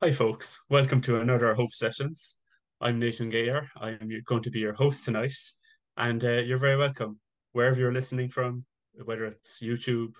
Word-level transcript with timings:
Hi, 0.00 0.12
folks. 0.12 0.60
Welcome 0.70 1.00
to 1.00 1.20
another 1.20 1.52
Hope 1.54 1.72
Sessions. 1.72 2.36
I'm 2.80 3.00
Nathan 3.00 3.30
Gayer. 3.30 3.68
I 3.80 3.98
am 4.00 4.08
going 4.26 4.44
to 4.44 4.50
be 4.50 4.60
your 4.60 4.72
host 4.72 5.04
tonight, 5.04 5.34
and 5.96 6.24
uh, 6.24 6.34
you're 6.34 6.56
very 6.56 6.76
welcome 6.76 7.18
wherever 7.50 7.80
you're 7.80 7.92
listening 7.92 8.28
from, 8.28 8.64
whether 9.06 9.24
it's 9.24 9.60
YouTube, 9.60 10.12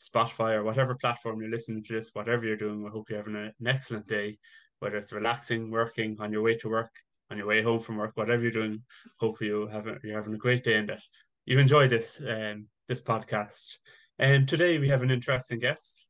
Spotify, 0.00 0.52
or 0.52 0.62
whatever 0.62 0.94
platform 0.94 1.40
you're 1.40 1.50
listening 1.50 1.82
to 1.82 1.94
this, 1.94 2.10
whatever 2.12 2.46
you're 2.46 2.56
doing. 2.56 2.86
I 2.86 2.90
hope 2.92 3.10
you're 3.10 3.18
having 3.18 3.34
an 3.34 3.52
excellent 3.66 4.06
day, 4.06 4.38
whether 4.78 4.98
it's 4.98 5.12
relaxing, 5.12 5.72
working, 5.72 6.16
on 6.20 6.30
your 6.30 6.42
way 6.42 6.54
to 6.58 6.68
work, 6.68 6.92
on 7.32 7.36
your 7.36 7.48
way 7.48 7.62
home 7.64 7.80
from 7.80 7.96
work, 7.96 8.12
whatever 8.14 8.44
you're 8.44 8.52
doing. 8.52 8.80
Hope 9.18 9.40
you 9.40 9.66
have 9.66 9.88
a, 9.88 9.98
you're 10.04 10.18
having 10.18 10.34
a 10.34 10.38
great 10.38 10.62
day 10.62 10.74
and 10.74 10.88
that 10.88 11.02
you 11.46 11.58
enjoy 11.58 11.88
this 11.88 12.22
um, 12.22 12.68
this 12.86 13.02
podcast. 13.02 13.78
And 14.20 14.48
today 14.48 14.78
we 14.78 14.86
have 14.86 15.02
an 15.02 15.10
interesting 15.10 15.58
guest, 15.58 16.08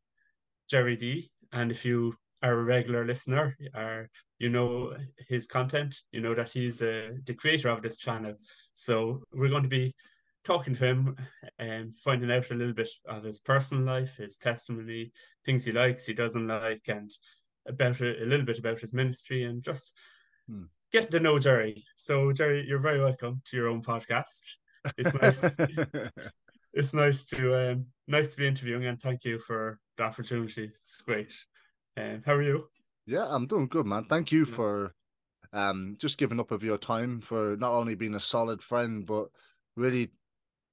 Gerry 0.69 0.97
D. 0.97 1.31
And 1.51 1.71
if 1.71 1.87
you 1.87 2.15
are 2.43 2.59
a 2.59 2.65
regular 2.65 3.05
listener, 3.05 3.57
or 3.75 4.09
you 4.39 4.51
know 4.51 4.97
his 5.29 5.47
content, 5.47 5.95
you 6.13 6.21
know 6.21 6.35
that 6.35 6.51
he's 6.51 6.83
uh, 6.83 7.13
the 7.27 7.35
creator 7.35 7.69
of 7.69 7.83
this 7.83 7.99
channel. 7.99 8.35
So 8.75 9.23
we're 9.33 9.51
going 9.51 9.63
to 9.63 9.69
be 9.69 9.95
talking 10.45 10.75
to 10.75 10.85
him 10.85 11.17
and 11.59 11.95
finding 11.95 12.31
out 12.33 12.51
a 12.51 12.55
little 12.55 12.73
bit 12.73 12.89
of 13.07 13.25
his 13.25 13.41
personal 13.41 13.85
life, 13.85 14.17
his 14.17 14.39
testimony, 14.39 15.13
things 15.45 15.65
he 15.65 15.73
likes, 15.73 16.07
he 16.07 16.15
doesn't 16.15 16.47
like, 16.47 16.83
and 16.89 17.11
about 17.69 18.01
a, 18.01 18.23
a 18.23 18.27
little 18.27 18.47
bit 18.47 18.59
about 18.59 18.81
his 18.81 18.95
ministry, 18.95 19.45
and 19.45 19.63
just 19.63 19.99
hmm. 20.49 20.65
getting 20.93 21.11
to 21.11 21.21
know 21.21 21.39
Gerry. 21.39 21.85
So 21.97 22.33
Gerry, 22.33 22.65
you're 22.67 22.81
very 22.81 23.01
welcome 23.01 23.43
to 23.47 23.57
your 23.57 23.69
own 23.69 23.83
podcast. 23.83 24.57
It's 24.97 25.21
nice. 25.21 25.57
it's 26.73 26.95
nice 26.95 27.27
to 27.27 27.73
um, 27.73 27.87
nice 28.09 28.33
to 28.33 28.39
be 28.39 28.47
interviewing, 28.47 28.87
and 28.87 29.01
thank 29.01 29.25
you 29.25 29.39
for 29.39 29.79
the 29.99 30.05
opportunity. 30.05 30.65
It's 30.65 31.03
great. 31.03 31.35
Um, 32.01 32.23
how 32.25 32.35
are 32.35 32.43
you? 32.43 32.69
Yeah, 33.07 33.27
I'm 33.29 33.47
doing 33.47 33.69
good, 33.69 33.87
man. 33.87 34.05
Thank 34.05 34.33
you 34.33 34.47
yeah. 34.47 34.55
for 34.55 34.95
um 35.53 35.97
just 35.99 36.17
giving 36.17 36.39
up 36.39 36.53
of 36.53 36.63
your 36.63 36.79
time 36.79 37.21
for 37.21 37.57
not 37.57 37.73
only 37.73 37.95
being 37.95 38.15
a 38.15 38.21
solid 38.21 38.63
friend, 38.63 39.05
but 39.07 39.29
really 39.77 40.11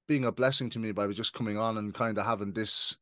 being 0.06 0.24
a 0.24 0.32
blessing 0.32 0.70
to 0.70 0.78
me 0.78 0.92
by 0.92 1.06
just 1.08 1.34
coming 1.34 1.58
on 1.58 1.76
and 1.76 1.94
kind 1.94 2.18
of 2.18 2.24
having 2.24 2.52
this 2.52 2.96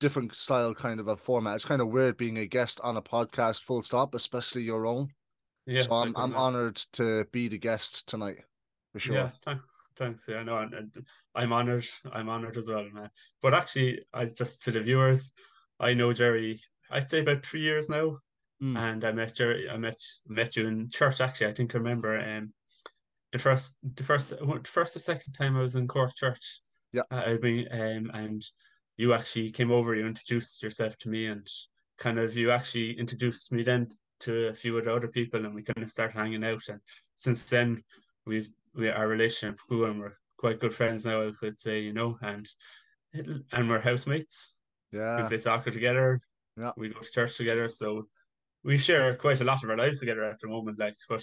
different 0.00 0.34
style 0.34 0.74
kind 0.74 1.00
of 1.00 1.08
a 1.08 1.16
format. 1.16 1.56
It's 1.56 1.64
kind 1.64 1.80
of 1.80 1.88
weird 1.88 2.16
being 2.16 2.38
a 2.38 2.46
guest 2.46 2.80
on 2.82 2.96
a 2.96 3.02
podcast, 3.02 3.62
full 3.62 3.82
stop, 3.82 4.14
especially 4.14 4.62
your 4.62 4.86
own. 4.86 5.08
Yes, 5.66 5.86
so 5.86 5.94
I'm 5.94 6.14
I'm 6.16 6.34
honored 6.34 6.76
to 6.94 7.24
be 7.32 7.48
the 7.48 7.58
guest 7.58 8.06
tonight, 8.06 8.38
for 8.92 9.00
sure. 9.00 9.16
Yeah, 9.16 9.30
th- 9.44 9.58
thanks. 9.96 10.28
Yeah, 10.28 10.44
no, 10.44 10.58
and, 10.58 10.72
and 10.74 11.06
I'm 11.34 11.52
honored. 11.52 11.86
I'm 12.12 12.28
honored 12.28 12.56
as 12.56 12.68
well, 12.68 12.84
man. 12.92 13.10
But 13.42 13.54
actually, 13.54 14.00
I 14.14 14.26
just 14.26 14.62
to 14.64 14.70
the 14.70 14.80
viewers, 14.80 15.32
I 15.80 15.94
know 15.94 16.12
Gerry 16.12 16.60
I'd 16.90 17.10
say 17.10 17.20
about 17.20 17.44
three 17.44 17.60
years 17.60 17.88
now. 17.88 18.18
Mm. 18.62 18.78
And 18.78 19.04
I 19.04 19.12
met 19.12 19.34
Gerry. 19.34 19.68
I 19.68 19.76
met 19.76 19.96
met 20.26 20.56
you 20.56 20.66
in 20.66 20.88
church. 20.90 21.20
Actually, 21.20 21.48
I 21.48 21.52
think 21.52 21.74
I 21.74 21.78
remember 21.78 22.18
um, 22.18 22.52
the 23.32 23.38
first 23.38 23.78
the 23.96 24.02
first 24.02 24.30
the 24.30 24.60
first 24.64 24.96
or 24.96 25.00
second 25.00 25.34
time 25.34 25.56
I 25.56 25.62
was 25.62 25.74
in 25.74 25.86
Cork 25.86 26.14
Church. 26.14 26.62
Yeah, 26.92 27.02
I've 27.10 27.42
been 27.42 27.68
um, 27.70 28.10
and 28.14 28.42
you 28.96 29.12
actually 29.12 29.50
came 29.50 29.70
over. 29.70 29.94
You 29.94 30.06
introduced 30.06 30.62
yourself 30.62 30.96
to 30.98 31.10
me, 31.10 31.26
and 31.26 31.46
kind 31.98 32.18
of 32.18 32.34
you 32.34 32.50
actually 32.50 32.92
introduced 32.92 33.52
me 33.52 33.62
then 33.62 33.88
to 34.20 34.48
a 34.48 34.54
few 34.54 34.76
of 34.78 34.86
the 34.86 34.94
other 34.94 35.08
people, 35.08 35.44
and 35.44 35.54
we 35.54 35.62
kind 35.62 35.82
of 35.82 35.90
started 35.90 36.16
hanging 36.16 36.44
out. 36.44 36.62
And 36.68 36.80
since 37.16 37.48
then, 37.50 37.82
we've 38.24 38.48
we 38.74 38.88
our 38.88 39.08
relationship 39.08 39.58
grew, 39.68 39.84
and 39.84 40.00
we're 40.00 40.14
quite 40.38 40.60
good 40.60 40.72
friends 40.72 41.04
now. 41.04 41.28
I 41.28 41.32
could 41.38 41.58
say, 41.58 41.80
you 41.80 41.92
know, 41.92 42.18
and 42.22 42.46
and 43.52 43.68
we're 43.68 43.80
housemates. 43.80 44.56
Yeah, 44.92 45.22
we 45.22 45.28
play 45.28 45.38
soccer 45.38 45.70
together. 45.70 46.20
Yeah. 46.56 46.72
We 46.76 46.88
go 46.88 47.00
to 47.00 47.10
church 47.10 47.36
together, 47.36 47.68
so 47.68 48.04
we 48.64 48.76
share 48.76 49.14
quite 49.16 49.40
a 49.40 49.44
lot 49.44 49.62
of 49.62 49.70
our 49.70 49.76
lives 49.76 50.00
together 50.00 50.24
at 50.24 50.40
the 50.40 50.48
moment. 50.48 50.78
Like, 50.78 50.96
but 51.08 51.22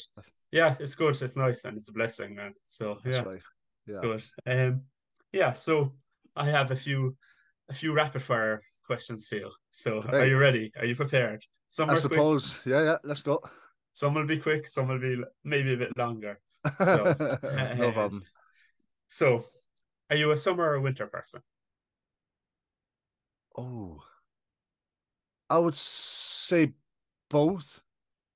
yeah, 0.52 0.75
it's 0.80 0.95
good. 0.95 1.22
It's 1.22 1.38
nice 1.38 1.66
and 1.66 1.78
it's 1.78 1.90
a 1.90 1.94
blessing, 1.94 2.36
man. 2.36 2.53
So 2.64 2.98
yeah, 3.06 3.23
right. 3.23 3.42
yeah, 3.88 4.00
good. 4.02 4.24
Um, 4.46 4.81
yeah. 5.31 5.52
So 5.52 5.94
I 6.35 6.46
have 6.46 6.72
a 6.72 6.75
few, 6.75 7.16
a 7.69 7.74
few 7.74 7.96
rapid 7.96 8.22
fire 8.22 8.62
questions 8.85 9.28
for 9.28 9.35
you. 9.35 9.52
So 9.72 10.02
Great. 10.02 10.24
are 10.24 10.28
you 10.28 10.40
ready? 10.40 10.72
Are 10.80 10.85
you 10.85 10.96
prepared? 10.96 11.44
Some 11.68 11.90
I 11.90 11.96
suppose. 11.96 12.59
Quick. 12.59 12.74
Yeah, 12.74 12.84
yeah. 12.84 12.97
Let's 13.03 13.24
go. 13.24 13.41
Some 13.94 14.13
will 14.13 14.28
be 14.28 14.38
quick. 14.38 14.68
Some 14.68 14.88
will 14.88 15.00
be 15.00 15.22
maybe 15.44 15.74
a 15.74 15.78
bit 15.78 15.97
longer. 15.97 16.40
So 16.79 17.13
no 17.78 17.91
problem. 17.91 18.24
So, 19.09 19.41
are 20.09 20.16
you 20.16 20.31
a 20.31 20.38
summer 20.38 20.63
or 20.63 20.79
winter 20.79 21.08
person? 21.08 21.41
Oh, 23.58 24.02
I 25.50 25.58
would 25.58 25.76
say 25.76 26.74
both, 27.30 27.81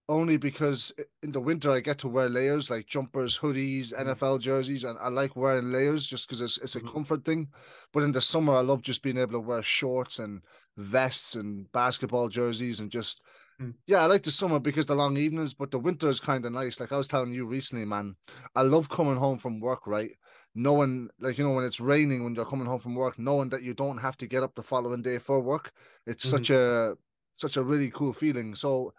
only 0.09 0.37
because 0.37 0.93
in 1.21 1.31
the 1.31 1.39
winter 1.39 1.71
I 1.71 1.79
get 1.79 1.97
to 1.99 2.07
wear 2.07 2.29
layers 2.29 2.69
like 2.69 2.87
jumpers, 2.87 3.37
hoodies, 3.37 3.93
mm. 3.93 4.05
NFL 4.05 4.41
jerseys, 4.41 4.83
and 4.83 4.97
I 4.99 5.09
like 5.09 5.35
wearing 5.35 5.71
layers 5.71 6.07
just 6.07 6.27
because 6.27 6.41
it's 6.41 6.57
it's 6.59 6.75
a 6.75 6.79
mm-hmm. 6.79 6.89
comfort 6.89 7.25
thing. 7.25 7.47
But 7.93 8.03
in 8.03 8.11
the 8.11 8.21
summer, 8.21 8.55
I 8.55 8.61
love 8.61 8.81
just 8.81 9.03
being 9.03 9.17
able 9.17 9.33
to 9.33 9.39
wear 9.39 9.61
shorts 9.63 10.19
and 10.19 10.41
vests 10.77 11.35
and 11.35 11.71
basketball 11.71 12.29
jerseys 12.29 12.79
and 12.79 12.91
just 12.91 13.21
mm. 13.61 13.73
yeah, 13.85 14.03
I 14.03 14.05
like 14.05 14.23
the 14.23 14.31
summer 14.31 14.59
because 14.59 14.85
the 14.85 14.95
long 14.95 15.17
evenings, 15.17 15.53
but 15.53 15.71
the 15.71 15.79
winter 15.79 16.09
is 16.09 16.19
kind 16.19 16.45
of 16.45 16.53
nice. 16.53 16.79
Like 16.79 16.91
I 16.91 16.97
was 16.97 17.07
telling 17.07 17.33
you 17.33 17.45
recently, 17.45 17.85
man, 17.85 18.15
I 18.55 18.61
love 18.61 18.89
coming 18.89 19.15
home 19.17 19.37
from 19.37 19.59
work, 19.59 19.87
right? 19.87 20.11
Knowing 20.57 21.09
like 21.19 21.37
you 21.37 21.43
know 21.43 21.53
when 21.53 21.63
it's 21.63 21.79
raining 21.79 22.23
when 22.23 22.33
you're 22.33 22.45
coming 22.45 22.65
home 22.65 22.79
from 22.79 22.95
work 22.95 23.19
knowing 23.19 23.49
that 23.49 23.61
you 23.61 23.73
don't 23.73 23.99
have 23.99 24.17
to 24.17 24.25
get 24.25 24.43
up 24.43 24.55
the 24.55 24.63
following 24.63 25.01
day 25.01 25.19
for 25.19 25.39
work 25.39 25.71
it's 26.05 26.25
mm-hmm. 26.25 26.37
such 26.37 26.49
a 26.49 26.95
such 27.37 27.55
a 27.55 27.63
really 27.63 27.91
cool 27.91 28.13
feeling. 28.13 28.55
So, 28.55 28.93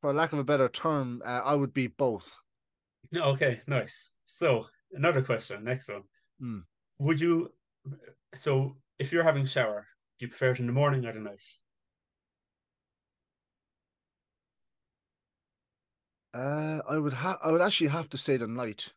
for 0.00 0.12
lack 0.12 0.32
of 0.32 0.38
a 0.38 0.44
better 0.44 0.68
term, 0.68 1.22
uh, 1.24 1.42
I 1.44 1.54
would 1.54 1.72
be 1.72 1.86
both. 1.86 2.36
Okay, 3.16 3.60
nice. 3.66 4.14
So, 4.24 4.66
another 4.92 5.22
question. 5.22 5.64
Next 5.64 5.88
one. 5.88 6.02
Mm. 6.42 6.62
Would 6.98 7.20
you? 7.20 7.52
So, 8.34 8.76
if 8.98 9.12
you're 9.12 9.24
having 9.24 9.44
a 9.44 9.46
shower, 9.46 9.86
do 10.18 10.26
you 10.26 10.28
prefer 10.28 10.50
it 10.50 10.60
in 10.60 10.66
the 10.66 10.72
morning 10.72 11.06
or 11.06 11.12
the 11.12 11.20
night? 11.20 11.44
Uh, 16.34 16.80
I 16.88 16.98
would 16.98 17.14
have. 17.14 17.38
I 17.42 17.52
would 17.52 17.62
actually 17.62 17.88
have 17.88 18.08
to 18.10 18.18
say 18.18 18.36
the 18.36 18.46
night, 18.46 18.92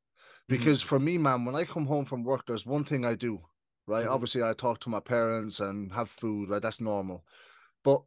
because 0.48 0.80
mm-hmm. 0.80 0.90
for 0.90 1.00
me, 1.00 1.18
man, 1.18 1.46
when 1.46 1.56
I 1.56 1.64
come 1.64 1.86
home 1.86 2.06
from 2.06 2.24
work, 2.24 2.46
there's 2.46 2.66
one 2.66 2.84
thing 2.84 3.06
I 3.06 3.16
do. 3.16 3.42
Right. 3.86 4.06
Mm-hmm. 4.06 4.14
Obviously, 4.14 4.44
I 4.44 4.54
talk 4.54 4.80
to 4.82 4.90
my 4.90 5.00
parents 5.00 5.60
and 5.60 5.92
have 5.94 6.10
food. 6.10 6.50
Right. 6.50 6.62
That's 6.62 6.82
normal. 6.82 7.24
But 7.84 8.02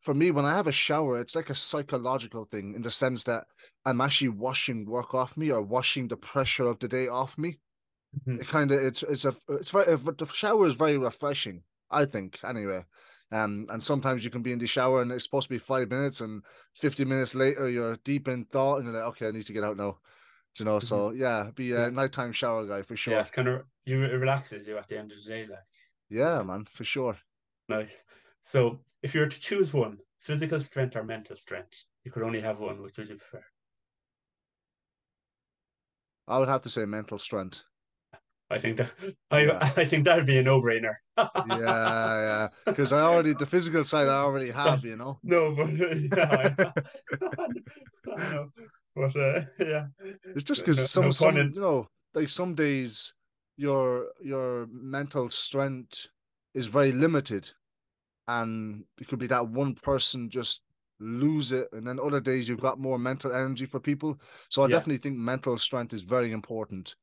for 0.00 0.14
me, 0.14 0.30
when 0.30 0.44
I 0.44 0.54
have 0.54 0.66
a 0.66 0.72
shower, 0.72 1.20
it's 1.20 1.36
like 1.36 1.50
a 1.50 1.54
psychological 1.54 2.46
thing 2.46 2.74
in 2.74 2.82
the 2.82 2.90
sense 2.90 3.24
that 3.24 3.44
I'm 3.84 4.00
actually 4.00 4.30
washing 4.30 4.86
work 4.86 5.14
off 5.14 5.36
me 5.36 5.50
or 5.50 5.62
washing 5.62 6.08
the 6.08 6.16
pressure 6.16 6.66
of 6.66 6.78
the 6.78 6.88
day 6.88 7.08
off 7.08 7.36
me. 7.36 7.58
Mm-hmm. 8.20 8.40
It 8.40 8.48
kind 8.48 8.70
of 8.70 8.80
it's 8.80 9.02
it's 9.02 9.24
a 9.24 9.34
it's 9.50 9.70
very 9.70 9.96
the 9.96 10.26
shower 10.32 10.66
is 10.66 10.74
very 10.74 10.96
refreshing. 10.96 11.62
I 11.90 12.04
think 12.04 12.38
anyway. 12.44 12.84
Um, 13.30 13.66
and 13.68 13.82
sometimes 13.82 14.24
you 14.24 14.30
can 14.30 14.42
be 14.42 14.52
in 14.52 14.58
the 14.58 14.66
shower 14.66 15.02
and 15.02 15.12
it's 15.12 15.24
supposed 15.24 15.48
to 15.48 15.54
be 15.54 15.58
five 15.58 15.90
minutes, 15.90 16.20
and 16.20 16.42
fifty 16.74 17.04
minutes 17.04 17.34
later 17.34 17.68
you're 17.68 17.96
deep 18.04 18.28
in 18.28 18.46
thought, 18.46 18.76
and 18.76 18.86
you're 18.86 18.94
like, 18.94 19.08
okay, 19.10 19.28
I 19.28 19.32
need 19.32 19.46
to 19.46 19.52
get 19.52 19.64
out 19.64 19.76
now. 19.76 19.98
You 20.58 20.66
know? 20.66 20.78
Mm-hmm. 20.78 20.86
So 20.86 21.10
yeah, 21.10 21.50
be 21.54 21.72
a 21.72 21.90
nighttime 21.90 22.32
shower 22.32 22.66
guy 22.66 22.82
for 22.82 22.96
sure. 22.96 23.14
Yeah, 23.14 23.20
it's 23.20 23.30
kind 23.30 23.48
of 23.48 23.64
you 23.86 24.02
it 24.02 24.16
relaxes 24.16 24.68
you 24.68 24.76
at 24.78 24.88
the 24.88 24.98
end 24.98 25.12
of 25.12 25.22
the 25.22 25.28
day, 25.28 25.46
like. 25.46 25.58
Yeah, 26.10 26.42
man, 26.42 26.66
for 26.72 26.84
sure. 26.84 27.16
Nice. 27.68 28.06
So 28.40 28.80
if 29.02 29.14
you 29.14 29.20
were 29.20 29.28
to 29.28 29.40
choose 29.40 29.74
one, 29.74 29.98
physical 30.20 30.60
strength 30.60 30.96
or 30.96 31.04
mental 31.04 31.36
strength, 31.36 31.84
you 32.04 32.10
could 32.10 32.22
only 32.22 32.40
have 32.40 32.60
one. 32.60 32.80
Which 32.82 32.96
would 32.98 33.08
you 33.08 33.16
prefer? 33.16 33.44
I 36.26 36.38
would 36.38 36.48
have 36.48 36.62
to 36.62 36.68
say 36.68 36.84
mental 36.84 37.18
strength. 37.18 37.62
I 38.50 38.58
think 38.58 38.78
that 38.78 38.94
I 39.30 39.40
yeah. 39.44 39.58
I 39.60 39.84
think 39.84 40.04
that'd 40.04 40.26
be 40.26 40.38
a 40.38 40.42
no 40.42 40.60
brainer. 40.60 40.94
yeah, 41.16 41.28
yeah. 41.58 42.48
Because 42.66 42.92
I 42.92 43.00
already 43.00 43.32
the 43.34 43.46
physical 43.46 43.84
side 43.84 44.08
I 44.08 44.20
already 44.20 44.50
have, 44.50 44.84
you 44.84 44.96
know. 44.96 45.18
No, 45.22 45.54
but 45.54 45.68
yeah, 45.72 46.52
I, 46.56 46.72
I 48.16 48.30
know. 48.30 48.48
But 48.98 49.16
uh, 49.16 49.42
yeah, 49.60 49.86
it's 50.34 50.44
just 50.44 50.62
because 50.62 50.78
no, 50.78 50.84
some, 50.84 51.04
no 51.04 51.10
some 51.10 51.36
in... 51.36 51.50
you 51.52 51.60
know, 51.60 51.88
like 52.14 52.28
some 52.28 52.54
days 52.54 53.14
your 53.56 54.06
your 54.22 54.66
mental 54.72 55.30
strength 55.30 56.06
is 56.54 56.66
very 56.66 56.92
limited 56.92 57.50
and 58.28 58.84
it 59.00 59.08
could 59.08 59.18
be 59.18 59.26
that 59.26 59.46
one 59.46 59.74
person 59.74 60.28
just 60.28 60.62
lose 61.00 61.52
it 61.52 61.68
and 61.72 61.86
then 61.86 62.00
other 62.00 62.20
days 62.20 62.48
you've 62.48 62.60
got 62.60 62.78
more 62.78 62.98
mental 62.98 63.32
energy 63.32 63.66
for 63.66 63.78
people 63.78 64.20
so 64.48 64.62
i 64.62 64.66
yeah. 64.66 64.72
definitely 64.72 64.98
think 64.98 65.16
mental 65.16 65.56
strength 65.56 65.92
is 65.92 66.02
very 66.02 66.32
important 66.32 66.96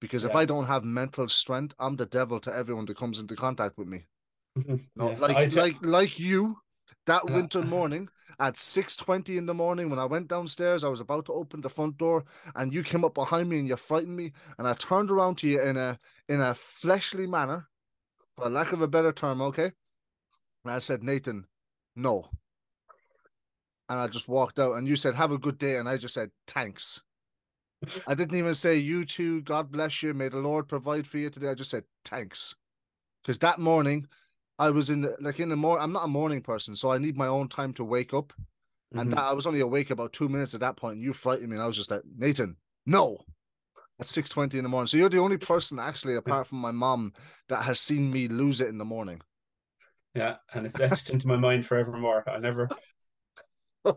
because 0.00 0.24
yeah. 0.24 0.30
if 0.30 0.36
i 0.36 0.44
don't 0.46 0.66
have 0.66 0.82
mental 0.82 1.28
strength 1.28 1.74
i'm 1.78 1.96
the 1.96 2.06
devil 2.06 2.40
to 2.40 2.54
everyone 2.54 2.86
that 2.86 2.96
comes 2.96 3.18
into 3.18 3.36
contact 3.36 3.76
with 3.76 3.86
me 3.86 4.06
no, 4.96 5.10
yeah. 5.10 5.16
like 5.18 5.54
like 5.54 5.76
like 5.82 6.18
you 6.18 6.56
that 7.06 7.22
uh, 7.22 7.32
winter 7.32 7.60
uh. 7.60 7.64
morning 7.64 8.08
at 8.40 8.54
6.20 8.54 9.36
in 9.36 9.46
the 9.46 9.54
morning 9.54 9.88
when 9.88 9.98
i 9.98 10.04
went 10.04 10.26
downstairs 10.26 10.82
i 10.82 10.88
was 10.88 11.00
about 11.00 11.24
to 11.26 11.32
open 11.32 11.60
the 11.60 11.68
front 11.68 11.96
door 11.98 12.24
and 12.56 12.74
you 12.74 12.82
came 12.82 13.04
up 13.04 13.14
behind 13.14 13.48
me 13.48 13.60
and 13.60 13.68
you 13.68 13.76
frightened 13.76 14.16
me 14.16 14.32
and 14.58 14.66
i 14.66 14.72
turned 14.74 15.10
around 15.10 15.38
to 15.38 15.46
you 15.46 15.62
in 15.62 15.76
a 15.76 15.98
in 16.28 16.40
a 16.40 16.54
fleshly 16.54 17.26
manner 17.26 17.68
for 18.36 18.50
lack 18.50 18.72
of 18.72 18.82
a 18.82 18.88
better 18.88 19.12
term 19.12 19.40
okay 19.40 19.70
and 20.64 20.72
I 20.72 20.78
said, 20.78 21.02
Nathan, 21.02 21.46
no. 21.94 22.30
and 23.88 24.00
I 24.00 24.08
just 24.08 24.28
walked 24.28 24.58
out. 24.58 24.74
And 24.74 24.88
you 24.88 24.96
said, 24.96 25.14
"Have 25.14 25.30
a 25.30 25.38
good 25.38 25.58
day," 25.58 25.76
and 25.76 25.88
I 25.88 25.96
just 25.96 26.14
said, 26.14 26.30
"Thanks." 26.46 27.02
I 28.08 28.14
didn't 28.14 28.38
even 28.38 28.54
say 28.54 28.76
you 28.76 29.04
too. 29.04 29.42
God 29.42 29.70
bless 29.70 30.02
you. 30.02 30.14
May 30.14 30.28
the 30.28 30.38
Lord 30.38 30.68
provide 30.68 31.06
for 31.06 31.18
you 31.18 31.28
today. 31.28 31.48
I 31.48 31.54
just 31.54 31.70
said 31.70 31.84
thanks, 32.04 32.56
because 33.22 33.38
that 33.40 33.58
morning 33.58 34.06
I 34.58 34.70
was 34.70 34.90
in 34.90 35.02
the, 35.02 35.16
like 35.20 35.40
in 35.40 35.48
the 35.48 35.56
morning. 35.56 35.82
I'm 35.82 35.92
not 35.92 36.04
a 36.04 36.08
morning 36.08 36.40
person, 36.40 36.76
so 36.76 36.90
I 36.90 36.98
need 36.98 37.16
my 37.16 37.26
own 37.26 37.48
time 37.48 37.72
to 37.74 37.84
wake 37.84 38.14
up. 38.14 38.32
Mm-hmm. 38.32 38.98
And 38.98 39.12
that, 39.12 39.20
I 39.20 39.32
was 39.32 39.46
only 39.46 39.60
awake 39.60 39.90
about 39.90 40.12
two 40.12 40.28
minutes 40.28 40.54
at 40.54 40.60
that 40.60 40.76
point. 40.76 40.96
And 40.96 41.02
you 41.02 41.12
frightened 41.12 41.48
me, 41.48 41.56
and 41.56 41.62
I 41.62 41.66
was 41.66 41.76
just 41.76 41.90
like, 41.90 42.02
Nathan, 42.16 42.56
no, 42.86 43.18
at 44.00 44.06
six 44.06 44.30
twenty 44.30 44.58
in 44.58 44.62
the 44.62 44.68
morning. 44.68 44.86
So 44.86 44.96
you're 44.96 45.08
the 45.08 45.18
only 45.18 45.38
person 45.38 45.78
actually, 45.78 46.16
apart 46.16 46.46
from 46.46 46.58
my 46.58 46.70
mom, 46.70 47.12
that 47.48 47.62
has 47.62 47.80
seen 47.80 48.10
me 48.10 48.28
lose 48.28 48.60
it 48.60 48.68
in 48.68 48.78
the 48.78 48.84
morning. 48.84 49.20
Yeah, 50.14 50.36
and 50.52 50.64
it's 50.64 50.78
etched 50.78 51.10
into 51.10 51.26
my 51.26 51.36
mind 51.36 51.66
forevermore. 51.66 52.22
I 52.28 52.38
never. 52.38 52.68
so, 53.84 53.94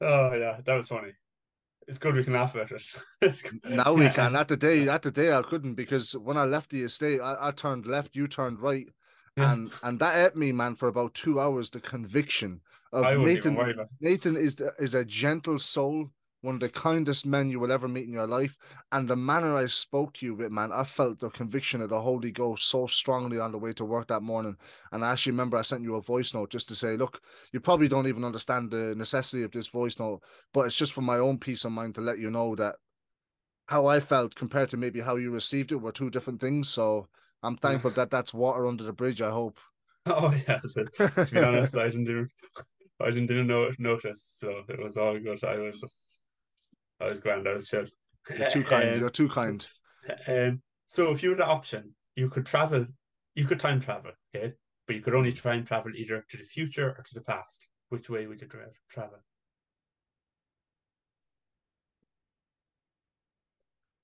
oh 0.00 0.34
yeah, 0.34 0.60
that 0.64 0.74
was 0.74 0.88
funny. 0.88 1.12
It's 1.88 1.98
good 1.98 2.14
we 2.14 2.24
can 2.24 2.32
laugh 2.32 2.54
about 2.54 2.70
it. 2.70 3.62
now 3.64 3.92
we 3.92 4.08
can. 4.10 4.36
At 4.36 4.48
the 4.48 4.56
day, 4.56 4.88
at 4.88 5.02
the 5.02 5.10
day, 5.10 5.32
I 5.32 5.42
couldn't 5.42 5.74
because 5.74 6.16
when 6.16 6.36
I 6.36 6.44
left 6.44 6.70
the 6.70 6.82
estate, 6.82 7.20
I, 7.20 7.36
I 7.48 7.50
turned 7.50 7.86
left, 7.86 8.14
you 8.14 8.28
turned 8.28 8.60
right, 8.60 8.86
and 9.36 9.72
and 9.82 9.98
that 9.98 10.16
ate 10.16 10.36
me, 10.36 10.52
man, 10.52 10.74
for 10.74 10.88
about 10.88 11.14
two 11.14 11.40
hours. 11.40 11.70
The 11.70 11.80
conviction 11.80 12.60
of 12.92 13.18
Nathan. 13.18 13.56
Nathan 14.00 14.36
is 14.36 14.56
the, 14.56 14.72
is 14.78 14.94
a 14.94 15.04
gentle 15.04 15.58
soul, 15.58 16.10
one 16.42 16.56
of 16.56 16.60
the 16.60 16.68
kindest 16.68 17.24
men 17.24 17.48
you 17.48 17.58
will 17.58 17.72
ever 17.72 17.88
meet 17.88 18.06
in 18.06 18.12
your 18.12 18.26
life. 18.26 18.58
And 18.90 19.08
the 19.08 19.16
manner 19.16 19.56
I 19.56 19.66
spoke 19.66 20.12
to 20.14 20.26
you 20.26 20.34
with, 20.34 20.52
man, 20.52 20.70
I 20.72 20.84
felt 20.84 21.20
the 21.20 21.30
conviction 21.30 21.80
of 21.80 21.88
the 21.88 22.00
Holy 22.00 22.30
Ghost 22.30 22.68
so 22.68 22.86
strongly 22.86 23.38
on 23.38 23.52
the 23.52 23.58
way 23.58 23.72
to 23.74 23.84
work 23.84 24.08
that 24.08 24.22
morning. 24.22 24.56
And 24.90 25.04
I 25.04 25.12
actually 25.12 25.32
remember 25.32 25.56
I 25.56 25.62
sent 25.62 25.82
you 25.84 25.94
a 25.96 26.02
voice 26.02 26.34
note 26.34 26.50
just 26.50 26.68
to 26.68 26.74
say, 26.74 26.96
look, 26.96 27.20
you 27.52 27.60
probably 27.60 27.88
don't 27.88 28.06
even 28.08 28.24
understand 28.24 28.70
the 28.70 28.94
necessity 28.94 29.44
of 29.44 29.52
this 29.52 29.68
voice 29.68 29.98
note, 29.98 30.22
but 30.52 30.66
it's 30.66 30.76
just 30.76 30.92
for 30.92 31.00
my 31.02 31.18
own 31.18 31.38
peace 31.38 31.64
of 31.64 31.72
mind 31.72 31.94
to 31.94 32.00
let 32.00 32.18
you 32.18 32.30
know 32.30 32.54
that 32.56 32.76
how 33.66 33.86
I 33.86 34.00
felt 34.00 34.34
compared 34.34 34.70
to 34.70 34.76
maybe 34.76 35.00
how 35.00 35.16
you 35.16 35.30
received 35.30 35.72
it 35.72 35.76
were 35.76 35.92
two 35.92 36.10
different 36.10 36.40
things. 36.40 36.68
So 36.68 37.08
I'm 37.42 37.56
thankful 37.56 37.90
that 37.92 38.10
that's 38.10 38.34
water 38.34 38.66
under 38.66 38.84
the 38.84 38.92
bridge. 38.92 39.22
I 39.22 39.30
hope. 39.30 39.58
Oh 40.04 40.34
yeah, 40.48 40.58
to 40.74 41.28
be 41.32 41.38
honest, 41.38 41.76
I 41.76 41.84
didn't 41.84 42.06
do, 42.06 42.26
I 43.00 43.12
didn't 43.12 43.30
even 43.30 43.46
know 43.46 43.70
notice, 43.78 44.34
so 44.36 44.64
it 44.68 44.82
was 44.82 44.96
all 44.96 45.16
good. 45.16 45.44
I 45.44 45.58
was 45.58 45.80
just, 45.80 46.21
I 47.02 47.08
was 47.08 47.20
grand. 47.20 47.48
I 47.48 47.54
was 47.54 47.68
chill. 47.68 47.84
You're 48.38 48.50
too 48.50 48.64
kind. 48.64 48.94
Um, 48.94 49.00
You're 49.00 49.10
too 49.10 49.28
kind. 49.28 49.66
Um, 50.26 50.60
so 50.88 51.12
if 51.12 51.22
you 51.22 51.28
had 51.28 51.38
the 51.38 51.46
option, 51.46 51.94
you 52.16 52.28
could 52.28 52.44
travel, 52.44 52.84
you 53.36 53.44
could 53.44 53.60
time 53.60 53.78
travel, 53.78 54.10
okay, 54.34 54.52
but 54.84 54.96
you 54.96 55.00
could 55.00 55.14
only 55.14 55.30
try 55.30 55.54
and 55.54 55.64
travel 55.64 55.92
either 55.94 56.24
to 56.28 56.36
the 56.36 56.42
future 56.42 56.88
or 56.90 57.04
to 57.04 57.14
the 57.14 57.20
past. 57.20 57.70
Which 57.90 58.10
way 58.10 58.26
would 58.26 58.40
you 58.40 58.48
travel? 58.90 59.20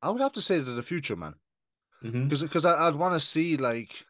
I 0.01 0.11
would 0.11 0.21
have 0.21 0.35
to 0.35 0.41
say 0.41 0.59
to 0.59 0.62
the 0.62 0.85
future, 0.85 1.17
man 1.17 1.35
because 2.01 2.15
mm-hmm. 2.15 2.47
because 2.47 2.65
I'd 2.65 2.94
want 2.94 3.15
to 3.15 3.21
see 3.21 3.56
like 3.56 4.05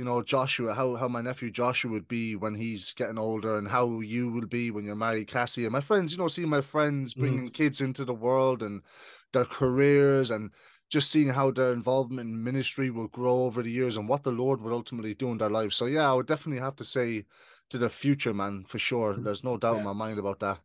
you 0.00 0.06
know 0.06 0.22
Joshua 0.22 0.72
how 0.72 0.96
how 0.96 1.08
my 1.08 1.20
nephew 1.20 1.50
Joshua 1.50 1.90
would 1.90 2.08
be 2.08 2.34
when 2.34 2.54
he's 2.54 2.94
getting 2.94 3.18
older 3.18 3.58
and 3.58 3.68
how 3.68 4.00
you 4.00 4.30
will 4.32 4.46
be 4.46 4.70
when 4.70 4.82
you're 4.82 4.96
married 4.96 5.28
Cassie 5.28 5.64
and 5.64 5.72
my 5.74 5.82
friends 5.82 6.10
you 6.10 6.16
know 6.16 6.26
seeing 6.26 6.48
my 6.48 6.62
friends 6.62 7.12
mm-hmm. 7.12 7.20
bringing 7.20 7.50
mm. 7.50 7.52
kids 7.52 7.82
into 7.82 8.06
the 8.06 8.14
world 8.14 8.62
and 8.62 8.80
their 9.34 9.44
careers 9.44 10.30
and 10.30 10.52
just 10.88 11.10
seeing 11.10 11.28
how 11.28 11.50
their 11.50 11.74
involvement 11.74 12.30
in 12.30 12.42
ministry 12.42 12.88
will 12.88 13.08
grow 13.08 13.44
over 13.44 13.62
the 13.62 13.70
years 13.70 13.98
and 13.98 14.08
what 14.08 14.22
the 14.22 14.30
Lord 14.30 14.62
would 14.62 14.72
ultimately 14.72 15.12
do 15.12 15.32
in 15.32 15.36
their 15.36 15.50
lives 15.50 15.76
so 15.76 15.84
yeah 15.84 16.10
I 16.10 16.14
would 16.14 16.26
definitely 16.26 16.62
have 16.62 16.76
to 16.76 16.84
say 16.84 17.26
to 17.68 17.76
the 17.76 17.90
future 17.90 18.32
man 18.32 18.64
for 18.66 18.78
sure 18.78 19.12
mm. 19.12 19.22
there's 19.22 19.44
no 19.44 19.58
doubt 19.58 19.74
yeah. 19.74 19.80
in 19.80 19.84
my 19.84 19.92
mind 19.92 20.18
about 20.18 20.40
that 20.40 20.60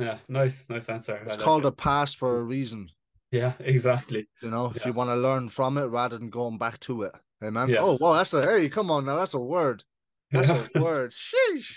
yeah 0.00 0.18
nice 0.28 0.68
nice 0.68 0.88
answer 0.88 1.22
it's 1.24 1.36
called 1.36 1.64
a 1.64 1.70
past 1.70 2.16
for 2.16 2.40
a 2.40 2.42
reason 2.42 2.90
yeah, 3.32 3.52
exactly. 3.60 4.26
You 4.42 4.50
know, 4.50 4.72
yeah. 4.72 4.72
if 4.76 4.86
you 4.86 4.92
want 4.92 5.10
to 5.10 5.14
learn 5.14 5.48
from 5.48 5.78
it 5.78 5.84
rather 5.84 6.18
than 6.18 6.30
going 6.30 6.58
back 6.58 6.80
to 6.80 7.02
it. 7.02 7.12
Hey 7.40 7.50
man. 7.50 7.74
Oh 7.78 7.96
well, 8.00 8.14
that's 8.14 8.34
a 8.34 8.42
hey, 8.42 8.68
come 8.68 8.90
on 8.90 9.06
now, 9.06 9.16
that's 9.16 9.34
a 9.34 9.40
word. 9.40 9.82
That's 10.30 10.50
a 10.50 10.68
word. 10.82 11.12
Sheesh. 11.12 11.76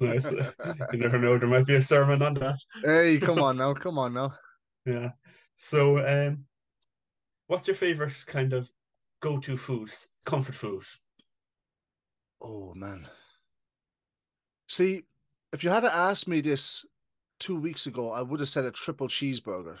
nice. 0.00 0.30
You 0.92 0.98
never 0.98 1.18
know, 1.18 1.38
there 1.38 1.48
might 1.48 1.66
be 1.66 1.76
a 1.76 1.82
sermon 1.82 2.20
on 2.20 2.34
that. 2.34 2.58
hey, 2.84 3.18
come 3.18 3.38
on 3.38 3.56
now, 3.56 3.72
come 3.84 3.98
on 3.98 4.12
now. 4.12 4.34
Yeah. 4.84 5.12
So 5.56 5.98
um 6.06 6.44
what's 7.46 7.66
your 7.66 7.74
favorite 7.74 8.24
kind 8.26 8.52
of 8.52 8.70
go-to 9.20 9.56
food, 9.56 9.90
comfort 10.26 10.54
food? 10.54 10.84
Oh 12.40 12.74
man. 12.74 13.06
See, 14.68 15.04
if 15.52 15.64
you 15.64 15.70
had 15.70 15.80
to 15.80 15.94
ask 15.94 16.26
me 16.26 16.40
this 16.40 16.84
two 17.38 17.58
weeks 17.58 17.86
ago, 17.86 18.10
I 18.10 18.22
would 18.22 18.40
have 18.40 18.48
said 18.48 18.64
a 18.64 18.70
triple 18.70 19.08
cheeseburger. 19.08 19.78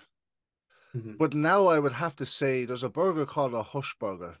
Mm-hmm. 0.96 1.12
But 1.18 1.34
now 1.34 1.68
I 1.68 1.78
would 1.78 1.92
have 1.92 2.16
to 2.16 2.26
say 2.26 2.64
there's 2.64 2.82
a 2.82 2.90
burger 2.90 3.26
called 3.26 3.54
a 3.54 3.62
Hush 3.62 3.94
Burger. 3.98 4.36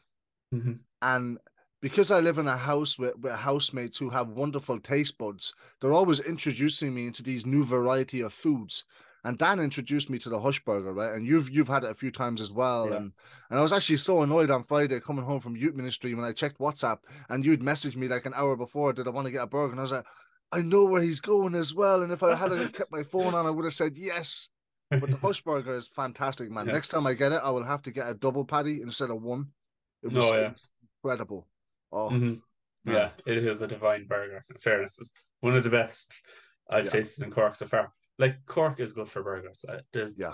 Mm-hmm. 0.54 0.72
And 1.00 1.38
because 1.80 2.10
I 2.10 2.20
live 2.20 2.38
in 2.38 2.46
a 2.46 2.56
house 2.56 2.98
with, 2.98 3.18
with 3.18 3.32
housemates 3.32 3.98
who 3.98 4.10
have 4.10 4.28
wonderful 4.28 4.78
taste 4.78 5.18
buds, 5.18 5.54
they're 5.80 5.92
always 5.92 6.20
introducing 6.20 6.94
me 6.94 7.06
into 7.06 7.22
these 7.22 7.46
new 7.46 7.64
variety 7.64 8.20
of 8.20 8.32
foods. 8.32 8.84
And 9.24 9.38
Dan 9.38 9.60
introduced 9.60 10.10
me 10.10 10.18
to 10.18 10.28
the 10.28 10.40
Hush 10.40 10.64
Burger, 10.64 10.92
right? 10.92 11.12
And 11.12 11.24
you've 11.24 11.48
you've 11.48 11.68
had 11.68 11.84
it 11.84 11.90
a 11.90 11.94
few 11.94 12.10
times 12.10 12.40
as 12.40 12.50
well. 12.50 12.92
And 12.92 13.12
and 13.50 13.58
I 13.58 13.62
was 13.62 13.72
actually 13.72 13.98
so 13.98 14.22
annoyed 14.22 14.50
on 14.50 14.64
Friday 14.64 14.98
coming 14.98 15.24
home 15.24 15.40
from 15.40 15.56
youth 15.56 15.76
ministry 15.76 16.12
when 16.14 16.24
I 16.24 16.32
checked 16.32 16.58
WhatsApp 16.58 16.98
and 17.28 17.44
you'd 17.44 17.60
messaged 17.60 17.96
me 17.96 18.08
like 18.08 18.26
an 18.26 18.34
hour 18.34 18.56
before, 18.56 18.92
did 18.92 19.06
I 19.06 19.10
want 19.10 19.26
to 19.26 19.32
get 19.32 19.42
a 19.42 19.46
burger? 19.46 19.70
And 19.70 19.80
I 19.80 19.82
was 19.82 19.92
like, 19.92 20.06
I 20.50 20.60
know 20.60 20.84
where 20.84 21.02
he's 21.02 21.20
going 21.20 21.54
as 21.54 21.72
well. 21.72 22.02
And 22.02 22.12
if 22.12 22.22
I 22.22 22.34
hadn't 22.34 22.74
kept 22.74 22.92
my 22.92 23.04
phone 23.04 23.34
on, 23.34 23.46
I 23.46 23.50
would 23.50 23.64
have 23.64 23.74
said 23.74 23.96
yes. 23.96 24.48
But 25.00 25.10
the 25.10 25.16
Hush 25.22 25.42
Burger 25.42 25.76
is 25.76 25.88
fantastic, 25.88 26.50
man. 26.50 26.66
Yeah. 26.66 26.72
Next 26.72 26.88
time 26.88 27.06
I 27.06 27.14
get 27.14 27.32
it, 27.32 27.40
I 27.42 27.50
will 27.50 27.64
have 27.64 27.82
to 27.82 27.90
get 27.90 28.08
a 28.08 28.14
double 28.14 28.44
patty 28.44 28.82
instead 28.82 29.10
of 29.10 29.22
one. 29.22 29.48
It 30.02 30.12
was 30.12 30.24
oh, 30.24 30.34
yeah. 30.34 30.52
incredible. 31.02 31.46
Oh, 31.92 32.10
mm-hmm. 32.10 32.90
yeah, 32.90 33.10
it 33.26 33.38
is 33.38 33.62
a 33.62 33.66
divine 33.66 34.06
burger. 34.06 34.42
In 34.48 34.56
fairness, 34.56 34.98
it's 34.98 35.12
one 35.40 35.54
of 35.54 35.64
the 35.64 35.70
best 35.70 36.26
I've 36.70 36.86
yeah. 36.86 36.90
tasted 36.90 37.24
in 37.24 37.30
Cork 37.30 37.54
so 37.54 37.66
far. 37.66 37.90
Like 38.18 38.44
Cork 38.46 38.80
is 38.80 38.92
good 38.92 39.08
for 39.08 39.22
burgers. 39.22 39.64
There's, 39.92 40.18
yeah, 40.18 40.32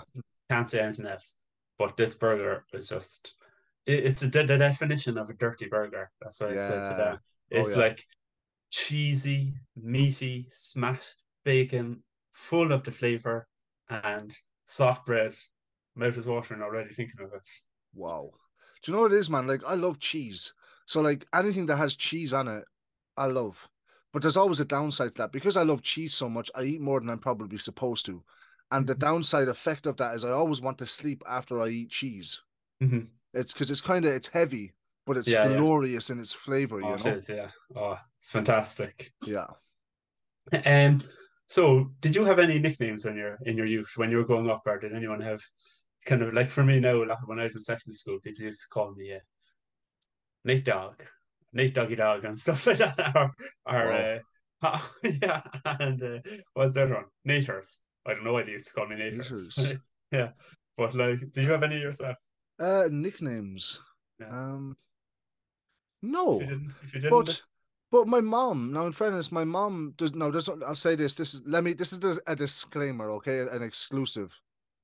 can't 0.49 0.69
say 0.69 0.81
anything 0.81 1.05
else. 1.05 1.35
But 1.77 1.97
this 1.97 2.15
burger 2.15 2.65
is 2.73 2.89
just 2.89 3.35
it's 3.85 4.21
a, 4.21 4.27
the 4.27 4.43
definition 4.43 5.17
of 5.17 5.29
a 5.29 5.33
dirty 5.33 5.67
burger. 5.67 6.11
That's 6.21 6.41
what 6.41 6.53
yeah. 6.53 6.65
I 6.65 6.67
said 6.67 6.85
to 6.85 6.93
them. 6.93 7.17
Oh, 7.21 7.59
it's 7.59 7.75
oh, 7.75 7.79
like 7.79 8.03
cheesy, 8.71 9.55
meaty, 9.75 10.47
smashed 10.51 11.23
bacon, 11.43 12.03
full 12.31 12.71
of 12.71 12.83
the 12.83 12.91
flavor, 12.91 13.47
and 13.89 14.35
soft 14.69 15.05
bread. 15.05 15.33
Mouth 15.95 16.17
is 16.17 16.25
watering 16.25 16.61
already 16.61 16.89
thinking 16.89 17.21
of 17.21 17.33
it. 17.33 17.49
Wow. 17.93 18.31
Do 18.81 18.91
you 18.91 18.95
know 18.95 19.03
what 19.03 19.13
it 19.13 19.17
is, 19.17 19.29
man? 19.29 19.47
Like 19.47 19.61
I 19.67 19.73
love 19.73 19.99
cheese. 19.99 20.53
So 20.85 21.01
like 21.01 21.25
anything 21.33 21.65
that 21.67 21.77
has 21.77 21.95
cheese 21.95 22.33
on 22.33 22.47
it, 22.47 22.63
I 23.17 23.25
love. 23.25 23.67
But 24.13 24.21
there's 24.21 24.37
always 24.37 24.59
a 24.59 24.65
downside 24.65 25.11
to 25.11 25.17
that. 25.19 25.31
Because 25.31 25.57
I 25.57 25.63
love 25.63 25.81
cheese 25.81 26.13
so 26.13 26.29
much, 26.29 26.49
I 26.55 26.63
eat 26.63 26.81
more 26.81 26.99
than 26.99 27.09
I'm 27.09 27.19
probably 27.19 27.57
supposed 27.57 28.05
to. 28.07 28.23
And 28.71 28.87
the 28.87 28.93
mm-hmm. 28.93 29.01
downside 29.01 29.47
effect 29.47 29.85
of 29.85 29.97
that 29.97 30.15
is 30.15 30.23
I 30.23 30.31
always 30.31 30.61
want 30.61 30.77
to 30.79 30.85
sleep 30.85 31.23
after 31.27 31.61
I 31.61 31.67
eat 31.67 31.89
cheese. 31.89 32.39
Mm-hmm. 32.81 33.01
It's 33.33 33.53
because 33.53 33.69
it's 33.69 33.81
kind 33.81 34.05
of 34.05 34.13
it's 34.13 34.27
heavy, 34.27 34.73
but 35.05 35.17
it's 35.17 35.29
yeah, 35.29 35.55
glorious 35.55 36.09
yeah. 36.09 36.15
in 36.15 36.19
its 36.21 36.33
flavor. 36.33 36.77
Oh, 36.77 36.79
you 36.79 36.85
know? 36.85 36.93
it 36.95 37.05
is, 37.05 37.29
yeah. 37.29 37.49
Oh, 37.75 37.97
it's 38.17 38.31
fantastic. 38.31 39.11
Yeah. 39.25 39.47
Um. 40.65 41.01
So, 41.49 41.91
did 41.99 42.15
you 42.15 42.25
have 42.25 42.37
any 42.37 42.59
nicknames 42.59 43.05
when 43.05 43.15
you're 43.15 43.35
in 43.41 43.57
your 43.57 43.65
youth 43.65 43.93
when 43.95 44.11
you 44.11 44.17
were 44.17 44.25
growing 44.25 44.51
up, 44.51 44.61
or 44.67 44.77
did 44.77 44.93
anyone 44.93 45.19
have 45.19 45.41
kind 46.05 46.21
of 46.21 46.31
like 46.31 46.47
for 46.47 46.63
me 46.63 46.79
now? 46.79 47.03
Like 47.03 47.27
when 47.27 47.39
I 47.39 47.45
was 47.45 47.55
in 47.55 47.63
secondary 47.63 47.95
school, 47.95 48.19
people 48.19 48.45
used 48.45 48.61
to 48.61 48.67
call 48.67 48.93
me 48.93 49.15
uh, 49.15 49.19
Nate 50.45 50.63
Dog, 50.63 51.03
Nate 51.51 51.73
Doggy 51.73 51.95
Dog, 51.95 52.23
and 52.23 52.37
stuff 52.45 52.67
like 52.67 52.77
that. 52.77 53.15
or, 53.15 53.33
or 53.65 54.21
uh, 54.61 54.79
yeah, 55.03 55.41
and 55.65 56.03
uh, 56.03 56.19
what's 56.53 56.75
the 56.75 56.83
other 56.83 56.95
one? 56.95 57.05
Naters. 57.25 57.83
I 58.05 58.13
don't 58.13 58.23
know 58.23 58.33
why 58.33 58.43
they 58.43 58.51
used 58.51 58.67
to 58.67 58.73
call 58.73 58.87
me 58.87 58.97
Naters. 58.97 59.49
Naters. 59.57 59.77
yeah, 60.11 60.29
but 60.77 60.93
like, 60.93 61.19
did 61.33 61.45
you 61.45 61.51
have 61.51 61.63
any 61.63 61.79
yourself? 61.79 62.15
Uh, 62.59 62.87
nicknames. 62.91 63.79
Yeah. 64.19 64.27
Um, 64.29 64.77
no, 66.03 66.35
if 66.35 66.41
you 66.41 66.47
didn't, 66.47 66.73
if 66.83 66.93
you 66.93 67.01
didn't 67.01 67.25
but 67.25 67.41
but 67.91 68.07
my 68.07 68.21
mom. 68.21 68.71
Now, 68.73 68.85
in 68.85 68.93
fairness, 68.93 69.31
my 69.31 69.43
mom 69.43 69.93
does. 69.97 70.13
No, 70.13 70.31
doesn't. 70.31 70.63
I'll 70.63 70.75
say 70.75 70.95
this. 70.95 71.15
This 71.15 71.33
is. 71.33 71.41
Let 71.45 71.63
me. 71.63 71.73
This 71.73 71.93
is 71.93 72.19
a 72.27 72.35
disclaimer. 72.35 73.09
Okay, 73.11 73.39
an 73.39 73.63
exclusive. 73.63 74.31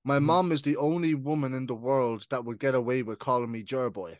My 0.04 0.18
mm-hmm. 0.18 0.26
mom 0.26 0.52
is 0.52 0.62
the 0.62 0.78
only 0.78 1.16
woman 1.16 1.54
in 1.54 1.66
the 1.66 1.76
world 1.76 2.26
that 2.30 2.46
would 2.46 2.60
get 2.60 2.76
away 2.76 3.02
with 3.02 3.20
calling 3.20 3.52
me 3.52 3.64
Jerboy. 3.64 4.18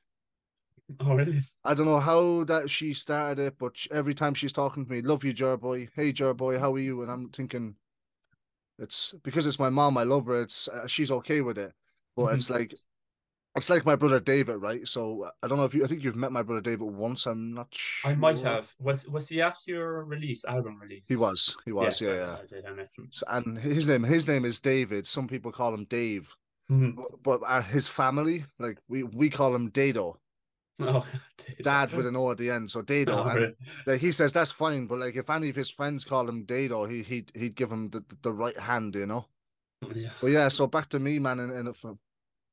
Oh, 1.00 1.16
really? 1.16 1.40
I 1.64 1.74
don't 1.74 1.88
know 1.88 2.00
how 2.00 2.44
that 2.46 2.70
she 2.70 2.94
started 2.94 3.48
it, 3.48 3.56
but 3.58 3.76
every 3.92 4.14
time 4.14 4.34
she's 4.34 4.54
talking 4.54 4.86
to 4.86 4.92
me, 4.92 5.02
love 5.02 5.24
you, 5.24 5.34
Jerboy. 5.34 5.90
Hey, 5.96 6.14
Jerboy, 6.14 6.60
how 6.60 6.74
are 6.74 6.80
you? 6.80 7.02
And 7.02 7.12
I'm 7.12 7.30
thinking, 7.30 7.76
it's 8.78 9.14
because 9.24 9.48
it's 9.48 9.60
my 9.60 9.70
mom. 9.70 9.98
I 9.98 10.04
love 10.04 10.26
her. 10.26 10.42
It's 10.42 10.68
uh, 10.68 10.88
she's 10.88 11.12
okay 11.12 11.42
with 11.42 11.58
it, 11.58 11.74
but 12.16 12.26
mm-hmm. 12.26 12.36
it's 12.36 12.50
like 12.50 12.76
It's 13.56 13.70
like 13.70 13.86
my 13.86 13.96
brother 13.96 14.20
David, 14.20 14.58
right? 14.58 14.86
So 14.88 15.30
I 15.42 15.48
don't 15.48 15.58
know 15.58 15.64
if 15.64 15.74
you. 15.74 15.84
I 15.84 15.88
think 15.88 16.04
you've 16.04 16.16
met 16.18 16.32
my 16.32 16.42
brother 16.44 16.62
David 16.62 16.84
once. 16.88 17.26
I'm 17.26 17.54
not 17.54 17.68
sure. 17.72 18.12
I 18.12 18.16
might 18.16 18.42
have. 18.42 18.74
Was 18.80 19.08
was 19.08 19.30
he 19.30 19.42
at 19.42 19.58
your 19.66 20.04
release 20.04 20.44
album 20.46 20.78
release? 20.82 21.08
He 21.08 21.16
was. 21.16 21.56
He 21.64 21.72
was. 21.72 22.02
Yes, 22.02 22.10
yeah, 22.10 22.16
yeah. 22.26 22.36
I 22.42 22.46
did, 22.48 22.66
I 22.66 22.74
met 22.74 22.90
him. 22.98 23.08
So, 23.12 23.26
and 23.30 23.58
his 23.58 23.88
name, 23.88 24.04
his 24.04 24.28
name 24.28 24.44
is 24.44 24.60
David. 24.60 25.08
Some 25.08 25.28
people 25.28 25.52
call 25.54 25.74
him 25.74 25.86
Dave, 25.86 26.34
Mhm. 26.70 26.96
but, 26.98 27.24
but 27.24 27.42
uh, 27.48 27.62
his 27.62 27.88
family, 27.88 28.46
like 28.60 28.78
we 28.90 29.04
we 29.04 29.30
call 29.30 29.56
him 29.56 29.70
Dado, 29.70 30.20
Oh, 30.82 31.06
did. 31.38 31.64
Dad 31.64 31.94
with 31.94 32.08
an 32.08 32.18
O 32.18 32.32
at 32.32 32.38
the 32.38 32.50
end. 32.50 32.70
So 32.70 32.82
Dado, 32.82 33.14
Oh, 33.18 33.24
and 33.30 33.36
really? 33.36 33.56
like 33.88 34.02
he 34.02 34.12
says 34.12 34.34
that's 34.34 34.52
fine. 34.52 34.86
But 34.88 35.00
like 35.00 35.16
if 35.16 35.30
any 35.30 35.48
of 35.50 35.56
his 35.56 35.70
friends 35.70 36.04
call 36.04 36.28
him 36.28 36.44
Dado, 36.44 36.84
he 36.86 37.04
he'd 37.04 37.32
he'd 37.34 37.56
give 37.56 37.72
him 37.72 37.90
the, 37.90 38.04
the 38.22 38.34
right 38.34 38.60
hand, 38.60 38.96
you 38.96 39.06
know. 39.06 39.28
Yeah. 39.94 40.10
But 40.20 40.28
yeah, 40.32 40.48
so 40.50 40.68
back 40.68 40.90
to 40.90 41.00
me, 41.00 41.20
man, 41.20 41.40
in 41.40 41.52
in 41.52 41.68
a, 41.68 41.74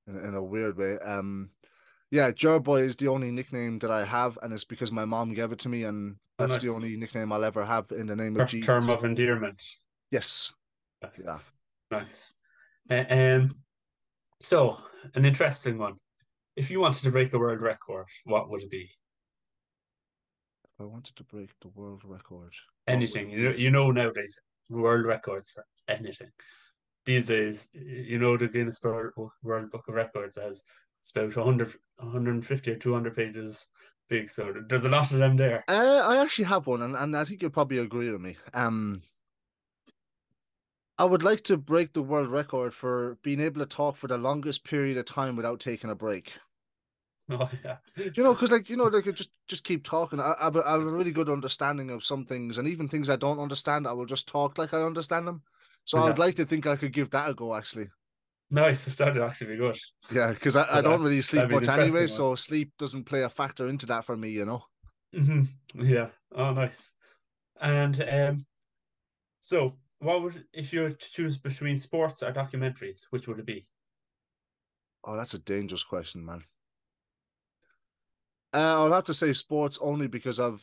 in, 0.06 0.16
in 0.18 0.34
a 0.34 0.42
weird 0.42 0.76
way. 0.76 0.98
Um, 0.98 1.50
yeah, 2.10 2.30
Boy 2.58 2.82
is 2.82 2.96
the 2.96 3.08
only 3.08 3.30
nickname 3.30 3.78
that 3.80 3.90
I 3.90 4.04
have, 4.04 4.38
and 4.42 4.52
it's 4.52 4.64
because 4.64 4.92
my 4.92 5.04
mom 5.04 5.32
gave 5.32 5.50
it 5.52 5.58
to 5.60 5.68
me, 5.68 5.84
and 5.84 6.16
that's 6.38 6.58
the 6.58 6.68
only 6.68 6.96
nickname 6.96 7.32
I'll 7.32 7.44
ever 7.44 7.64
have 7.64 7.90
in 7.90 8.06
the 8.06 8.16
name 8.16 8.38
of 8.38 8.48
Jesus. 8.48 8.66
term 8.66 8.90
of 8.90 9.04
endearment. 9.04 9.62
yes, 10.10 10.52
Yes. 11.02 11.22
yeah. 11.24 11.38
Nice. 11.90 12.34
Uh, 12.90 13.04
um, 13.08 13.50
so 14.40 14.76
an 15.14 15.24
interesting 15.24 15.78
one. 15.78 15.94
If 16.54 16.70
you 16.70 16.80
wanted 16.80 17.02
to 17.04 17.10
break 17.10 17.32
a 17.32 17.38
world 17.38 17.62
record, 17.62 18.06
what 18.24 18.50
would 18.50 18.62
it 18.62 18.70
be? 18.70 18.90
If 20.64 20.80
I 20.80 20.84
wanted 20.84 21.16
to 21.16 21.24
break 21.24 21.50
the 21.60 21.68
world 21.68 22.02
record, 22.04 22.52
Anything. 22.86 23.30
You 23.30 23.42
know, 23.44 23.50
you 23.56 23.70
know 23.70 23.90
nowadays 23.90 24.38
world 24.68 25.06
records 25.06 25.50
for 25.50 25.64
anything. 25.88 26.30
These 27.04 27.28
days, 27.28 27.68
you 27.74 28.18
know 28.18 28.36
the 28.36 28.48
Guinness 28.48 28.80
World 28.82 29.12
World 29.42 29.70
Book 29.70 29.84
of 29.88 29.94
Records 29.94 30.36
has 30.36 30.64
it's 31.00 31.10
about 31.10 31.34
100, 31.34 31.74
150 31.96 32.70
or 32.70 32.76
200 32.76 33.14
pages 33.16 33.68
big, 34.08 34.28
so 34.28 34.54
there's 34.68 34.84
a 34.84 34.88
lot 34.88 35.10
of 35.10 35.18
them 35.18 35.36
there. 35.36 35.64
Uh, 35.66 36.02
I 36.06 36.22
actually 36.22 36.44
have 36.44 36.66
one, 36.66 36.82
and, 36.82 36.94
and 36.94 37.16
I 37.16 37.24
think 37.24 37.42
you'll 37.42 37.50
probably 37.50 37.78
agree 37.78 38.12
with 38.12 38.20
me. 38.20 38.36
Um, 38.54 39.02
I 40.98 41.04
would 41.04 41.24
like 41.24 41.42
to 41.44 41.56
break 41.56 41.94
the 41.94 42.02
world 42.02 42.28
record 42.28 42.74
for 42.74 43.18
being 43.22 43.40
able 43.40 43.60
to 43.60 43.66
talk 43.66 43.96
for 43.96 44.06
the 44.06 44.18
longest 44.18 44.62
period 44.62 44.96
of 44.96 45.06
time 45.06 45.34
without 45.34 45.58
taking 45.58 45.90
a 45.90 45.94
break. 45.94 46.34
Oh 47.30 47.48
yeah. 47.64 47.76
You 47.96 48.24
know, 48.24 48.34
because 48.34 48.50
like 48.50 48.68
you 48.68 48.76
know, 48.76 48.86
like 48.86 49.04
just 49.14 49.30
just 49.46 49.62
keep 49.62 49.84
talking. 49.84 50.18
I, 50.18 50.34
I 50.40 50.44
have, 50.44 50.56
a, 50.56 50.68
I 50.68 50.72
have 50.72 50.82
a 50.82 50.86
really 50.86 51.12
good 51.12 51.28
understanding 51.28 51.88
of 51.88 52.04
some 52.04 52.26
things, 52.26 52.58
and 52.58 52.66
even 52.66 52.88
things 52.88 53.08
I 53.08 53.14
don't 53.14 53.38
understand, 53.38 53.86
I 53.86 53.92
will 53.92 54.06
just 54.06 54.26
talk 54.26 54.58
like 54.58 54.74
I 54.74 54.82
understand 54.82 55.28
them. 55.28 55.42
So 55.84 55.98
I 55.98 56.06
would 56.06 56.18
like 56.18 56.34
to 56.36 56.44
think 56.46 56.66
I 56.66 56.76
could 56.76 56.92
give 56.92 57.10
that 57.10 57.30
a 57.30 57.34
go. 57.34 57.54
Actually, 57.54 57.88
Nice. 58.50 58.94
That 58.96 59.14
would 59.14 59.22
actually 59.22 59.54
be 59.54 59.56
good. 59.56 59.76
yeah, 60.14 60.32
because 60.32 60.56
I, 60.56 60.78
I 60.78 60.82
don't 60.82 61.02
really 61.02 61.22
sleep 61.22 61.48
that'd 61.48 61.66
much 61.66 61.78
anyway, 61.78 62.06
so 62.06 62.34
sleep 62.34 62.72
doesn't 62.78 63.04
play 63.04 63.22
a 63.22 63.30
factor 63.30 63.66
into 63.68 63.86
that 63.86 64.04
for 64.04 64.16
me. 64.16 64.30
You 64.30 64.44
know. 64.46 64.64
hmm 65.14 65.42
Yeah. 65.74 66.10
Oh, 66.32 66.52
nice. 66.52 66.94
And 67.60 68.00
um, 68.10 68.46
so 69.40 69.78
what 69.98 70.22
would 70.22 70.46
if 70.52 70.72
you 70.72 70.82
were 70.82 70.90
to 70.90 71.12
choose 71.12 71.38
between 71.38 71.78
sports 71.78 72.22
or 72.22 72.32
documentaries, 72.32 73.06
which 73.10 73.28
would 73.28 73.38
it 73.40 73.46
be? 73.46 73.64
Oh, 75.04 75.16
that's 75.16 75.34
a 75.34 75.38
dangerous 75.38 75.84
question, 75.84 76.24
man. 76.24 76.44
Uh, 78.52 78.84
I'll 78.84 78.92
have 78.92 79.04
to 79.04 79.14
say 79.14 79.32
sports 79.32 79.78
only 79.80 80.06
because 80.06 80.38
I've 80.38 80.62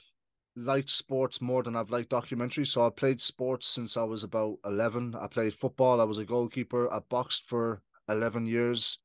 liked 0.60 0.89
sports 0.89 1.42
more 1.42 1.63
than 1.63 1.75
I've 1.75 1.92
liked 1.92 2.12
documentaries. 2.12 2.68
So 2.68 2.86
I 2.86 2.89
played 2.89 3.22
sports 3.22 3.68
since 3.68 3.98
I 3.98 4.04
was 4.04 4.24
about 4.24 4.60
11. 4.66 5.16
I 5.16 5.28
played 5.28 5.54
football. 5.54 6.01
I 6.01 6.06
was 6.06 6.18
a 6.18 6.25
goalkeeper. 6.25 6.92
I 6.92 7.00
boxed 7.00 7.46
for 7.48 7.82
11 8.08 8.48
years. 8.48 9.00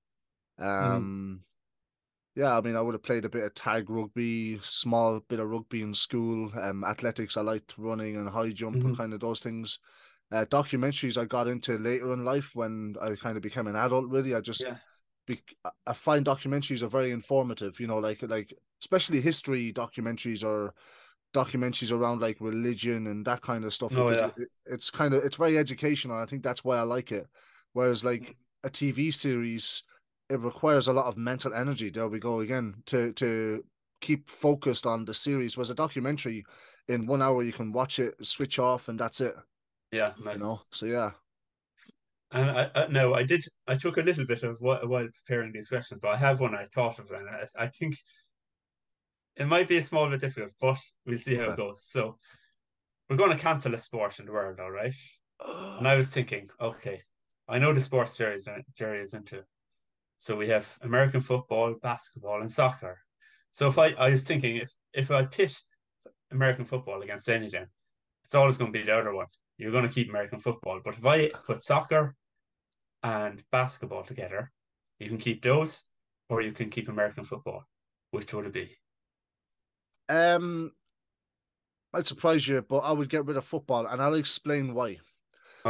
Um, 0.59 1.45
yeah, 2.37 2.57
I 2.57 2.61
mean, 2.61 2.77
I 2.77 2.81
would 2.81 2.95
have 2.95 3.03
played 3.03 3.25
a 3.25 3.29
bit 3.29 3.45
of 3.45 3.55
tag 3.55 3.89
rugby, 3.89 4.59
small 4.63 5.21
bit 5.21 5.39
of 5.41 5.49
rugby 5.49 5.83
in 5.83 5.95
school. 5.95 6.51
Um, 6.59 6.83
athletics, 6.85 7.37
I 7.37 7.43
liked 7.43 7.79
running 7.79 8.17
and 8.17 8.29
high 8.29 8.51
jump 8.51 8.85
and 8.85 8.93
Mhm. 8.93 8.97
kind 8.97 9.15
of 9.15 9.21
those 9.21 9.41
things. 9.41 9.79
Uh, 10.33 10.45
documentaries 10.47 11.21
I 11.21 11.27
got 11.27 11.47
into 11.47 11.79
later 11.79 12.13
in 12.13 12.25
life 12.25 12.51
when 12.55 12.97
I 13.01 13.15
kind 13.15 13.37
of 13.37 13.43
became 13.43 13.69
an 13.69 13.77
adult. 13.77 14.09
Really, 14.09 14.35
I 14.35 14.41
just 14.41 14.67
Yeah. 14.67 14.79
be, 15.27 15.37
I 15.87 15.93
find 15.93 16.27
documentaries 16.27 16.83
are 16.83 16.89
very 16.89 17.13
informative. 17.13 17.81
You 17.81 17.87
know, 17.87 17.99
like 17.99 18.23
like 18.23 18.53
especially 18.83 19.21
history 19.21 19.73
documentaries 19.73 20.43
or 20.45 20.75
documentaries 21.35 21.93
around 21.93 22.21
like 22.21 22.37
religion 22.41 23.09
and 23.09 23.27
that 23.27 23.43
kind 23.43 23.65
of 23.65 23.75
stuff. 23.75 23.93
Oh, 23.97 24.11
yeah. 24.11 24.31
it, 24.37 24.49
it's 24.67 24.91
kind 24.91 25.13
of 25.13 25.25
it's 25.25 25.37
very 25.37 25.59
educational. 25.59 26.17
I 26.17 26.27
think 26.27 26.43
that's 26.43 26.65
why 26.65 26.79
I 26.79 26.83
like 26.83 27.13
it. 27.13 27.27
Whereas 27.73 28.05
like 28.05 28.37
a 28.63 28.71
TV 28.71 29.13
series, 29.13 29.83
it 30.31 30.41
requires 30.41 30.89
a 30.89 30.93
lot 30.93 31.07
of 31.07 31.17
mental 31.19 31.53
energy. 31.53 31.91
There 31.91 32.09
we 32.09 32.21
go 32.21 32.41
again 32.41 32.77
to 32.87 33.13
to 33.15 33.65
keep 34.01 34.31
focused 34.31 34.87
on 34.87 35.05
the 35.05 35.13
series. 35.13 35.57
Whereas 35.57 35.71
a 35.71 35.75
documentary, 35.75 36.45
in 36.89 37.07
one 37.07 37.21
hour 37.21 37.43
you 37.43 37.53
can 37.53 37.73
watch 37.73 37.99
it, 37.99 38.15
switch 38.25 38.59
off, 38.59 38.89
and 38.89 38.99
that's 38.99 39.21
it. 39.21 39.35
Yeah, 39.93 40.13
nice. 40.25 40.35
You 40.35 40.41
know. 40.41 40.59
So 40.73 40.87
yeah. 40.87 41.11
And 42.31 42.51
I, 42.51 42.71
I 42.75 42.87
no, 42.89 43.15
I 43.15 43.25
did. 43.25 43.43
I 43.69 43.75
took 43.75 43.97
a 43.97 44.03
little 44.03 44.27
bit 44.27 44.45
of 44.45 44.57
what 44.61 44.89
while 44.89 45.09
preparing 45.27 45.53
these 45.53 45.69
questions, 45.69 46.01
but 46.01 46.13
I 46.13 46.17
have 46.17 46.41
one 46.41 46.55
I 46.55 46.65
thought 46.75 46.99
of, 46.99 47.11
and 47.11 47.29
I, 47.29 47.65
I 47.65 47.67
think 47.69 47.97
it 49.37 49.47
might 49.47 49.69
be 49.69 49.79
a 49.79 49.83
small 49.83 50.09
bit 50.09 50.21
difficult, 50.21 50.53
but 50.61 50.79
we'll 51.07 51.19
see 51.19 51.37
how 51.37 51.51
it 51.51 51.57
goes. 51.57 51.85
So 51.85 52.17
we're 53.09 53.17
going 53.17 53.37
to 53.37 53.43
cancel 53.43 53.75
a 53.75 53.79
sport 53.79 54.19
in 54.19 54.27
the 54.27 54.33
world, 54.33 54.61
all 54.61 54.71
right? 54.71 54.95
And 55.79 55.87
I 55.87 55.97
was 55.97 56.13
thinking, 56.13 56.49
okay, 56.61 57.01
I 57.49 57.59
know 57.59 57.73
the 57.73 57.81
sports 57.81 58.17
Gerry 58.17 58.37
is, 58.37 58.49
Gerry 58.77 59.01
is 59.01 59.15
into. 59.15 59.45
So 60.19 60.37
we 60.37 60.49
have 60.49 60.79
American 60.83 61.21
football, 61.21 61.75
basketball, 61.83 62.41
and 62.41 62.51
soccer. 62.51 62.99
So 63.53 63.69
if 63.69 63.79
I, 63.79 63.89
I 63.93 64.11
was 64.11 64.27
thinking 64.27 64.57
if 64.57 64.73
if 64.93 65.11
I 65.11 65.25
pit 65.25 65.55
American 66.31 66.65
football 66.65 67.03
against 67.03 67.29
any 67.29 67.43
anything, 67.43 67.67
it's 68.25 68.35
always 68.35 68.57
going 68.57 68.73
to 68.73 68.79
be 68.79 68.85
the 68.85 68.97
other 68.97 69.15
one. 69.15 69.27
You're 69.59 69.73
going 69.73 69.87
to 69.87 69.93
keep 69.93 70.09
American 70.09 70.39
football. 70.39 70.81
But 70.83 70.95
if 70.95 71.05
I 71.05 71.29
put 71.47 71.63
soccer 71.63 72.15
and 73.03 73.43
basketball 73.53 74.03
together, 74.03 74.51
you 74.99 75.09
can 75.09 75.19
keep 75.19 75.43
those, 75.43 75.89
or 76.29 76.41
you 76.41 76.53
can 76.53 76.71
keep 76.71 76.89
American 76.89 77.25
football. 77.25 77.65
Which 78.11 78.33
would 78.33 78.47
it 78.47 78.53
be? 78.53 78.71
Um, 80.09 80.73
I'd 81.93 82.07
surprise 82.07 82.47
you, 82.49 82.61
but 82.63 82.79
I 82.79 82.93
would 82.93 83.09
get 83.09 83.25
rid 83.25 83.37
of 83.37 83.45
football, 83.45 83.87
and 83.87 84.03
I'll 84.03 84.15
explain 84.15 84.75
why. 84.75 84.99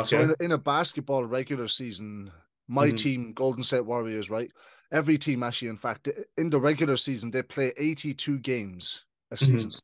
So 0.03 0.21
Okay. 0.21 0.23
in 0.23 0.31
a, 0.31 0.37
in 0.41 0.53
a 0.53 0.59
basketball 0.59 1.25
regular 1.25 1.69
season, 1.69 2.33
my 2.69 2.91
Mhm. 2.91 2.93
team, 2.93 3.33
Golden 3.35 3.63
State 3.65 3.87
Warriors, 3.87 4.31
right? 4.31 4.53
Every 4.93 5.19
team 5.19 5.43
actually, 5.43 5.69
in 5.69 5.77
fact, 5.79 6.09
in 6.37 6.51
the 6.51 6.61
regular 6.61 6.97
season, 6.97 7.31
they 7.31 7.43
play 7.43 7.73
82 7.79 8.39
games 8.39 9.05
a 9.31 9.37
Mhm. 9.41 9.69
season. 9.69 9.81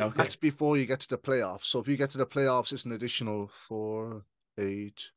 okay. 0.00 0.16
That's 0.16 0.36
before 0.36 0.76
you 0.78 0.86
get 0.86 1.00
to 1.00 1.08
the 1.08 1.18
playoffs. 1.18 1.66
So 1.66 1.80
if 1.80 1.88
you 1.88 1.96
get 1.96 2.10
to 2.10 2.18
the 2.18 2.26
playoffs, 2.26 2.72
it's 2.72 2.84
an 2.84 2.92
additional 2.92 3.48
four, 3.48 4.26
eight, 4.58 5.10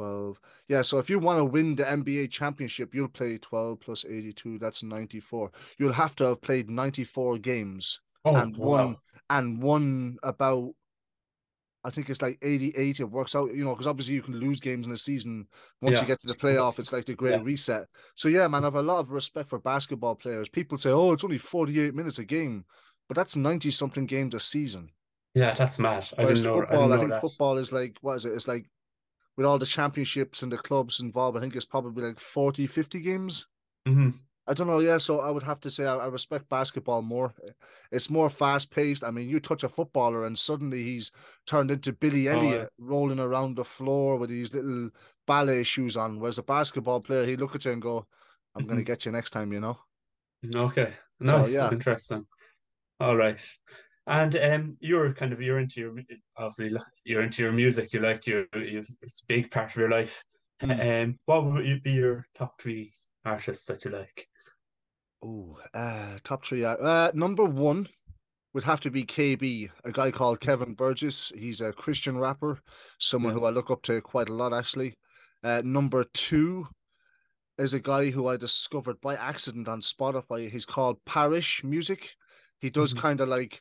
12. 0.00 0.40
Yeah, 0.68 0.82
so 0.82 0.98
if 0.98 1.10
you 1.10 1.18
want 1.18 1.38
to 1.38 1.44
win 1.44 1.76
the 1.76 1.84
NBA 1.84 2.30
championship, 2.30 2.94
you'll 2.94 3.08
play 3.08 3.38
12 3.38 3.80
plus 3.80 4.04
82. 4.04 4.58
That's 4.58 4.82
94. 4.82 5.50
You'll 5.78 5.92
have 5.92 6.16
to 6.16 6.24
have 6.24 6.40
played 6.40 6.70
94 6.70 7.38
games 7.38 8.00
oh, 8.24 8.34
and 8.34 8.56
wow. 8.56 8.66
won 8.68 8.96
and 9.28 9.62
won 9.62 10.16
about 10.22 10.72
I 11.82 11.90
think 11.90 12.10
it's 12.10 12.20
like 12.20 12.38
88. 12.42 13.00
It 13.00 13.04
works 13.04 13.34
out, 13.34 13.54
you 13.54 13.64
know, 13.64 13.70
because 13.70 13.86
obviously 13.86 14.14
you 14.14 14.20
can 14.22 14.36
lose 14.38 14.60
games 14.60 14.86
in 14.86 14.92
a 14.92 14.98
season. 14.98 15.46
Once 15.80 15.94
Yeah, 15.94 16.02
you 16.02 16.06
get 16.08 16.20
to 16.20 16.26
the 16.26 16.34
playoff, 16.34 16.78
it's 16.78 16.92
like 16.92 17.06
the 17.06 17.14
great 17.14 17.38
Yeah. 17.38 17.42
reset. 17.42 17.86
So 18.14 18.28
yeah, 18.28 18.46
man, 18.48 18.64
I 18.64 18.66
have 18.66 18.74
a 18.74 18.82
lot 18.82 18.98
of 18.98 19.12
respect 19.12 19.48
for 19.48 19.58
basketball 19.58 20.14
players. 20.14 20.48
People 20.50 20.76
say, 20.76 20.90
"Oh, 20.90 21.12
it's 21.12 21.24
only 21.24 21.38
48 21.38 21.94
minutes 21.94 22.18
a 22.18 22.24
game," 22.24 22.66
but 23.08 23.16
that's 23.16 23.34
90 23.34 23.70
something 23.70 24.04
games 24.06 24.34
a 24.34 24.40
season. 24.40 24.92
Yeah, 25.34 25.54
that's 25.54 25.78
mad. 25.78 26.06
I 26.18 26.24
Whereas 26.24 26.42
didn't 26.42 26.42
know. 26.42 26.62
I 26.62 26.66
football, 26.66 26.88
didn't 26.88 26.92
I, 26.92 26.98
think 26.98 27.10
that. 27.12 27.20
football 27.22 27.56
is 27.58 27.72
like 27.72 27.96
what 28.02 28.16
is 28.16 28.24
it? 28.26 28.34
It's 28.34 28.48
like 28.48 28.68
with 29.40 29.46
all 29.46 29.58
the 29.58 29.64
championships 29.66 30.42
and 30.42 30.52
the 30.52 30.58
clubs 30.58 31.00
involved, 31.00 31.38
I 31.38 31.40
think 31.40 31.56
it's 31.56 31.64
probably 31.64 32.04
like 32.04 32.20
40, 32.20 32.66
50 32.66 33.00
games. 33.00 33.48
Mhm. 33.88 34.20
I 34.46 34.54
don't 34.54 34.66
know. 34.66 34.80
Yeah, 34.80 34.98
so 34.98 35.20
I 35.20 35.30
would 35.30 35.44
have 35.44 35.60
to 35.60 35.70
say 35.70 35.86
I, 35.86 35.96
I 35.96 36.06
respect 36.06 36.48
basketball 36.48 37.02
more. 37.02 37.34
It's 37.92 38.10
more 38.10 38.28
fast 38.30 38.70
paced. 38.72 39.04
I 39.04 39.10
mean, 39.10 39.28
you 39.28 39.38
touch 39.40 39.62
a 39.64 39.68
footballer 39.68 40.24
and 40.24 40.38
suddenly 40.38 40.82
he's 40.82 41.12
turned 41.46 41.70
into 41.70 41.92
Billy 41.92 42.28
Oh, 42.30 42.44
yeah. 42.44 42.64
Elliot 42.64 42.70
rolling 42.78 43.20
around 43.20 43.56
the 43.56 43.64
floor 43.64 44.16
with 44.16 44.30
these 44.30 44.52
little 44.54 44.90
ballet 45.26 45.62
shoes 45.62 45.96
on. 45.96 46.18
Whereas 46.20 46.38
a 46.38 46.42
basketball 46.42 47.00
player, 47.00 47.24
he 47.26 47.36
look 47.36 47.54
at 47.54 47.64
you 47.64 47.72
and 47.72 47.82
go, 47.82 48.08
"I'm 48.54 48.66
going 48.66 48.78
to 48.78 48.82
Mhm. 48.82 48.84
get 48.84 49.06
you 49.06 49.12
next 49.12 49.30
time," 49.30 49.52
you 49.52 49.60
know. 49.60 49.78
Okay, 50.54 50.96
So, 51.24 51.46
nice, 51.46 51.46
yeah. 51.46 51.72
interesting. 51.72 52.26
All 53.00 53.16
right, 53.16 53.42
and 54.10 54.36
um, 54.36 54.74
you're 54.80 55.12
kind 55.14 55.32
of 55.32 55.40
you're 55.40 55.58
into 55.60 55.80
your 55.80 55.94
obviously 56.36 56.78
you're 57.04 57.22
into 57.22 57.42
your 57.42 57.52
music. 57.52 57.92
You 57.92 58.00
like 58.00 58.26
your 58.26 58.46
you 58.54 58.84
it's 59.02 59.22
a 59.22 59.26
big 59.26 59.50
part 59.50 59.70
of 59.70 59.76
your 59.76 59.90
life. 59.90 60.22
Mm. 60.62 61.04
Um, 61.04 61.18
what 61.24 61.44
would 61.44 61.82
be 61.82 61.92
your 61.92 62.26
top 62.34 62.60
three 62.60 62.92
artists 63.24 63.66
that 63.66 63.84
you 63.84 63.92
like? 63.92 64.26
Oh, 65.22 65.58
uh, 65.74 66.18
top 66.24 66.44
three. 66.44 66.64
Uh, 66.64 66.76
uh, 66.76 67.12
number 67.14 67.44
one 67.44 67.88
would 68.52 68.64
have 68.64 68.80
to 68.80 68.90
be 68.90 69.04
KB, 69.04 69.70
a 69.84 69.92
guy 69.92 70.10
called 70.10 70.40
Kevin 70.40 70.74
Burgess. 70.74 71.32
He's 71.36 71.60
a 71.60 71.72
Christian 71.72 72.18
rapper, 72.18 72.60
someone 72.98 73.32
Yeah. 73.32 73.40
who 73.40 73.46
I 73.46 73.50
look 73.50 73.70
up 73.70 73.82
to 73.82 74.00
quite 74.00 74.28
a 74.28 74.34
lot, 74.34 74.52
actually. 74.52 74.94
Uh, 75.42 75.62
number 75.64 76.04
two, 76.04 76.66
is 77.58 77.74
a 77.74 77.80
guy 77.80 78.10
who 78.10 78.26
I 78.26 78.38
discovered 78.38 79.00
by 79.02 79.14
accident 79.16 79.68
on 79.68 79.82
Spotify. 79.82 80.50
He's 80.50 80.64
called 80.64 81.04
Parrish 81.04 81.62
Music. 81.62 82.14
He 82.58 82.70
does 82.70 82.94
Mhm. 82.94 82.98
kind 82.98 83.20
of 83.20 83.28
like 83.28 83.60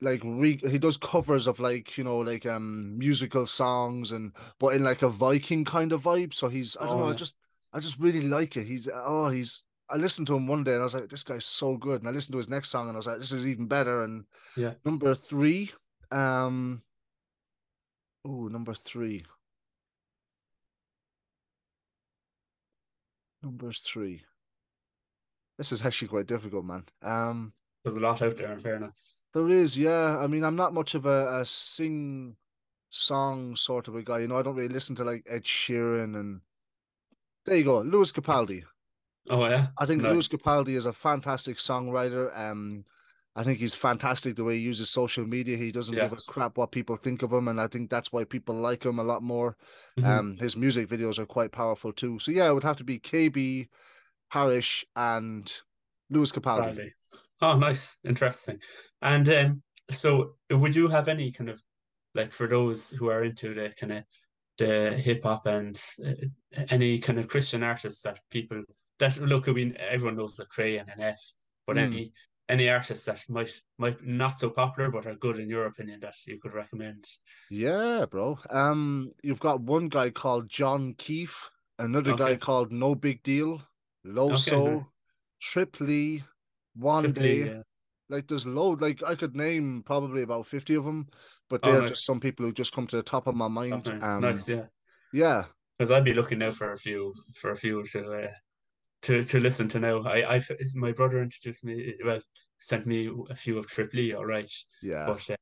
like 0.00 0.20
re- 0.24 0.60
he 0.68 0.78
does 0.78 0.96
covers 0.96 1.46
of 1.46 1.60
like 1.60 1.96
you 1.98 2.04
know 2.04 2.18
like 2.18 2.46
um 2.46 2.96
musical 2.98 3.46
songs 3.46 4.12
and 4.12 4.32
but 4.58 4.68
in 4.74 4.84
like 4.84 5.02
a 5.02 5.08
Viking 5.08 5.64
kind 5.64 5.92
of 5.92 6.02
vibe. 6.02 6.34
So 6.34 6.48
he's 6.48 6.76
I 6.80 6.86
don't 6.86 6.98
Oh, 6.98 6.98
know, 6.98 7.08
I 7.08 7.14
just 7.14 7.36
I 7.72 7.80
just 7.80 7.98
really 7.98 8.22
like 8.22 8.56
it. 8.56 8.66
He's 8.66 8.88
oh 8.92 9.28
he's 9.28 9.64
I 9.90 9.96
listened 9.96 10.26
to 10.28 10.36
him 10.36 10.46
one 10.46 10.64
day 10.64 10.72
and 10.72 10.80
I 10.80 10.84
was 10.84 10.94
like, 10.94 11.08
this 11.08 11.22
guy's 11.22 11.46
so 11.46 11.76
good. 11.76 12.00
And 12.02 12.08
I 12.08 12.12
listened 12.12 12.34
to 12.34 12.38
his 12.38 12.50
next 12.50 12.68
song 12.70 12.88
and 12.88 12.96
I 12.96 12.98
was 12.98 13.06
like, 13.06 13.18
this 13.20 13.32
is 13.32 13.46
even 13.46 13.66
better. 13.66 14.02
And 14.04 14.24
Yeah. 14.56 14.74
number 14.84 15.14
three, 15.14 15.72
um, 16.12 16.82
oh 18.24 18.46
number 18.48 18.74
three, 18.74 19.24
number 23.42 23.72
three. 23.72 24.22
This 25.58 25.72
is 25.72 25.84
actually 25.84 26.08
quite 26.08 26.26
difficult, 26.26 26.64
man. 26.64 26.84
Um, 27.02 27.52
There's 27.84 27.96
a 27.96 28.00
lot 28.00 28.22
out 28.22 28.36
there, 28.36 28.52
in 28.52 28.58
fairness. 28.58 29.16
there 29.34 29.48
is, 29.50 29.78
yeah. 29.78 30.18
I 30.18 30.26
mean, 30.26 30.44
I'm 30.44 30.56
not 30.56 30.74
much 30.74 30.94
of 30.94 31.06
a, 31.06 31.40
a 31.40 31.44
sing 31.44 32.36
song 32.90 33.54
sort 33.56 33.88
of 33.88 33.94
a 33.96 34.02
guy. 34.02 34.20
You 34.20 34.28
know, 34.28 34.38
I 34.38 34.42
don't 34.42 34.56
really 34.56 34.68
listen 34.72 34.96
to 34.96 35.04
like 35.04 35.24
Ed 35.28 35.44
Sheeran 35.44 36.18
and 36.18 36.40
there 37.44 37.56
you 37.56 37.64
go, 37.64 37.80
Lewis 37.80 38.12
Capaldi. 38.12 38.64
Oh 39.30 39.46
yeah, 39.46 39.68
I 39.78 39.86
think 39.86 40.02
nice. 40.02 40.12
Lewis 40.12 40.28
Capaldi 40.28 40.70
is 40.76 40.86
a 40.86 40.92
fantastic 40.92 41.56
songwriter. 41.58 42.36
Um, 42.38 42.84
I 43.36 43.44
think 43.44 43.58
he's 43.58 43.74
fantastic 43.74 44.36
the 44.36 44.44
way 44.44 44.56
he 44.56 44.62
uses 44.62 44.90
social 44.90 45.24
media. 45.26 45.56
He 45.56 45.70
doesn't 45.70 45.94
give 45.94 46.12
a 46.12 46.16
crap 46.32 46.56
what 46.58 46.72
people 46.72 46.96
think 46.96 47.22
of 47.22 47.32
him, 47.32 47.48
and 47.48 47.60
I 47.60 47.68
think 47.68 47.88
that's 47.90 48.10
why 48.12 48.24
people 48.24 48.54
like 48.54 48.84
him 48.84 48.98
a 48.98 49.04
lot 49.04 49.22
more. 49.22 49.56
Mhm. 49.98 50.04
Um, 50.06 50.34
his 50.36 50.56
music 50.56 50.88
videos 50.88 51.18
are 51.18 51.26
quite 51.26 51.52
powerful 51.52 51.92
too. 51.92 52.18
So 52.18 52.32
yeah, 52.32 52.48
it 52.48 52.54
would 52.54 52.64
have 52.64 52.78
to 52.78 52.84
be 52.84 52.98
KB, 52.98 53.68
Parrish, 54.32 54.84
and 54.96 55.52
Lewis 56.10 56.32
Capaldi. 56.32 56.62
Bradley. 56.74 56.94
Oh, 57.40 57.56
nice, 57.58 57.98
interesting. 58.04 58.60
And 59.00 59.28
um, 59.28 59.62
so 59.90 60.34
would 60.50 60.74
you 60.74 60.88
have 60.88 61.08
any 61.08 61.32
kind 61.32 61.50
of 61.50 61.62
like 62.14 62.32
for 62.32 62.48
those 62.48 62.90
who 62.90 63.08
are 63.10 63.22
into 63.22 63.54
the 63.54 63.72
kind 63.78 63.92
of 63.92 64.04
the 64.58 64.90
hip 64.92 65.22
hop 65.22 65.46
and 65.46 65.80
uh, 66.04 66.12
any 66.70 66.98
kind 66.98 67.18
of 67.18 67.28
Christian 67.28 67.62
artists 67.62 68.02
that 68.02 68.20
people 68.30 68.62
that 68.98 69.16
look, 69.20 69.48
I 69.48 69.52
mean, 69.52 69.76
everyone 69.78 70.16
knows 70.16 70.38
Lecrae 70.38 70.80
and 70.80 70.90
NF, 70.90 71.20
but 71.66 71.76
Mm. 71.76 71.84
any 71.92 72.12
any 72.48 72.68
artists 72.70 73.04
that 73.04 73.22
might 73.28 73.52
might 73.78 74.02
not 74.02 74.38
so 74.38 74.50
popular 74.50 74.90
but 74.90 75.06
are 75.06 75.14
good 75.14 75.38
in 75.38 75.48
your 75.48 75.66
opinion 75.66 76.00
that 76.00 76.16
you 76.26 76.38
could 76.40 76.54
recommend? 76.54 77.04
Yeah, 77.50 78.06
bro. 78.10 78.38
Um, 78.50 79.12
you've 79.22 79.40
got 79.40 79.60
one 79.60 79.88
guy 79.88 80.10
called 80.10 80.48
John 80.48 80.94
Keefe, 80.94 81.50
another 81.78 82.14
guy 82.14 82.36
called 82.36 82.70
NoBigDyl, 82.72 83.62
Loso. 84.06 84.86
Trip 85.40 85.78
Lee, 85.78 86.24
One 86.78 87.12
Day. 87.12 87.56
uh, 87.58 87.62
Like 88.08 88.26
there's 88.28 88.46
load. 88.46 88.80
Like 88.80 89.02
I 89.02 89.14
could 89.14 89.36
name 89.36 89.82
probably 89.84 90.22
about 90.22 90.46
fifty 90.46 90.74
of 90.74 90.84
them, 90.84 91.08
but 91.50 91.60
Oh, 91.62 91.70
they're 91.72 91.80
nice. 91.82 91.90
just 91.90 92.06
some 92.06 92.20
people 92.20 92.46
who 92.46 92.52
just 92.52 92.72
come 92.72 92.86
to 92.86 92.96
the 92.96 93.02
top 93.02 93.26
of 93.26 93.34
my 93.34 93.48
mind. 93.48 93.74
okay, 93.88 93.98
Um, 94.00 94.20
nice, 94.20 94.48
yeah. 94.48 94.66
yeah, 95.12 95.44
Because 95.78 95.90
I'd 95.92 96.04
be 96.04 96.14
looking 96.14 96.38
now 96.38 96.50
for 96.52 96.72
a 96.72 96.78
few 96.78 97.12
for 97.36 97.50
a 97.50 97.56
few 97.56 97.84
to 97.84 98.04
uh, 98.04 98.28
to 99.02 99.22
to 99.22 99.40
listen 99.40 99.68
to 99.68 99.80
now. 99.80 100.02
I 100.04 100.36
I 100.36 100.40
my 100.74 100.92
brother 100.92 101.22
introduced 101.22 101.64
me 101.64 101.94
well 102.04 102.20
sent 102.58 102.86
me 102.86 103.10
a 103.30 103.34
few 103.34 103.58
of 103.58 103.66
Trip 103.66 103.92
Lee, 103.94 104.14
all 104.14 104.26
right, 104.26 104.50
yeah. 104.82 105.06
but 105.06 105.30
uh, 105.30 105.36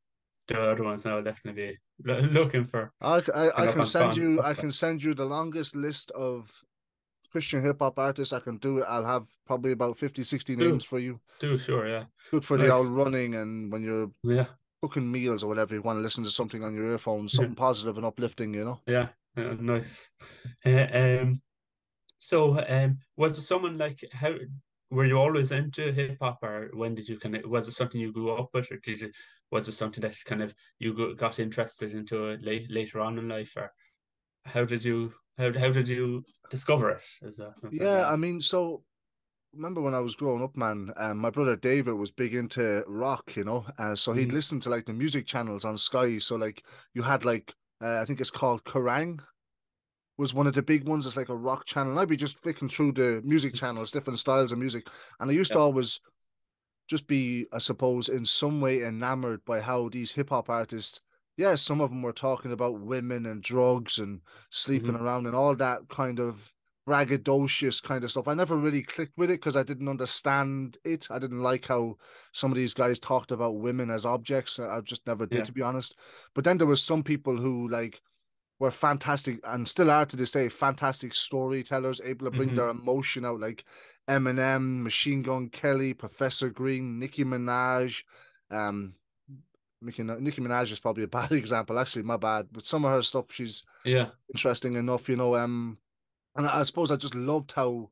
the 0.49 0.61
other 0.61 0.85
ones 0.85 1.05
now 1.07 1.17
I'll 1.17 1.23
definitely 1.23 1.79
be 2.03 2.13
looking 2.39 2.65
for. 2.65 2.93
I, 3.01 3.19
enough 3.19 3.75
can 3.75 3.85
send 3.85 4.17
you. 4.17 4.43
I 4.43 4.55
can 4.55 4.71
send 4.71 5.03
you 5.03 5.15
the 5.15 5.25
longest 5.25 5.75
list 5.77 6.11
of 6.11 6.51
Christian 7.31 7.63
hip 7.63 7.79
hop 7.81 7.99
artists. 7.99 8.33
I 8.33 8.41
can 8.41 8.57
do 8.59 8.79
it. 8.79 8.87
I'll 8.89 9.05
have 9.05 9.27
probably 9.47 9.73
about 9.73 9.99
50, 9.99 10.25
60 10.25 10.57
Do. 10.57 10.69
names 10.69 10.85
for 10.85 10.99
you. 10.99 11.19
Do 11.41 11.59
sure, 11.59 11.89
yeah, 11.89 12.05
Good 12.31 12.45
for 12.45 12.57
the 12.57 12.73
old 12.73 12.87
Nice. 12.87 12.93
running 12.95 13.35
and 13.35 13.71
when 13.71 13.83
you're 13.83 14.11
yeah, 14.23 14.47
cooking 14.83 15.11
meals 15.11 15.43
or 15.43 15.49
whatever. 15.49 15.75
You 15.75 15.83
want 15.83 15.99
to 15.99 16.03
listen 16.03 16.25
to 16.25 16.31
something 16.31 16.63
on 16.63 16.75
your 16.75 16.87
earphones, 16.87 17.33
something 17.33 17.55
positive 17.55 17.97
and 17.97 18.07
uplifting. 18.07 18.55
You 18.55 18.65
know. 18.65 18.81
yeah, 18.87 19.09
yeah 19.37 19.55
nice. 19.61 20.13
Uh, 20.65 20.87
um, 20.93 21.41
so 22.19 22.65
um, 22.69 22.99
was 23.17 23.35
there 23.37 23.43
someone 23.43 23.79
like 23.79 23.99
how? 24.13 24.35
Were 24.91 25.05
you 25.05 25.19
always 25.19 25.51
into 25.51 25.91
hip 25.91 26.19
hop, 26.21 26.39
or 26.43 26.71
when 26.73 26.95
did 26.95 27.09
you 27.09 27.19
kind 27.19 27.35
of 27.37 27.51
was 27.51 27.67
it 27.67 27.73
something 27.73 28.01
you 28.01 28.13
grew 28.13 28.33
up 28.33 28.51
with, 28.55 28.71
or 28.71 28.79
did 28.79 29.01
you 29.01 29.11
was 29.51 29.69
it 29.69 29.73
something 29.73 30.03
that 30.03 30.17
kind 30.25 30.43
of 30.43 30.55
you 30.79 31.15
got 31.17 31.39
interested 31.39 31.93
into 31.93 32.39
late, 32.41 32.71
later 32.71 33.01
on 33.01 33.19
in 33.19 33.29
life, 33.29 33.57
or 33.57 33.73
how 34.45 34.65
did 34.65 34.85
you 34.85 35.13
how 35.39 35.53
how 35.59 35.73
did 35.73 35.89
you 35.89 36.25
discover 36.51 36.91
it? 36.91 37.03
As 37.23 37.39
a, 37.41 37.55
Yeah, 37.71 38.11
I 38.11 38.17
mean, 38.17 38.41
so 38.41 38.85
remember 39.55 39.81
when 39.81 39.95
I 39.95 40.01
was 40.01 40.15
growing 40.15 40.43
up, 40.43 40.57
man, 40.57 40.93
um, 40.97 41.19
my 41.19 41.31
brother 41.31 41.57
David 41.57 41.95
was 41.95 42.11
big 42.11 42.35
into 42.35 42.85
rock, 42.87 43.37
you 43.37 43.45
know, 43.45 43.67
uh, 43.79 43.95
so 43.97 44.13
he'd 44.13 44.31
Mhm. 44.31 44.35
listen 44.35 44.61
to 44.61 44.71
like 44.71 44.87
the 44.87 44.93
music 44.93 45.27
channels 45.27 45.65
on 45.65 45.79
Sky. 45.79 46.19
So 46.19 46.37
like 46.37 46.65
you 46.95 47.03
had 47.03 47.25
like 47.25 47.55
uh, 47.83 48.01
I 48.01 48.05
think 48.07 48.21
it's 48.21 48.31
called 48.31 48.65
Kerrang 48.65 49.21
was 50.19 50.35
one 50.35 50.47
of 50.47 50.55
the 50.55 50.63
big 50.63 50.89
ones. 50.89 51.07
It's 51.07 51.17
like 51.17 51.29
a 51.29 51.37
rock 51.37 51.67
channel. 51.67 51.93
And 51.93 52.01
I'd 52.01 52.09
be 52.09 52.17
just 52.17 52.41
flicking 52.43 52.69
through 52.69 52.93
the 52.93 53.23
music 53.25 53.55
channels, 53.63 53.91
different 53.91 54.19
styles 54.19 54.53
of 54.53 54.59
music, 54.59 54.89
and 55.21 55.31
I 55.31 55.35
used 55.35 55.53
to 55.53 55.59
always 55.59 56.01
just 56.89 57.07
be, 57.09 57.47
I 57.53 57.59
suppose, 57.59 58.09
in 58.09 58.25
some 58.25 58.61
way 58.61 58.85
enamored 58.85 59.45
by 59.45 59.61
how 59.61 59.89
these 59.89 60.13
hip 60.13 60.31
hop 60.31 60.51
artists. 60.51 61.01
Yeah, 61.37 61.55
some 61.55 61.81
of 61.81 61.91
them 61.91 62.03
were 62.03 62.13
talking 62.13 62.53
about 62.53 62.81
women 62.81 63.27
and 63.27 63.43
drugs 63.43 63.99
and 63.99 64.21
sleeping 64.51 64.95
Mhm. 64.95 65.01
around 65.03 65.27
and 65.27 65.37
all 65.37 65.55
that 65.57 65.89
kind 65.89 66.19
of 66.19 66.53
braggadocious 66.89 67.83
kind 67.83 68.05
of 68.05 68.11
stuff. 68.11 68.29
I 68.29 68.35
never 68.35 68.57
really 68.57 68.83
clicked 68.83 69.19
with 69.19 69.29
it 69.31 69.41
because 69.41 69.57
I 69.57 69.65
didn't 69.65 69.89
understand 69.89 70.79
it. 70.85 71.11
I 71.11 71.19
didn't 71.19 71.43
like 71.43 71.67
how 71.67 71.99
some 72.33 72.53
of 72.53 72.57
these 72.57 72.75
guys 72.75 72.99
talked 73.01 73.33
about 73.33 73.57
women 73.59 73.91
as 73.91 74.07
objects. 74.07 74.59
I 74.61 74.81
just 74.83 75.07
never 75.07 75.27
did, 75.27 75.39
Yeah. 75.39 75.45
to 75.45 75.53
be 75.53 75.63
honest. 75.63 75.97
But 76.35 76.45
then 76.45 76.59
there 76.59 76.67
was 76.67 76.83
some 76.83 77.03
people 77.03 77.37
who 77.37 77.69
like 77.69 78.01
were 78.59 78.71
fantastic 78.71 79.41
and 79.45 79.69
still 79.69 79.91
are 79.91 80.07
to 80.07 80.17
this 80.17 80.31
day 80.31 80.49
fantastic 80.49 81.13
storytellers, 81.13 82.01
able 82.03 82.31
to 82.31 82.37
bring 82.37 82.51
Mhm. 82.51 82.57
their 82.57 82.69
emotion 82.71 83.25
out, 83.25 83.41
like 83.41 83.65
Eminem, 84.09 84.83
Machine 84.83 85.23
Gun 85.23 85.51
Kelly, 85.51 85.93
Professor 85.93 86.49
Green, 86.51 86.99
Nicki 86.99 87.25
Minaj. 87.25 88.05
Um, 88.51 88.95
Nicki, 89.83 90.03
Nicki 90.03 90.41
Minaj 90.41 90.71
is 90.73 90.81
probably 90.81 91.05
a 91.05 91.09
bad 91.19 91.33
example, 91.33 91.79
actually, 91.79 92.03
my 92.03 92.17
bad. 92.17 92.49
But 92.53 92.67
some 92.67 92.85
of 92.85 92.91
her 92.93 93.03
stuff, 93.03 93.33
she's 93.33 93.63
yeah, 93.85 94.09
interesting 94.33 94.75
enough, 94.75 95.09
you 95.09 95.17
know. 95.17 95.37
Um, 95.37 95.79
and 96.35 96.47
I 96.47 96.63
suppose 96.65 96.91
I 96.91 96.97
just 96.97 97.15
loved 97.15 97.53
how, 97.53 97.91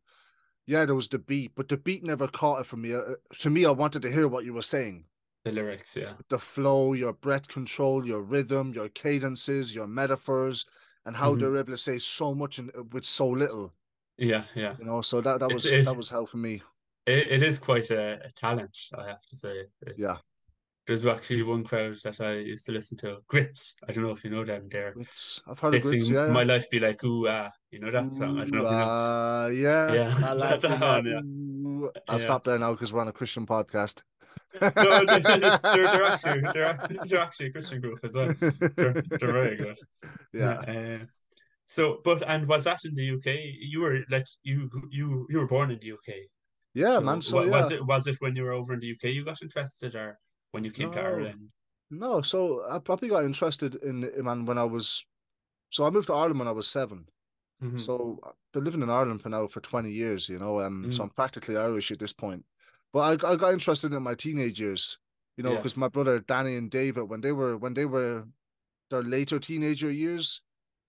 yeah, 0.67 0.85
there 0.85 0.95
was 0.95 1.09
the 1.09 1.19
beat, 1.19 1.53
but 1.55 1.69
the 1.69 1.77
beat 1.77 2.05
never 2.05 2.27
caught 2.29 2.61
it 2.61 2.67
for 2.67 2.77
me. 2.77 2.95
Uh, 2.95 3.15
to 3.41 3.51
me, 3.51 3.65
I 3.67 3.71
wanted 3.71 4.03
to 4.03 4.11
hear 4.13 4.29
what 4.29 4.45
you 4.45 4.53
were 4.55 4.63
saying 4.63 5.05
the 5.45 5.53
lyrics, 5.53 5.95
yeah, 5.95 6.15
the 6.31 6.39
flow, 6.39 6.95
your 6.95 7.13
breath 7.13 7.47
control, 7.49 8.07
your 8.07 8.23
rhythm, 8.23 8.73
your 8.73 8.89
cadences, 8.89 9.75
your 9.75 9.87
metaphors, 9.87 10.65
and 11.05 11.15
how 11.15 11.35
Mhm. 11.35 11.41
they're 11.41 11.57
able 11.59 11.73
to 11.73 11.77
say 11.77 11.99
so 11.99 12.35
much 12.35 12.59
in, 12.59 12.71
with 12.93 13.05
so 13.05 13.29
little. 13.29 13.75
yeah, 14.17 14.45
yeah. 14.55 14.75
You 14.79 14.87
know, 14.87 15.03
so 15.03 15.21
that 15.21 15.41
that 15.41 15.51
was 15.53 15.67
it's- 15.67 15.85
that 15.85 15.97
was 15.97 16.09
hell 16.09 16.25
for 16.25 16.39
me. 16.39 16.63
It, 17.05 17.27
it 17.31 17.43
is 17.43 17.59
quite 17.59 17.91
a, 17.91 18.25
a 18.25 18.31
talent, 18.31 18.89
I 18.97 19.09
have 19.09 19.21
to 19.27 19.37
say. 19.37 19.67
Yeah, 19.99 20.17
There's 20.87 21.07
actually 21.07 21.43
one 21.45 21.65
crowd 21.65 21.97
that 22.05 22.21
I 22.21 22.33
used 22.35 22.67
to 22.67 22.73
listen 22.73 22.99
to, 22.99 23.19
Grits. 23.27 23.77
I 23.89 23.93
don't 23.93 24.05
know 24.05 24.11
if 24.11 24.23
you 24.23 24.31
know 24.31 24.45
them. 24.45 24.69
They're 24.71 24.95
I've 25.47 25.59
heard 25.59 25.73
they 25.73 25.79
of 25.79 25.83
grits. 25.85 26.07
sing 26.07 26.15
Yeah, 26.15 26.27
"My. 26.29 26.43
Life 26.43 26.69
Be 26.71 26.79
Like 26.81 27.03
Ooh 27.05 27.27
Ah." 27.29 27.51
You 27.71 27.81
know 27.81 27.91
that 27.91 28.07
song? 28.07 28.39
I 28.39 28.45
don't 28.45 28.53
know 28.53 28.65
if 28.65 28.71
you 28.71 28.77
know. 28.77 28.85
Uh, 28.85 29.49
yeah, 29.53 29.93
Yeah, 29.95 30.15
I 30.29 30.33
like 30.35 30.61
that 30.61 30.81
one, 30.81 31.07
yeah. 31.07 31.91
I'll 32.09 32.19
Yeah. 32.19 32.25
stop 32.25 32.45
there 32.45 32.59
now 32.59 32.73
because 32.73 32.93
we're 32.93 33.01
on 33.01 33.09
a 33.09 33.13
Christian 33.13 33.47
podcast. 33.47 34.03
No, 34.61 35.05
they, 35.07 35.21
they're, 35.21 35.59
they're 35.63 36.05
actually 36.05 36.41
they're, 36.53 36.79
they're 37.07 37.19
actually 37.21 37.47
a 37.47 37.53
Christian 37.53 37.81
group 37.81 37.99
as 38.05 38.15
well. 38.15 38.35
They're, 38.77 38.93
they're 39.19 39.33
very 39.33 39.57
good. 39.57 39.79
yeah. 40.33 40.59
Uh, 40.61 41.05
so, 41.67 42.01
but 42.05 42.23
and 42.29 42.47
was 42.47 42.65
that 42.65 42.85
in 42.85 42.95
the 42.95 43.11
UK? 43.13 43.35
You 43.59 43.81
were 43.81 44.01
like 44.11 44.27
you 44.43 44.69
you 44.91 45.27
you 45.31 45.39
were 45.39 45.49
born 45.49 45.71
in 45.71 45.79
the 45.81 45.93
UK. 45.93 46.15
Yeah, 46.75 46.97
So 46.97 47.01
man. 47.01 47.23
So 47.23 47.37
wa- 47.39 47.45
yeah. 47.45 47.51
was 47.51 47.73
it 47.73 47.85
was 47.87 48.07
it 48.07 48.17
when 48.21 48.37
you 48.37 48.45
were 48.45 48.53
over 48.53 48.75
in 48.75 48.81
the 48.81 48.93
UK 48.93 49.05
you 49.15 49.25
got 49.25 49.41
interested, 49.43 49.95
or 49.95 50.19
when 50.55 50.65
you 50.65 50.73
came 50.73 50.91
to 50.93 51.01
Ireland? 51.03 51.53
No, 51.91 52.23
so 52.23 52.65
I 52.69 52.79
probably 52.79 53.09
got 53.09 53.25
interested 53.25 53.75
in 53.77 54.05
in 54.05 54.25
man 54.25 54.47
when 54.47 54.59
I 54.59 54.65
was 54.65 55.05
so 55.71 55.85
I 55.87 55.91
moved 55.91 56.09
to 56.09 56.15
Ireland 56.15 56.41
when 56.41 56.49
I 56.49 56.53
was 56.53 56.69
seven. 56.69 57.09
Mhm. 57.61 57.87
So 57.87 58.21
I've 58.25 58.35
been 58.53 58.65
living 58.65 58.83
in 58.83 58.91
Ireland 58.91 59.23
for 59.23 59.31
now 59.31 59.49
for 59.49 59.61
20 59.61 59.93
years, 59.93 60.29
you 60.29 60.39
know. 60.39 60.61
Um, 60.61 60.91
so 60.93 61.03
Mhm. 61.03 61.05
I'm 61.05 61.11
practically 61.11 61.57
Irish 61.57 61.91
at 61.93 61.99
this 62.01 62.13
point. 62.15 62.47
But 62.93 63.25
I, 63.25 63.33
I 63.33 63.37
got 63.37 63.53
interested 63.55 63.93
in 63.93 64.03
my 64.05 64.15
teenage 64.17 64.61
years, 64.61 64.99
you 65.37 65.45
know, 65.45 65.57
because 65.59 65.77
Yes. 65.77 65.79
my 65.79 65.89
brother 65.89 66.21
Danny 66.21 66.57
and 66.57 66.71
David, 66.71 67.05
when 67.05 67.23
they 67.23 67.33
were 67.33 67.57
when 67.59 67.75
they 67.75 67.87
were 67.87 68.29
their 68.91 69.03
later 69.03 69.39
teenager 69.41 69.91
years, 69.91 70.43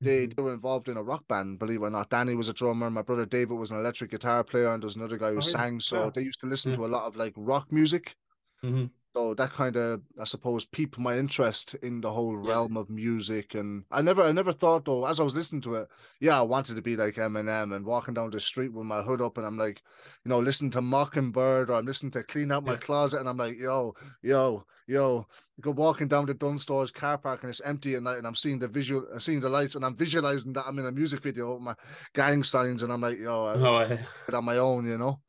they, 0.04 0.28
Mhm. 0.28 0.36
they 0.36 0.42
were 0.44 0.54
involved 0.54 0.90
in 0.90 0.98
a 0.98 1.04
rock 1.04 1.28
band, 1.28 1.60
believe 1.60 1.82
it 1.82 1.86
or 1.86 1.90
not. 1.92 2.10
Danny 2.12 2.36
was 2.36 2.50
a 2.50 2.54
drummer, 2.54 2.90
my 2.92 3.02
brother 3.04 3.26
David 3.26 3.56
was 3.56 3.72
an 3.72 3.80
electric 3.80 4.12
guitar 4.12 4.44
player, 4.44 4.74
and 4.74 4.84
there 4.84 4.88
was 4.88 4.96
another 4.98 5.18
guy 5.18 5.32
who 5.32 5.38
Oh, 5.38 5.42
sang. 5.42 5.80
So 5.82 6.12
they 6.12 6.22
used 6.24 6.40
to 6.42 6.48
listen 6.48 6.72
Yeah. 6.72 6.78
to 6.78 6.86
a 6.86 6.88
lot 6.96 7.06
of 7.08 7.16
like 7.16 7.34
rock 7.38 7.72
music. 7.72 8.16
Mhm. 8.64 8.90
So 9.16 9.34
that 9.36 9.54
kind 9.54 9.78
of, 9.78 10.02
I 10.20 10.26
suppose, 10.26 10.66
piqued 10.66 11.00
my 11.00 11.18
interest 11.18 11.74
in 11.76 12.02
the 12.02 12.12
whole 12.12 12.36
realm 12.36 12.76
of 12.76 12.90
music. 12.90 13.56
And 13.56 13.86
I 13.90 14.02
never, 14.02 14.22
I 14.22 14.34
never 14.34 14.52
thought 14.52 14.84
though, 14.84 15.06
as 15.06 15.22
I 15.22 15.24
was 15.24 15.34
listening 15.34 15.62
to 15.62 15.76
it, 15.76 15.88
yeah, 16.20 16.38
I 16.38 16.42
wanted 16.42 16.76
to 16.76 16.82
be 16.82 16.98
like 16.98 17.16
Eminem 17.16 17.74
and 17.74 17.86
walking 17.86 18.14
down 18.14 18.30
the 18.32 18.42
street 18.42 18.74
with 18.74 18.86
my 18.86 19.02
hood 19.02 19.22
up, 19.22 19.38
and 19.38 19.48
I'm 19.48 19.58
like, 19.58 19.82
you 20.26 20.30
know, 20.30 20.40
listening 20.40 20.72
to 20.72 20.82
Mockingbird 20.82 21.70
or 21.70 21.76
I'm 21.76 21.86
listening 21.86 22.12
to 22.12 22.24
Clean 22.24 22.52
Out 22.52 22.66
My 22.66 22.74
yeah. 22.74 22.80
Closet, 22.80 23.22
and 23.22 23.30
I'm 23.30 23.38
like, 23.38 23.58
yo, 23.58 23.96
yo, 24.22 24.66
yo, 24.86 25.26
go 25.62 25.72
walking 25.72 26.10
down 26.10 26.26
the 26.26 26.34
Dunnes 26.34 26.64
Stores 26.64 26.92
car 26.92 27.18
park 27.18 27.44
and 27.44 27.50
it's 27.50 27.62
empty 27.62 27.96
at 27.96 28.04
night, 28.04 28.18
and 28.18 28.28
I'm 28.28 28.36
seeing 28.36 28.60
the 28.60 28.68
visual, 28.68 29.08
I'm 29.14 29.22
seeing 29.22 29.40
the 29.40 29.48
lights, 29.48 29.76
and 29.76 29.86
I'm 29.86 29.96
visualizing 29.96 30.52
that 30.54 30.66
I'm 30.68 30.78
in 30.80 30.88
a 30.88 30.92
music 30.92 31.22
video 31.22 31.54
with 31.54 31.64
my 31.64 31.76
gang 32.14 32.44
signs, 32.44 32.84
and 32.84 32.92
I'm 32.92 33.00
like, 33.00 33.18
yo, 33.18 33.46
I 33.46 33.54
oh, 33.54 33.88
yeah. 33.90 34.36
on 34.36 34.44
my 34.44 34.58
own, 34.58 34.86
you 34.86 34.98
know. 34.98 35.22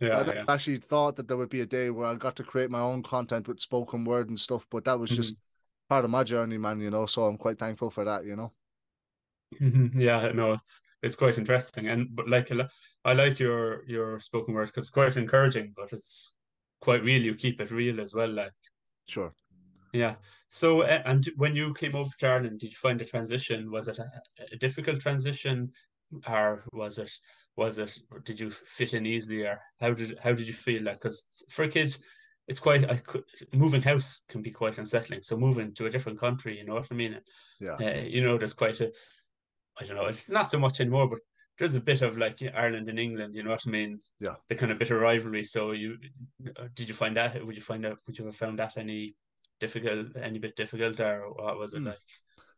Yeah, 0.00 0.18
I 0.18 0.34
yeah. 0.34 0.44
actually 0.48 0.78
thought 0.78 1.16
that 1.16 1.28
there 1.28 1.36
would 1.36 1.50
be 1.50 1.62
a 1.62 1.66
day 1.66 1.90
where 1.90 2.06
I 2.06 2.14
got 2.14 2.36
to 2.36 2.44
create 2.44 2.70
my 2.70 2.80
own 2.80 3.02
content 3.02 3.48
with 3.48 3.60
spoken 3.60 4.04
word 4.04 4.28
and 4.28 4.38
stuff, 4.38 4.66
but 4.70 4.84
that 4.84 4.98
was 4.98 5.10
just 5.10 5.34
mm-hmm. 5.34 5.94
part 5.94 6.04
of 6.04 6.10
my 6.10 6.24
journey, 6.24 6.58
man. 6.58 6.80
You 6.80 6.90
know, 6.90 7.06
so 7.06 7.24
I'm 7.24 7.36
quite 7.36 7.58
thankful 7.58 7.90
for 7.90 8.04
that. 8.04 8.24
You 8.24 8.36
know. 8.36 8.52
Mm-hmm. 9.60 10.00
Yeah, 10.00 10.32
no, 10.34 10.52
it's 10.52 10.82
it's 11.02 11.16
quite 11.16 11.38
interesting, 11.38 11.88
and 11.88 12.08
but 12.14 12.28
like 12.28 12.50
I 13.04 13.12
like 13.12 13.38
your 13.38 13.84
your 13.86 14.20
spoken 14.20 14.54
word 14.54 14.66
because 14.66 14.84
it's 14.84 14.90
quite 14.90 15.16
encouraging, 15.16 15.72
but 15.76 15.92
it's 15.92 16.34
quite 16.80 17.02
real. 17.02 17.22
You 17.22 17.34
keep 17.34 17.60
it 17.60 17.70
real 17.70 18.00
as 18.00 18.14
well, 18.14 18.30
like. 18.30 18.52
Sure. 19.06 19.34
Yeah. 19.92 20.14
So, 20.48 20.82
and 20.82 21.28
when 21.36 21.54
you 21.54 21.74
came 21.74 21.94
over 21.94 22.10
to 22.18 22.26
Ireland, 22.28 22.60
did 22.60 22.70
you 22.70 22.76
find 22.76 22.98
the 22.98 23.04
transition? 23.04 23.70
Was 23.70 23.88
it 23.88 23.98
a, 23.98 24.06
a 24.52 24.56
difficult 24.56 25.00
transition, 25.00 25.72
or 26.28 26.64
was 26.72 26.98
it 26.98 27.10
was 27.56 27.78
it 27.78 27.96
did 28.24 28.40
you 28.40 28.50
fit 28.50 28.94
in 28.94 29.06
easily 29.06 29.42
or 29.42 29.60
how 29.80 29.94
did 29.94 30.18
how 30.22 30.32
did 30.32 30.46
you 30.46 30.52
feel? 30.52 30.82
Like 30.82 30.96
because 30.96 31.44
for 31.50 31.64
a 31.64 31.68
kid 31.68 31.96
it's 32.46 32.60
quite 32.60 32.90
I 32.90 32.96
could, 32.96 33.24
moving 33.54 33.80
house 33.80 34.22
can 34.28 34.42
be 34.42 34.50
quite 34.50 34.78
unsettling. 34.78 35.22
So 35.22 35.36
moving 35.36 35.72
to 35.74 35.86
a 35.86 35.90
different 35.90 36.18
country 36.18 36.58
you 36.58 36.64
know 36.64 36.74
what 36.74 36.88
I 36.90 36.94
mean? 36.94 37.20
Yeah. 37.60 37.76
uh, 37.80 38.02
you 38.02 38.22
know 38.22 38.36
there's 38.38 38.54
quite 38.54 38.80
a 38.80 38.90
I 39.80 39.84
don't 39.84 39.96
know 39.96 40.06
it's 40.06 40.30
not 40.30 40.50
so 40.50 40.58
much 40.58 40.80
anymore 40.80 41.08
but 41.08 41.20
there's 41.58 41.76
a 41.76 41.80
bit 41.80 42.02
of 42.02 42.18
like 42.18 42.38
Ireland 42.54 42.88
and 42.88 42.98
England 42.98 43.34
you 43.34 43.44
know 43.44 43.50
what 43.50 43.66
I 43.66 43.70
mean? 43.70 44.00
Yeah. 44.20 44.34
The 44.48 44.56
kind 44.56 44.72
of 44.72 44.78
bit 44.78 44.90
of 44.90 45.00
rivalry. 45.00 45.44
So 45.44 45.72
you 45.72 45.96
uh, 46.56 46.68
did 46.74 46.88
you 46.88 46.94
find 46.94 47.16
that 47.16 47.44
would 47.44 47.56
you 47.56 47.62
find 47.62 47.86
out 47.86 48.00
would 48.06 48.18
you 48.18 48.26
have 48.26 48.36
found 48.36 48.58
that 48.58 48.76
any 48.76 49.14
difficult 49.60 50.08
any 50.20 50.38
bit 50.38 50.56
difficult 50.56 50.98
or 50.98 51.32
what 51.34 51.58
was 51.58 51.74
it 51.74 51.82
mm. 51.82 51.86
like 51.86 51.98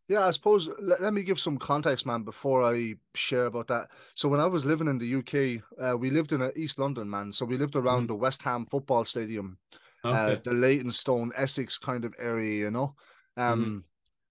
yeah, 0.08 0.26
I 0.26 0.30
suppose 0.30 0.68
let, 0.80 1.00
let 1.00 1.12
me 1.12 1.22
give 1.22 1.40
some 1.40 1.58
context, 1.58 2.06
man, 2.06 2.22
before 2.22 2.62
I 2.62 2.94
share 3.14 3.46
about 3.46 3.66
that. 3.68 3.88
So 4.14 4.28
when 4.28 4.40
I 4.40 4.46
was 4.46 4.64
living 4.64 4.86
in 4.86 4.98
the 4.98 5.16
UK, 5.16 5.62
uh, 5.82 5.96
we 5.96 6.10
lived 6.10 6.32
in 6.32 6.50
East 6.54 6.78
London, 6.78 7.10
man. 7.10 7.32
So 7.32 7.44
we 7.44 7.58
lived 7.58 7.74
around 7.74 8.04
mm. 8.04 8.08
the 8.08 8.14
West 8.14 8.42
Ham 8.42 8.66
football 8.66 9.04
stadium, 9.04 9.58
uh, 10.04 10.08
okay. 10.08 10.32
uh, 10.32 10.36
the 10.44 10.52
Leytonstone, 10.52 11.32
Essex 11.36 11.76
kind 11.76 12.04
of 12.04 12.14
area, 12.18 12.64
you 12.64 12.70
know. 12.70 12.94
Um, 13.36 13.64
mm. 13.64 13.82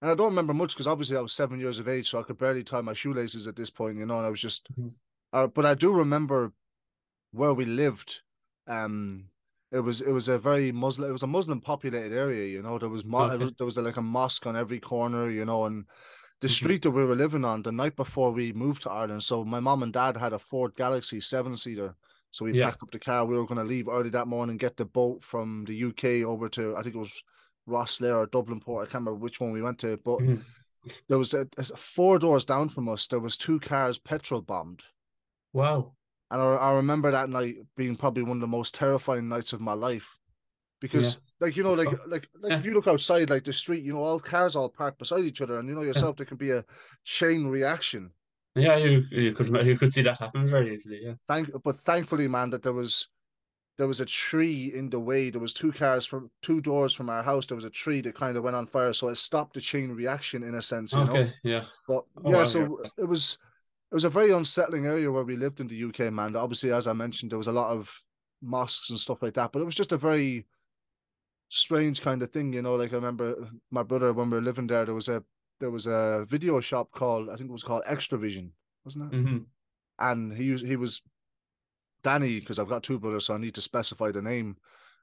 And 0.02 0.10
I 0.10 0.14
don't 0.14 0.28
remember 0.28 0.54
much 0.54 0.72
because 0.72 0.86
obviously 0.86 1.16
I 1.16 1.20
was 1.20 1.32
seven 1.32 1.60
years 1.60 1.78
of 1.78 1.88
age, 1.88 2.08
so 2.08 2.18
I 2.18 2.22
could 2.22 2.38
barely 2.38 2.64
tie 2.64 2.80
my 2.80 2.94
shoelaces 2.94 3.46
at 3.46 3.56
this 3.56 3.70
point, 3.70 3.98
you 3.98 4.06
know. 4.06 4.16
And 4.16 4.26
I 4.26 4.30
was 4.30 4.40
just, 4.40 4.68
mm. 4.78 4.94
uh, 5.32 5.46
but 5.46 5.66
I 5.66 5.74
do 5.74 5.92
remember 5.92 6.52
where 7.32 7.52
we 7.52 7.66
lived. 7.66 8.20
Um, 8.66 9.26
it 9.76 9.80
was 9.80 10.00
it 10.00 10.10
was 10.10 10.28
a 10.28 10.38
very 10.38 10.72
Muslim 10.72 11.08
it 11.08 11.12
was 11.12 11.22
a 11.22 11.26
Muslim 11.26 11.60
populated 11.60 12.12
area, 12.12 12.46
you 12.46 12.62
know. 12.62 12.78
There 12.78 12.88
was, 12.88 13.04
mo- 13.04 13.30
okay. 13.30 13.44
was 13.44 13.52
there 13.58 13.64
was 13.64 13.76
like 13.76 13.96
a 13.96 14.02
mosque 14.02 14.46
on 14.46 14.56
every 14.56 14.80
corner, 14.80 15.30
you 15.30 15.44
know, 15.44 15.66
and 15.66 15.84
the 16.40 16.48
mm-hmm. 16.48 16.54
street 16.54 16.82
that 16.82 16.90
we 16.90 17.04
were 17.04 17.14
living 17.14 17.44
on 17.44 17.62
the 17.62 17.72
night 17.72 17.96
before 17.96 18.32
we 18.32 18.52
moved 18.52 18.82
to 18.82 18.90
Ireland. 18.90 19.22
So 19.22 19.44
my 19.44 19.60
mom 19.60 19.82
and 19.82 19.92
dad 19.92 20.16
had 20.16 20.32
a 20.32 20.38
Ford 20.38 20.74
Galaxy 20.76 21.20
seven 21.20 21.56
seater. 21.56 21.94
So 22.30 22.44
we 22.44 22.52
yeah. 22.52 22.66
packed 22.66 22.82
up 22.82 22.90
the 22.90 22.98
car. 22.98 23.24
We 23.24 23.36
were 23.36 23.46
going 23.46 23.58
to 23.58 23.64
leave 23.64 23.88
early 23.88 24.10
that 24.10 24.28
morning, 24.28 24.56
get 24.56 24.76
the 24.76 24.84
boat 24.84 25.24
from 25.24 25.64
the 25.66 25.84
UK 25.84 26.28
over 26.28 26.48
to 26.50 26.76
I 26.76 26.82
think 26.82 26.94
it 26.94 26.98
was 26.98 27.22
Rosslare 27.68 28.16
or 28.16 28.26
Dublin 28.26 28.60
Port. 28.60 28.82
I 28.82 28.86
can't 28.86 29.04
remember 29.04 29.20
which 29.20 29.40
one 29.40 29.52
we 29.52 29.62
went 29.62 29.78
to, 29.80 29.98
but 30.04 30.20
mm-hmm. 30.20 30.36
there 31.08 31.18
was 31.18 31.34
a, 31.34 31.46
a, 31.58 31.64
four 31.64 32.18
doors 32.18 32.44
down 32.44 32.68
from 32.68 32.88
us. 32.88 33.06
There 33.06 33.20
was 33.20 33.36
two 33.36 33.60
cars 33.60 33.98
petrol 33.98 34.40
bombed. 34.40 34.82
Wow. 35.52 35.92
And 36.30 36.40
I, 36.40 36.44
I 36.44 36.72
remember 36.72 37.10
that 37.10 37.30
night 37.30 37.56
being 37.76 37.96
probably 37.96 38.22
one 38.22 38.38
of 38.38 38.40
the 38.40 38.46
most 38.46 38.74
terrifying 38.74 39.28
nights 39.28 39.52
of 39.52 39.60
my 39.60 39.72
life. 39.72 40.06
Because 40.80 41.14
yeah. 41.14 41.46
like 41.46 41.56
you 41.56 41.62
know, 41.62 41.72
like 41.72 41.88
oh. 41.88 41.98
like 42.06 42.28
like 42.40 42.52
if 42.52 42.66
you 42.66 42.74
look 42.74 42.86
outside 42.86 43.30
like 43.30 43.44
the 43.44 43.52
street, 43.52 43.82
you 43.82 43.94
know, 43.94 44.02
all 44.02 44.20
cars 44.20 44.56
all 44.56 44.68
parked 44.68 44.98
beside 44.98 45.24
each 45.24 45.40
other, 45.40 45.58
and 45.58 45.68
you 45.68 45.74
know 45.74 45.82
yourself, 45.82 46.16
there 46.16 46.26
can 46.26 46.36
be 46.36 46.50
a 46.50 46.64
chain 47.04 47.46
reaction. 47.46 48.10
Yeah, 48.54 48.76
you 48.76 49.02
you 49.10 49.34
could 49.34 49.48
you 49.66 49.78
could 49.78 49.92
see 49.92 50.02
that 50.02 50.18
happen 50.18 50.46
very 50.46 50.74
easily. 50.74 51.00
Yeah. 51.02 51.14
Thank, 51.26 51.50
but 51.64 51.76
thankfully, 51.76 52.28
man, 52.28 52.50
that 52.50 52.62
there 52.62 52.74
was 52.74 53.08
there 53.78 53.86
was 53.86 54.00
a 54.00 54.06
tree 54.06 54.72
in 54.74 54.88
the 54.88 54.98
way. 54.98 55.30
There 55.30 55.40
was 55.40 55.52
two 55.52 55.72
cars 55.72 56.06
from 56.06 56.30
two 56.42 56.60
doors 56.60 56.94
from 56.94 57.10
our 57.10 57.22
house. 57.22 57.46
There 57.46 57.56
was 57.56 57.66
a 57.66 57.70
tree 57.70 58.00
that 58.02 58.14
kind 58.14 58.36
of 58.36 58.44
went 58.44 58.56
on 58.56 58.66
fire, 58.66 58.92
so 58.92 59.08
it 59.08 59.16
stopped 59.16 59.54
the 59.54 59.60
chain 59.60 59.90
reaction 59.92 60.42
in 60.42 60.54
a 60.54 60.62
sense. 60.62 60.94
okay. 60.94 61.24
Know? 61.24 61.26
Yeah. 61.42 61.64
But 61.86 62.04
oh, 62.24 62.30
yeah, 62.30 62.44
so 62.44 62.60
yeah. 62.60 63.04
it 63.04 63.08
was 63.08 63.38
it 63.90 63.94
was 63.94 64.04
a 64.04 64.10
very 64.10 64.32
unsettling 64.32 64.86
area 64.86 65.10
where 65.10 65.24
we 65.24 65.36
lived 65.36 65.60
in 65.60 65.68
the 65.68 65.84
UK, 65.84 66.12
man. 66.12 66.34
Obviously, 66.34 66.72
as 66.72 66.86
I 66.86 66.92
mentioned, 66.92 67.30
there 67.30 67.38
was 67.38 67.46
a 67.46 67.52
lot 67.52 67.70
of 67.70 67.90
mosques 68.42 68.90
and 68.90 68.98
stuff 68.98 69.22
like 69.22 69.34
that, 69.34 69.52
but 69.52 69.60
it 69.60 69.64
was 69.64 69.76
just 69.76 69.92
a 69.92 69.96
very 69.96 70.46
strange 71.48 72.00
kind 72.00 72.22
of 72.22 72.32
thing, 72.32 72.52
you 72.52 72.62
know. 72.62 72.74
Like 72.74 72.92
I 72.92 72.96
remember 72.96 73.48
my 73.70 73.82
brother 73.82 74.12
when 74.12 74.30
we 74.30 74.38
were 74.38 74.42
living 74.42 74.66
there, 74.66 74.84
there 74.84 74.94
was 74.94 75.08
a 75.08 75.22
there 75.60 75.70
was 75.70 75.86
a 75.86 76.26
video 76.28 76.60
shop 76.60 76.90
called 76.90 77.28
I 77.28 77.36
think 77.36 77.48
it 77.48 77.52
was 77.52 77.62
called 77.62 77.84
Extravision, 77.84 78.50
wasn't 78.84 79.12
it? 79.12 79.16
Mm-hmm. 79.16 79.38
And 79.98 80.32
he 80.32 80.56
he 80.56 80.76
was 80.76 81.02
Danny 82.02 82.40
because 82.40 82.58
I've 82.58 82.68
got 82.68 82.82
two 82.82 82.98
brothers, 82.98 83.26
so 83.26 83.34
I 83.34 83.38
need 83.38 83.54
to 83.54 83.60
specify 83.60 84.10
the 84.10 84.22
name. 84.22 84.56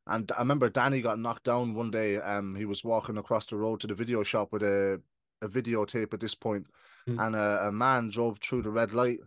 And 0.08 0.30
I 0.36 0.40
remember 0.40 0.70
Danny 0.70 1.02
got 1.02 1.20
knocked 1.20 1.46
down 1.46 1.74
one 1.74 1.90
day. 1.90 2.18
Um, 2.18 2.56
he 2.56 2.66
was 2.66 2.84
walking 2.84 3.18
across 3.18 3.46
the 3.46 3.56
road 3.56 3.80
to 3.80 3.88
the 3.88 3.94
video 3.94 4.24
shop 4.24 4.52
with 4.52 4.64
a 4.64 5.02
a 5.44 5.48
videotape 5.48 6.14
at 6.14 6.20
this 6.20 6.36
point, 6.36 6.66
mm. 7.08 7.24
and 7.24 7.36
a, 7.36 7.68
a, 7.68 7.72
man 7.72 8.10
drove 8.10 8.40
through 8.40 8.64
the 8.64 8.70
red 8.70 8.94
light 8.94 9.20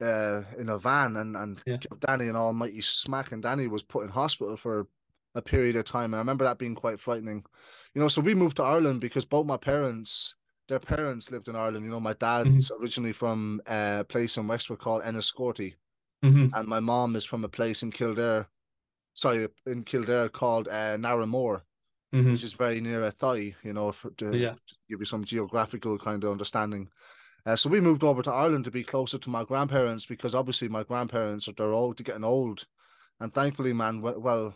uh, 0.00 0.42
in 0.58 0.68
a 0.68 0.78
van 0.78 1.16
and 1.16 1.36
and 1.36 1.60
yeah. 1.66 1.78
Danny 2.00 2.28
an 2.28 2.36
almighty 2.36 2.80
smack, 2.80 3.32
and 3.32 3.42
Danny 3.42 3.66
was 3.66 3.82
put 3.82 4.04
in 4.04 4.10
hospital 4.10 4.56
for 4.56 4.86
a 5.34 5.42
period 5.42 5.76
of 5.76 5.84
time. 5.84 6.12
And 6.12 6.16
I 6.16 6.18
remember 6.18 6.44
that 6.44 6.58
being 6.58 6.74
quite 6.74 7.00
frightening. 7.00 7.44
You 7.94 8.00
know, 8.00 8.08
so 8.08 8.20
we 8.20 8.34
moved 8.34 8.56
to 8.56 8.62
Ireland 8.62 9.00
because 9.00 9.24
both 9.24 9.46
my 9.46 9.56
parents, 9.56 10.34
their 10.68 10.78
parents 10.78 11.30
lived 11.30 11.48
in 11.48 11.56
Ireland. 11.56 11.84
You 11.84 11.90
know, 11.90 12.00
my 12.00 12.14
dad's 12.14 12.70
mm-hmm. 12.70 12.82
originally 12.82 13.12
from 13.12 13.60
a 13.66 14.04
place 14.08 14.36
in 14.36 14.46
Wexford 14.46 14.78
called 14.78 15.02
Enniscorthy, 15.02 15.74
mm-hmm. 16.24 16.54
and 16.54 16.68
my 16.68 16.80
mom 16.80 17.16
is 17.16 17.24
from 17.24 17.44
a 17.44 17.48
place 17.48 17.82
in 17.82 17.90
Kildare, 17.90 18.46
sorry, 19.14 19.48
in 19.66 19.84
Kildare 19.84 20.28
called 20.28 20.68
uh, 20.68 20.96
Narraghmore 20.96 21.62
mm-hmm. 22.12 22.32
which 22.32 22.44
is 22.44 22.52
very 22.52 22.80
near 22.80 23.00
Athy, 23.00 23.54
you 23.62 23.72
know, 23.72 23.92
for, 23.92 24.10
to, 24.10 24.36
yeah. 24.36 24.54
give 24.88 25.00
you 25.00 25.06
some 25.06 25.24
geographical 25.24 25.98
kind 25.98 26.22
of 26.24 26.32
understanding. 26.32 26.88
Uh, 27.44 27.56
so 27.56 27.68
we 27.68 27.80
moved 27.80 28.04
over 28.04 28.22
to 28.22 28.30
Ireland 28.30 28.64
to 28.64 28.70
be 28.70 28.84
closer 28.84 29.18
to 29.18 29.30
my 29.30 29.44
grandparents 29.44 30.06
because 30.06 30.34
obviously 30.34 30.68
my 30.68 30.84
grandparents 30.84 31.48
are 31.48 31.52
they're 31.52 31.72
old, 31.72 31.98
they're 31.98 32.04
getting 32.04 32.24
old, 32.24 32.64
and 33.20 33.32
thankfully, 33.32 33.72
man, 33.72 34.00
well, 34.00 34.54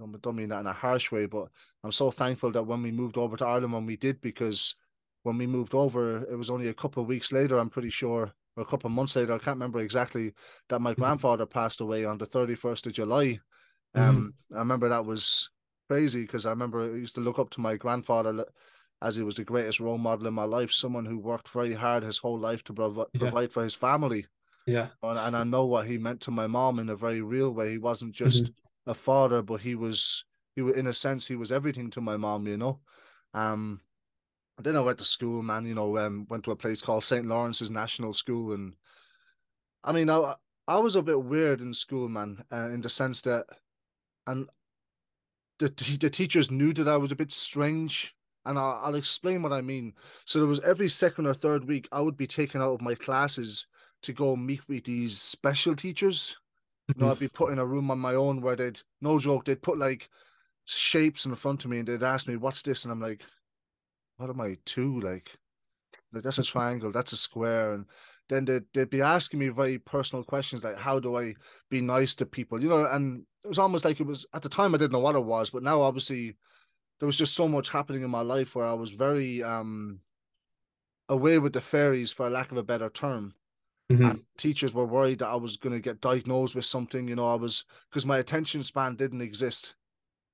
I 0.00 0.04
don't 0.20 0.36
mean 0.36 0.48
that 0.48 0.60
in 0.60 0.66
a 0.66 0.72
harsh 0.72 1.12
way, 1.12 1.26
but 1.26 1.48
I'm 1.84 1.92
so 1.92 2.10
thankful 2.10 2.50
that 2.52 2.64
when 2.64 2.82
we 2.82 2.90
moved 2.90 3.16
over 3.16 3.36
to 3.36 3.46
Ireland, 3.46 3.72
when 3.72 3.86
we 3.86 3.96
did, 3.96 4.20
because 4.20 4.74
when 5.22 5.38
we 5.38 5.46
moved 5.46 5.74
over, 5.74 6.18
it 6.30 6.36
was 6.36 6.50
only 6.50 6.68
a 6.68 6.74
couple 6.74 7.02
of 7.02 7.08
weeks 7.08 7.32
later, 7.32 7.58
I'm 7.58 7.70
pretty 7.70 7.90
sure, 7.90 8.32
or 8.56 8.62
a 8.62 8.66
couple 8.66 8.88
of 8.88 8.94
months 8.94 9.14
later, 9.16 9.32
I 9.32 9.38
can't 9.38 9.56
remember 9.56 9.80
exactly, 9.80 10.32
that 10.68 10.80
my 10.80 10.92
mm-hmm. 10.92 11.02
grandfather 11.02 11.46
passed 11.46 11.80
away 11.80 12.04
on 12.04 12.18
the 12.18 12.26
31st 12.26 12.86
of 12.86 12.92
July. 12.92 13.40
Mm-hmm. 13.96 14.00
Um, 14.00 14.34
I 14.54 14.58
remember 14.58 14.88
that 14.88 15.04
was 15.04 15.50
crazy 15.88 16.22
because 16.22 16.46
I 16.46 16.50
remember 16.50 16.80
I 16.80 16.96
used 16.96 17.14
to 17.16 17.20
look 17.20 17.38
up 17.38 17.50
to 17.50 17.60
my 17.60 17.76
grandfather 17.76 18.44
as 19.02 19.16
he 19.16 19.22
was 19.22 19.34
the 19.34 19.44
greatest 19.44 19.80
role 19.80 19.98
model 19.98 20.26
in 20.26 20.34
my 20.34 20.44
life, 20.44 20.72
someone 20.72 21.04
who 21.04 21.18
worked 21.18 21.48
very 21.50 21.74
hard 21.74 22.02
his 22.02 22.18
whole 22.18 22.38
life 22.38 22.64
to 22.64 22.72
prov- 22.72 22.96
yeah. 23.12 23.18
provide 23.18 23.52
for 23.52 23.62
his 23.62 23.74
family. 23.74 24.26
Yeah. 24.66 24.88
And, 25.02 25.18
and, 25.18 25.36
I 25.36 25.44
know 25.44 25.66
what 25.66 25.86
he 25.86 25.96
meant 25.98 26.22
to 26.22 26.30
my 26.30 26.46
mom 26.46 26.78
in 26.78 26.88
a 26.88 26.96
very 26.96 27.20
real 27.20 27.52
way. 27.52 27.70
He 27.70 27.78
wasn't 27.78 28.14
just 28.14 28.44
mm-hmm. 28.44 28.90
a 28.90 28.94
father, 28.94 29.42
but 29.42 29.60
he 29.60 29.74
was, 29.74 30.24
he 30.56 30.62
was, 30.62 30.76
in 30.76 30.86
a 30.86 30.92
sense, 30.92 31.26
he 31.26 31.36
was 31.36 31.52
everything 31.52 31.90
to 31.90 32.00
my 32.00 32.16
mom, 32.16 32.48
you 32.48 32.56
know. 32.56 32.80
Um, 33.32 33.80
then 34.62 34.76
I 34.76 34.80
went 34.80 34.98
to 34.98 35.04
school, 35.04 35.42
man, 35.42 35.66
you 35.66 35.74
know, 35.74 35.98
um, 35.98 36.26
went 36.28 36.44
to 36.44 36.50
a 36.50 36.56
place 36.56 36.80
called 36.80 37.04
St. 37.04 37.26
Lawrence's 37.26 37.70
National 37.70 38.12
School. 38.12 38.54
And 38.54 38.74
I 39.84 39.92
mean, 39.92 40.08
I, 40.08 40.34
I 40.66 40.78
was 40.78 40.96
a 40.96 41.02
bit 41.02 41.22
weird 41.22 41.60
in 41.60 41.74
school, 41.74 42.08
man, 42.08 42.42
uh, 42.50 42.70
in 42.70 42.80
the 42.80 42.88
sense 42.88 43.20
that, 43.22 43.44
and 44.26 44.48
the 45.58 45.68
the 46.00 46.10
teachers 46.10 46.50
knew 46.50 46.72
that 46.74 46.88
I 46.88 46.96
was 46.96 47.12
a 47.12 47.16
bit 47.16 47.32
strange, 47.32 48.14
and 48.44 48.58
I'll, 48.58 48.80
I'll 48.82 48.94
explain 48.94 49.42
what 49.42 49.52
I 49.52 49.60
mean. 49.60 49.94
So 50.24 50.38
there 50.38 50.48
was 50.48 50.60
every 50.60 50.88
second 50.88 51.26
or 51.26 51.34
third 51.34 51.66
week 51.66 51.88
I 51.92 52.00
would 52.00 52.16
be 52.16 52.26
taken 52.26 52.60
out 52.60 52.74
of 52.74 52.80
my 52.80 52.94
classes 52.94 53.66
to 54.02 54.12
go 54.12 54.36
meet 54.36 54.66
with 54.68 54.84
these 54.84 55.20
special 55.20 55.74
teachers. 55.74 56.36
You 56.88 56.94
know, 56.98 57.10
I'd 57.10 57.18
be 57.18 57.28
put 57.34 57.52
in 57.52 57.58
a 57.58 57.66
room 57.66 57.90
on 57.90 57.98
my 57.98 58.14
own 58.14 58.40
where 58.40 58.56
they'd 58.56 58.80
no 59.00 59.18
joke, 59.18 59.44
they'd 59.44 59.62
put 59.62 59.78
like 59.78 60.08
shapes 60.64 61.26
in 61.26 61.34
front 61.34 61.64
of 61.64 61.70
me 61.70 61.78
and 61.78 61.88
they'd 61.88 62.02
ask 62.02 62.28
me, 62.28 62.36
What's 62.36 62.62
this? 62.62 62.84
And 62.84 62.92
I'm 62.92 63.00
like, 63.00 63.22
What 64.16 64.30
am 64.30 64.40
I 64.40 64.56
two? 64.64 65.00
Like, 65.00 65.30
like 66.12 66.22
that's 66.22 66.38
a 66.38 66.42
triangle, 66.44 66.92
that's 66.92 67.12
a 67.12 67.16
square. 67.16 67.74
And 67.74 67.86
then 68.28 68.44
they'd, 68.44 68.64
they'd 68.74 68.90
be 68.90 69.02
asking 69.02 69.40
me 69.40 69.48
very 69.48 69.78
personal 69.78 70.24
questions 70.24 70.64
like, 70.64 70.78
How 70.78 71.00
do 71.00 71.16
I 71.16 71.34
be 71.70 71.80
nice 71.80 72.14
to 72.16 72.26
people? 72.26 72.60
You 72.62 72.68
know, 72.68 72.86
and 72.86 73.24
it 73.46 73.48
was 73.48 73.58
almost 73.60 73.84
like 73.84 74.00
it 74.00 74.06
was 74.06 74.26
at 74.34 74.42
the 74.42 74.48
time 74.48 74.74
I 74.74 74.78
didn't 74.78 74.92
know 74.92 74.98
what 74.98 75.14
it 75.14 75.24
was, 75.24 75.50
but 75.50 75.62
now 75.62 75.80
obviously 75.80 76.36
there 76.98 77.06
was 77.06 77.16
just 77.16 77.34
so 77.34 77.46
much 77.46 77.70
happening 77.70 78.02
in 78.02 78.10
my 78.10 78.22
life 78.22 78.54
where 78.54 78.66
I 78.66 78.72
was 78.74 78.90
very 78.90 79.42
um 79.42 80.00
away 81.08 81.38
with 81.38 81.52
the 81.52 81.60
fairies, 81.60 82.10
for 82.12 82.28
lack 82.28 82.50
of 82.50 82.58
a 82.58 82.62
better 82.62 82.90
term. 82.90 83.34
Mm-hmm. 83.88 84.16
teachers 84.36 84.74
were 84.74 84.84
worried 84.84 85.20
that 85.20 85.28
I 85.28 85.36
was 85.36 85.56
going 85.56 85.72
to 85.72 85.80
get 85.80 86.00
diagnosed 86.00 86.56
with 86.56 86.64
something. 86.64 87.06
You 87.06 87.14
know, 87.14 87.26
I 87.26 87.36
was 87.36 87.64
because 87.88 88.04
my 88.04 88.18
attention 88.18 88.64
span 88.64 88.96
didn't 88.96 89.20
exist. 89.20 89.76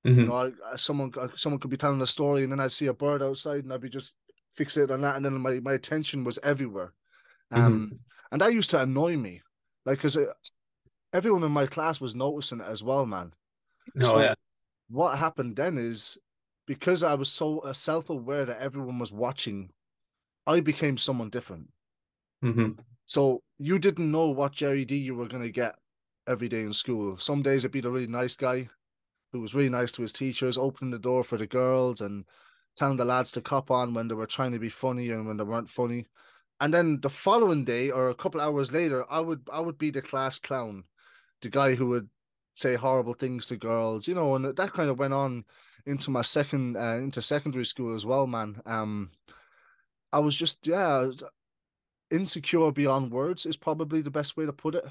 Mm-hmm. 0.07 0.19
You 0.21 0.25
know, 0.25 0.51
I, 0.71 0.75
someone 0.75 1.13
someone 1.35 1.59
could 1.59 1.69
be 1.69 1.77
telling 1.77 2.01
a 2.01 2.07
story, 2.07 2.41
and 2.43 2.51
then 2.51 2.59
I'd 2.59 2.71
see 2.71 2.87
a 2.87 2.93
bird 2.93 3.21
outside, 3.21 3.63
and 3.63 3.71
I'd 3.71 3.81
be 3.81 3.89
just 3.89 4.15
fixated 4.57 4.89
on 4.89 5.01
that, 5.01 5.17
and 5.17 5.25
then 5.25 5.33
my, 5.39 5.59
my 5.59 5.73
attention 5.73 6.23
was 6.23 6.39
everywhere. 6.41 6.93
Um, 7.51 7.73
mm-hmm. 7.73 7.95
and 8.31 8.41
that 8.41 8.53
used 8.53 8.71
to 8.71 8.81
annoy 8.81 9.17
me, 9.17 9.43
like 9.85 9.99
because 9.99 10.17
everyone 11.13 11.43
in 11.43 11.51
my 11.51 11.67
class 11.67 12.01
was 12.01 12.15
noticing 12.15 12.59
it 12.59 12.67
as 12.67 12.83
well, 12.83 13.05
man. 13.05 13.33
Oh 14.01 14.05
so 14.05 14.19
yeah. 14.19 14.33
What 14.89 15.17
happened 15.17 15.55
then 15.55 15.77
is 15.77 16.17
because 16.65 17.03
I 17.03 17.13
was 17.13 17.29
so 17.29 17.59
uh, 17.59 17.73
self 17.73 18.09
aware 18.09 18.45
that 18.45 18.61
everyone 18.61 18.99
was 18.99 19.11
watching, 19.11 19.69
I 20.45 20.59
became 20.59 20.97
someone 20.97 21.29
different. 21.29 21.69
Mm-hmm. 22.43 22.81
So 23.05 23.41
you 23.59 23.79
didn't 23.79 24.11
know 24.11 24.29
what 24.29 24.53
Gerry 24.53 24.85
D 24.85 24.97
you 24.97 25.15
were 25.15 25.27
going 25.27 25.43
to 25.43 25.51
get 25.51 25.75
every 26.27 26.49
day 26.49 26.61
in 26.61 26.73
school. 26.73 27.17
Some 27.17 27.41
days 27.41 27.63
it'd 27.63 27.71
be 27.71 27.81
the 27.81 27.91
really 27.91 28.07
nice 28.07 28.35
guy 28.35 28.69
who 29.31 29.41
was 29.41 29.53
really 29.53 29.69
nice 29.69 29.91
to 29.93 30.01
his 30.01 30.13
teachers, 30.13 30.57
opening 30.57 30.91
the 30.91 30.99
door 30.99 31.23
for 31.23 31.37
the 31.37 31.47
girls 31.47 32.01
and 32.01 32.25
telling 32.75 32.97
the 32.97 33.05
lads 33.05 33.31
to 33.31 33.41
cop 33.41 33.71
on 33.71 33.93
when 33.93 34.07
they 34.07 34.15
were 34.15 34.27
trying 34.27 34.51
to 34.51 34.59
be 34.59 34.69
funny 34.69 35.09
and 35.09 35.27
when 35.27 35.37
they 35.37 35.43
weren't 35.43 35.69
funny. 35.69 36.05
And 36.59 36.73
then 36.73 37.01
the 37.01 37.09
following 37.09 37.65
day 37.65 37.91
or 37.91 38.09
a 38.09 38.15
couple 38.15 38.39
hours 38.39 38.71
later, 38.71 39.05
I 39.11 39.19
would 39.19 39.41
I 39.51 39.59
would 39.59 39.77
be 39.77 39.91
the 39.91 40.01
class 40.01 40.39
clown, 40.39 40.85
the 41.43 41.49
guy 41.49 41.75
who 41.75 41.87
would 41.89 42.09
say 42.53 42.75
horrible 42.75 43.13
things 43.13 43.47
to 43.47 43.57
girls, 43.57 44.07
you 44.07 44.15
know, 44.15 44.35
and 44.35 44.45
that 44.45 44.73
kind 44.73 44.89
of 44.89 44.99
went 44.99 45.13
on 45.13 45.45
into 45.85 46.09
my 46.09 46.21
second 46.21 46.77
uh, 46.77 46.95
into 46.95 47.21
secondary 47.21 47.65
school 47.65 47.93
as 47.93 48.05
well, 48.05 48.25
man. 48.25 48.61
Um, 48.65 49.11
I 50.11 50.19
was 50.19 50.35
just 50.35 50.65
yeah, 50.65 51.09
insecure 52.09 52.71
beyond 52.71 53.11
words 53.11 53.45
is 53.45 53.57
probably 53.57 54.01
the 54.01 54.11
best 54.11 54.37
way 54.37 54.45
to 54.45 54.53
put 54.53 54.75
it. 54.75 54.85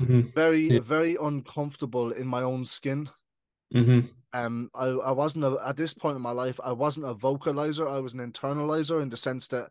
Mm-hmm. 0.00 0.22
Very 0.22 0.68
yeah. 0.68 0.80
very 0.80 1.16
uncomfortable 1.20 2.10
in 2.10 2.26
my 2.26 2.42
own 2.42 2.64
skin. 2.64 3.08
Mm-hmm. 3.74 4.00
Um, 4.32 4.70
I 4.74 4.86
I 4.86 5.12
wasn't 5.12 5.44
a, 5.44 5.58
at 5.64 5.76
this 5.76 5.94
point 5.94 6.16
in 6.16 6.22
my 6.22 6.32
life. 6.32 6.60
I 6.62 6.72
wasn't 6.72 7.06
a 7.06 7.14
vocalizer. 7.14 7.90
I 7.90 8.00
was 8.00 8.14
an 8.14 8.20
internalizer 8.20 9.00
in 9.00 9.08
the 9.08 9.16
sense 9.16 9.48
that 9.48 9.70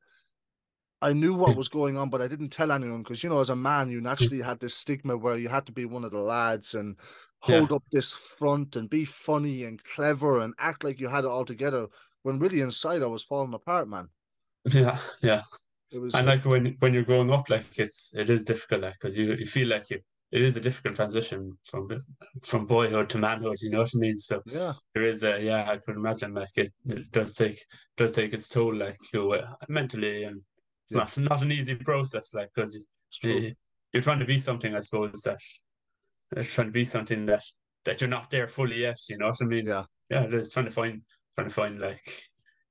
I 1.01 1.13
knew 1.13 1.34
what 1.34 1.51
hmm. 1.51 1.58
was 1.58 1.67
going 1.67 1.97
on, 1.97 2.10
but 2.10 2.21
I 2.21 2.27
didn't 2.27 2.49
tell 2.49 2.71
anyone 2.71 3.03
because 3.03 3.23
you 3.23 3.29
know, 3.29 3.39
as 3.39 3.49
a 3.49 3.55
man, 3.55 3.89
you 3.89 3.99
hmm. 3.99 4.05
naturally 4.05 4.41
had 4.41 4.60
this 4.60 4.75
stigma 4.75 5.17
where 5.17 5.38
you 5.38 5.49
had 5.49 5.65
to 5.67 5.71
be 5.71 5.86
one 5.86 6.03
of 6.03 6.12
the 6.12 6.19
lads 6.19 6.75
and 6.75 6.95
hold 7.39 7.69
yeah. 7.69 7.75
up 7.75 7.84
this 7.91 8.13
front 8.13 8.75
and 8.75 8.89
be 8.89 9.05
funny 9.05 9.65
and 9.65 9.84
clever 9.84 10.39
and 10.39 10.53
act 10.58 10.84
like 10.84 10.99
you 10.99 11.08
had 11.08 11.25
it 11.25 11.29
all 11.29 11.45
together. 11.45 11.88
When 12.23 12.39
really 12.39 12.62
inside, 12.62 13.03
I 13.03 13.08
was 13.08 13.23
falling 13.23 13.53
apart, 13.53 13.88
man. 13.88 14.10
Yeah, 14.73 14.97
yeah. 15.21 15.41
It 15.91 16.01
was, 16.01 16.15
and 16.15 16.25
like 16.25 16.43
when 16.43 16.75
when 16.79 16.93
you're 16.93 17.03
growing 17.03 17.31
up, 17.31 17.49
like 17.51 17.77
it's 17.77 18.13
it 18.15 18.31
is 18.31 18.43
difficult, 18.43 18.81
like 18.81 18.93
because 18.93 19.15
you 19.15 19.36
you 19.36 19.45
feel 19.45 19.67
like 19.67 19.88
you 19.91 19.99
it 20.31 20.41
is 20.41 20.58
a 20.58 20.62
difficult 20.62 20.95
transition 20.95 21.55
from 21.65 21.88
from 22.43 22.65
boyhood 22.65 23.10
to 23.12 23.19
manhood. 23.19 23.58
You 23.62 23.69
know 23.69 23.81
what 23.81 23.91
I 23.95 23.99
mean? 23.99 24.17
So 24.17 24.41
yeah, 24.47 24.73
there 24.95 25.03
is 25.03 25.23
a 25.23 25.39
yeah. 25.41 25.69
I 25.69 25.77
can 25.77 25.95
imagine 25.95 26.34
like 26.34 26.49
it, 26.58 26.73
it 26.88 27.12
does 27.12 27.36
take 27.36 27.60
does 27.95 28.12
take 28.12 28.34
its 28.34 28.49
toll, 28.49 28.73
like 28.73 28.97
you 29.13 29.39
mentally 29.69 30.23
and 30.23 30.41
it's 30.86 31.17
not 31.17 31.17
not 31.17 31.41
an 31.41 31.52
easy 31.52 31.76
process, 31.76 32.34
like 32.34 32.50
because 32.54 32.88
you, 33.24 33.52
you're 33.91 34.04
trying 34.04 34.19
to 34.19 34.26
be 34.26 34.38
something, 34.38 34.76
I 34.76 34.82
suppose 34.82 35.21
that 35.24 35.39
you're 36.36 36.43
trying 36.43 36.67
to 36.67 36.74
be 36.74 36.86
something 36.86 37.26
that 37.26 37.43
that 37.86 38.02
you're 38.02 38.10
not 38.10 38.30
there 38.30 38.48
fully 38.48 38.82
yet. 38.82 39.00
You 39.10 39.17
know 39.17 39.30
what 39.30 39.41
I 39.41 39.45
mean? 39.45 39.67
Yeah, 39.67 39.84
yeah. 40.10 40.26
Is 40.26 40.52
trying 40.52 40.65
to 40.65 40.71
find 40.71 41.02
trying 41.34 41.48
to 41.48 41.54
find 41.54 41.80
like 41.80 42.02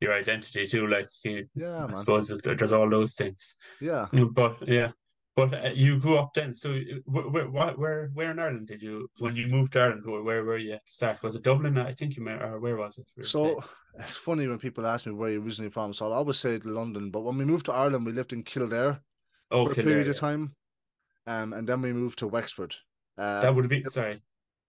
your 0.00 0.14
identity 0.14 0.66
too. 0.66 0.87
Like 0.87 1.07
you, 1.24 1.44
yeah, 1.55 1.85
I 1.85 1.87
man. 1.87 1.96
suppose 1.96 2.29
there's 2.29 2.72
all 2.72 2.88
those 2.88 3.14
things. 3.14 3.57
Yeah, 3.81 4.07
but 4.33 4.68
yeah. 4.68 4.90
But 5.36 5.64
uh, 5.64 5.70
you 5.74 5.98
grew 5.98 6.16
up 6.16 6.32
then, 6.32 6.54
so 6.54 6.78
where, 7.06 7.48
where, 7.48 7.72
where, 7.72 8.10
where 8.14 8.30
in 8.30 8.38
Ireland 8.38 8.68
did 8.68 8.82
you 8.82 9.08
when 9.18 9.34
you 9.34 9.48
moved 9.48 9.72
to 9.72 9.80
Ireland? 9.80 10.04
Where, 10.06 10.22
where 10.22 10.44
were 10.44 10.58
you 10.58 10.74
at 10.74 10.88
start? 10.88 11.22
Was 11.24 11.34
it 11.34 11.42
Dublin? 11.42 11.76
I 11.76 11.92
think 11.92 12.16
you 12.16 12.22
meant, 12.22 12.40
or 12.40 12.60
where 12.60 12.76
was 12.76 12.98
it? 12.98 13.26
So 13.26 13.42
saying? 13.42 13.56
it's 13.98 14.16
funny 14.16 14.46
when 14.46 14.58
people 14.58 14.86
ask 14.86 15.06
me 15.06 15.12
where 15.12 15.30
you're 15.30 15.42
originally 15.42 15.72
from. 15.72 15.92
So 15.92 16.06
I'll 16.06 16.12
always 16.12 16.38
say 16.38 16.58
London. 16.58 17.10
But 17.10 17.22
when 17.22 17.36
we 17.36 17.44
moved 17.44 17.66
to 17.66 17.72
Ireland, 17.72 18.06
we 18.06 18.12
lived 18.12 18.32
in 18.32 18.44
Kildare 18.44 19.00
oh, 19.50 19.66
for 19.66 19.72
a 19.72 19.74
Kildare, 19.74 19.92
period 19.92 20.06
yeah. 20.06 20.12
of 20.12 20.18
time. 20.18 20.54
Um, 21.26 21.52
and 21.52 21.68
then 21.68 21.82
we 21.82 21.92
moved 21.92 22.20
to 22.20 22.28
Wexford. 22.28 22.76
Uh, 23.18 23.40
that 23.40 23.52
would 23.52 23.64
have 23.64 23.70
been 23.70 23.88
sorry. 23.90 24.20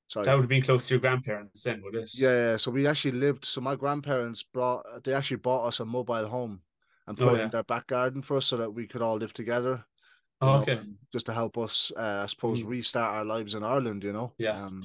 Sorry. 0.08 0.26
That 0.26 0.34
would 0.34 0.44
have 0.44 0.50
been 0.50 0.62
close 0.62 0.88
to 0.88 0.96
your 0.96 1.02
grandparents 1.02 1.64
then, 1.64 1.82
would 1.84 1.96
it? 1.96 2.10
Yeah, 2.14 2.30
yeah. 2.30 2.58
So 2.58 2.72
we 2.72 2.88
actually 2.88 3.20
lived. 3.20 3.46
So 3.46 3.62
my 3.62 3.76
grandparents 3.76 4.42
brought. 4.42 5.04
They 5.04 5.14
actually 5.14 5.38
bought 5.38 5.68
us 5.68 5.80
a 5.80 5.86
mobile 5.86 6.28
home 6.28 6.62
and 7.08 7.18
put 7.18 7.28
oh, 7.28 7.36
it 7.36 7.42
in 7.42 7.50
their 7.50 7.64
back 7.64 7.88
garden 7.88 8.22
for 8.22 8.38
us 8.38 8.46
so 8.46 8.58
that 8.58 8.74
we 8.74 8.88
could 8.88 9.02
all 9.02 9.18
live 9.18 9.34
together. 9.34 9.86
Oh, 10.42 10.48
know, 10.48 10.62
okay. 10.62 10.80
Just 11.12 11.28
to 11.28 11.34
help 11.34 11.58
us, 11.58 11.92
uh, 11.98 12.22
I 12.24 12.26
suppose, 12.28 12.62
mm. 12.62 12.68
restart 12.68 13.16
our 13.16 13.26
lives 13.26 13.56
in 13.56 13.64
Ireland. 13.64 14.04
You 14.04 14.14
know. 14.14 14.34
Yeah. 14.38 14.64
Um, 14.64 14.84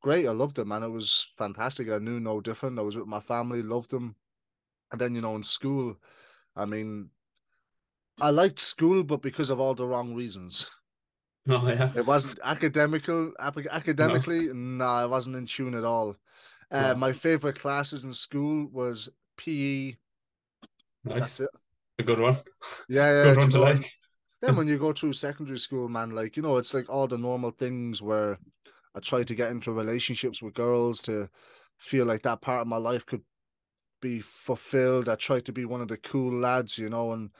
great. 0.00 0.26
I 0.26 0.32
loved 0.32 0.58
it, 0.58 0.66
man. 0.66 0.82
It 0.82 0.88
was 0.88 1.26
fantastic. 1.38 1.88
I 1.90 1.98
knew 1.98 2.20
no 2.20 2.40
different. 2.40 2.78
I 2.78 2.82
was 2.82 2.96
with 2.96 3.06
my 3.06 3.20
family, 3.20 3.62
loved 3.62 3.90
them. 3.90 4.16
And 4.92 5.00
then, 5.00 5.14
you 5.14 5.20
know, 5.20 5.36
in 5.36 5.44
school, 5.44 5.96
I 6.56 6.64
mean, 6.64 7.10
I 8.20 8.30
liked 8.30 8.58
school, 8.58 9.02
but 9.04 9.22
because 9.22 9.50
of 9.50 9.60
all 9.60 9.74
the 9.74 9.86
wrong 9.86 10.14
reasons. 10.14 10.68
Oh 11.48 11.66
yeah. 11.66 11.90
It 11.96 12.06
wasn't 12.06 12.38
academical 12.44 13.32
academically, 13.40 14.48
no, 14.48 14.84
nah, 14.84 15.00
I 15.00 15.06
wasn't 15.06 15.36
in 15.36 15.46
tune 15.46 15.74
at 15.74 15.84
all. 15.84 16.16
Uh, 16.70 16.94
My 16.94 17.12
favorite 17.12 17.58
classes 17.58 18.04
in 18.04 18.12
school 18.12 18.68
was 18.70 19.08
PE. 19.38 19.96
Nice. 21.02 21.18
That's 21.18 21.40
it. 21.40 21.48
A 21.98 22.02
good 22.02 22.20
one. 22.20 22.36
Yeah, 22.90 23.10
yeah. 23.24 23.24
good 23.24 23.36
one 23.38 23.50
to 23.50 23.58
like. 23.58 23.90
Then 24.40 24.56
when 24.56 24.66
you 24.66 24.78
go 24.78 24.92
through 24.92 25.12
secondary 25.12 25.58
school, 25.58 25.88
man, 25.88 26.10
like 26.10 26.36
you 26.36 26.42
know, 26.42 26.56
it's 26.56 26.74
like 26.74 26.88
all 26.88 27.06
the 27.06 27.18
normal 27.18 27.50
things 27.50 28.00
where 28.00 28.38
I 28.94 29.00
tried 29.00 29.28
to 29.28 29.34
get 29.34 29.50
into 29.50 29.72
relationships 29.72 30.42
with 30.42 30.54
girls 30.54 31.00
to 31.02 31.28
feel 31.78 32.06
like 32.06 32.22
that 32.22 32.40
part 32.40 32.62
of 32.62 32.66
my 32.66 32.76
life 32.76 33.06
could 33.06 33.22
be 34.00 34.20
fulfilled. 34.20 35.08
I 35.08 35.14
tried 35.14 35.44
to 35.46 35.52
be 35.52 35.64
one 35.64 35.80
of 35.80 35.88
the 35.88 35.96
cool 35.96 36.32
lads, 36.32 36.78
you 36.78 36.88
know, 36.88 37.12
and 37.12 37.30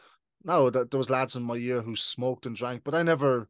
no, 0.44 0.70
there 0.70 0.86
was 0.92 1.10
lads 1.10 1.36
in 1.36 1.42
my 1.42 1.56
year 1.56 1.82
who 1.82 1.96
smoked 1.96 2.46
and 2.46 2.56
drank, 2.56 2.82
but 2.84 2.94
I 2.94 3.02
never, 3.02 3.48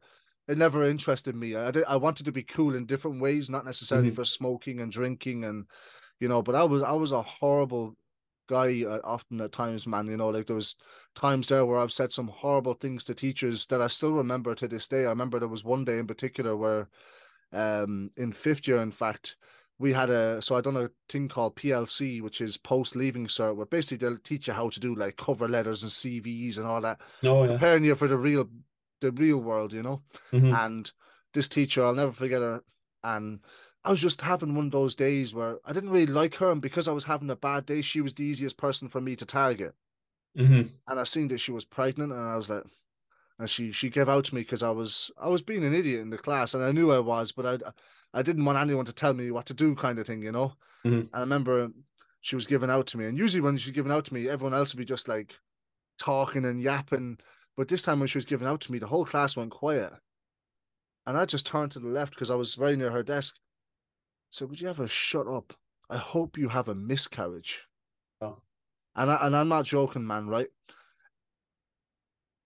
it 0.48 0.58
never 0.58 0.84
interested 0.84 1.36
me. 1.36 1.54
I 1.54 1.70
did, 1.70 1.84
I 1.86 1.96
wanted 1.96 2.26
to 2.26 2.32
be 2.32 2.42
cool 2.42 2.74
in 2.74 2.86
different 2.86 3.20
ways, 3.20 3.50
not 3.50 3.64
necessarily 3.64 4.08
mm-hmm. 4.08 4.16
for 4.16 4.24
smoking 4.24 4.80
and 4.80 4.90
drinking 4.90 5.44
and, 5.44 5.66
you 6.18 6.28
know, 6.28 6.42
but 6.42 6.54
I 6.54 6.64
was, 6.64 6.82
I 6.82 6.92
was 6.92 7.12
a 7.12 7.22
horrible 7.22 7.96
guy 8.50 8.84
uh, 8.84 9.00
often 9.04 9.40
at 9.40 9.52
times, 9.52 9.86
man. 9.86 10.08
You 10.08 10.16
know, 10.16 10.28
like 10.28 10.46
there 10.46 10.56
was 10.56 10.74
times 11.14 11.48
there 11.48 11.64
where 11.64 11.78
I've 11.78 11.92
said 11.92 12.12
some 12.12 12.28
horrible 12.28 12.74
things 12.74 13.04
to 13.04 13.14
teachers 13.14 13.66
that 13.66 13.80
I 13.80 13.86
still 13.86 14.12
remember 14.12 14.54
to 14.54 14.68
this 14.68 14.88
day. 14.88 15.06
I 15.06 15.10
remember 15.10 15.38
there 15.38 15.48
was 15.48 15.64
one 15.64 15.84
day 15.84 15.98
in 15.98 16.06
particular 16.06 16.56
where 16.56 16.88
um, 17.52 18.10
in 18.16 18.32
fifth 18.32 18.66
year, 18.68 18.82
in 18.82 18.90
fact, 18.90 19.36
we 19.78 19.92
had 19.92 20.10
a 20.10 20.42
so 20.42 20.56
I 20.56 20.60
done 20.60 20.76
a 20.76 20.90
thing 21.08 21.28
called 21.28 21.56
PLC, 21.56 22.20
which 22.20 22.40
is 22.40 22.58
post 22.58 22.96
leaving 22.96 23.26
cert, 23.26 23.56
where 23.56 23.66
basically 23.66 23.96
they'll 23.96 24.18
teach 24.18 24.48
you 24.48 24.52
how 24.52 24.68
to 24.68 24.80
do 24.80 24.94
like 24.94 25.16
cover 25.16 25.48
letters 25.48 25.82
and 25.82 25.90
CVs 25.90 26.58
and 26.58 26.66
all 26.66 26.82
that, 26.82 27.00
oh, 27.24 27.44
yeah. 27.44 27.52
preparing 27.52 27.84
you 27.84 27.94
for 27.94 28.08
the 28.08 28.18
real 28.18 28.48
the 29.00 29.12
real 29.12 29.38
world, 29.38 29.72
you 29.72 29.82
know. 29.82 30.02
Mm-hmm. 30.32 30.54
And 30.54 30.92
this 31.32 31.48
teacher, 31.48 31.82
I'll 31.84 31.94
never 31.94 32.12
forget 32.12 32.42
her. 32.42 32.62
And 33.02 33.40
I 33.84 33.90
was 33.90 34.00
just 34.00 34.20
having 34.20 34.54
one 34.54 34.66
of 34.66 34.72
those 34.72 34.94
days 34.94 35.32
where 35.32 35.58
I 35.64 35.72
didn't 35.72 35.90
really 35.90 36.06
like 36.06 36.34
her, 36.36 36.50
and 36.50 36.60
because 36.60 36.86
I 36.86 36.92
was 36.92 37.04
having 37.04 37.30
a 37.30 37.36
bad 37.36 37.66
day, 37.66 37.80
she 37.80 38.00
was 38.00 38.14
the 38.14 38.24
easiest 38.24 38.58
person 38.58 38.88
for 38.88 39.00
me 39.00 39.16
to 39.16 39.24
target. 39.24 39.74
Mm-hmm. 40.36 40.68
And 40.86 41.00
I 41.00 41.04
seen 41.04 41.28
that 41.28 41.38
she 41.38 41.52
was 41.52 41.64
pregnant, 41.64 42.12
and 42.12 42.20
I 42.20 42.36
was 42.36 42.50
like, 42.50 42.64
and 43.38 43.48
she 43.48 43.72
she 43.72 43.88
gave 43.88 44.08
out 44.08 44.26
to 44.26 44.34
me 44.34 44.42
because 44.42 44.62
I 44.62 44.70
was 44.70 45.10
I 45.18 45.28
was 45.28 45.42
being 45.42 45.64
an 45.64 45.74
idiot 45.74 46.02
in 46.02 46.10
the 46.10 46.18
class, 46.18 46.52
and 46.52 46.62
I 46.62 46.72
knew 46.72 46.92
I 46.92 46.98
was, 46.98 47.32
but 47.32 47.46
I 47.46 47.58
I 48.12 48.22
didn't 48.22 48.44
want 48.44 48.58
anyone 48.58 48.84
to 48.84 48.92
tell 48.92 49.14
me 49.14 49.30
what 49.30 49.46
to 49.46 49.54
do, 49.54 49.74
kind 49.74 49.98
of 49.98 50.06
thing, 50.06 50.22
you 50.22 50.32
know. 50.32 50.52
Mm-hmm. 50.84 51.00
And 51.00 51.08
I 51.14 51.20
remember 51.20 51.70
she 52.20 52.36
was 52.36 52.46
giving 52.46 52.70
out 52.70 52.86
to 52.88 52.98
me, 52.98 53.06
and 53.06 53.16
usually 53.16 53.40
when 53.40 53.56
she's 53.56 53.74
giving 53.74 53.92
out 53.92 54.04
to 54.06 54.14
me, 54.14 54.28
everyone 54.28 54.54
else 54.54 54.74
would 54.74 54.78
be 54.78 54.84
just 54.84 55.08
like 55.08 55.34
talking 55.98 56.44
and 56.44 56.60
yapping. 56.60 57.18
But 57.56 57.68
this 57.68 57.82
time 57.82 57.98
when 57.98 58.08
she 58.08 58.18
was 58.18 58.24
giving 58.26 58.46
out 58.46 58.60
to 58.62 58.72
me, 58.72 58.78
the 58.78 58.86
whole 58.86 59.06
class 59.06 59.36
went 59.36 59.50
quiet, 59.50 59.92
and 61.06 61.16
I 61.16 61.24
just 61.24 61.46
turned 61.46 61.72
to 61.72 61.80
the 61.80 61.88
left 61.88 62.12
because 62.12 62.30
I 62.30 62.34
was 62.34 62.54
very 62.54 62.76
near 62.76 62.90
her 62.90 63.02
desk. 63.02 63.36
So 64.30 64.46
would 64.46 64.60
you 64.60 64.68
ever 64.68 64.86
shut 64.86 65.26
up? 65.26 65.52
I 65.88 65.96
hope 65.96 66.38
you 66.38 66.48
have 66.48 66.68
a 66.68 66.74
miscarriage. 66.74 67.66
Oh. 68.20 68.38
And 68.94 69.10
I 69.10 69.26
and 69.26 69.36
I'm 69.36 69.48
not 69.48 69.64
joking, 69.64 70.06
man. 70.06 70.28
Right? 70.28 70.48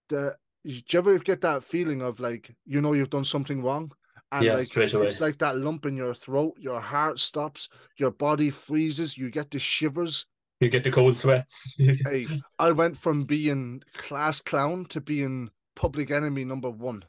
The 0.09 0.35
do 0.65 0.71
you 0.71 0.99
ever 0.99 1.19
get 1.19 1.41
that 1.41 1.63
feeling 1.63 2.01
of 2.01 2.19
like 2.19 2.53
you 2.65 2.81
know 2.81 2.93
you've 2.93 3.11
done 3.11 3.23
something 3.23 3.61
wrong? 3.61 3.91
And 4.31 4.43
yeah, 4.43 4.53
like, 4.53 4.63
straight 4.63 4.93
away. 4.93 5.05
It's 5.05 5.21
like 5.21 5.37
that 5.37 5.57
lump 5.57 5.85
in 5.85 5.95
your 5.95 6.15
throat, 6.15 6.55
your 6.59 6.81
heart 6.81 7.19
stops, 7.19 7.69
your 7.97 8.11
body 8.11 8.49
freezes, 8.49 9.17
you 9.17 9.29
get 9.29 9.51
the 9.51 9.59
shivers. 9.59 10.25
You 10.59 10.69
get 10.69 10.83
the 10.83 10.91
cold 10.91 11.15
sweats. 11.15 11.75
hey, 11.77 12.25
I 12.57 12.71
went 12.71 12.97
from 12.97 13.25
being 13.25 13.83
class 13.93 14.41
clown 14.41 14.85
to 14.85 15.01
being 15.01 15.51
public 15.75 16.09
enemy 16.09 16.43
number 16.43 16.69
one. 16.69 17.05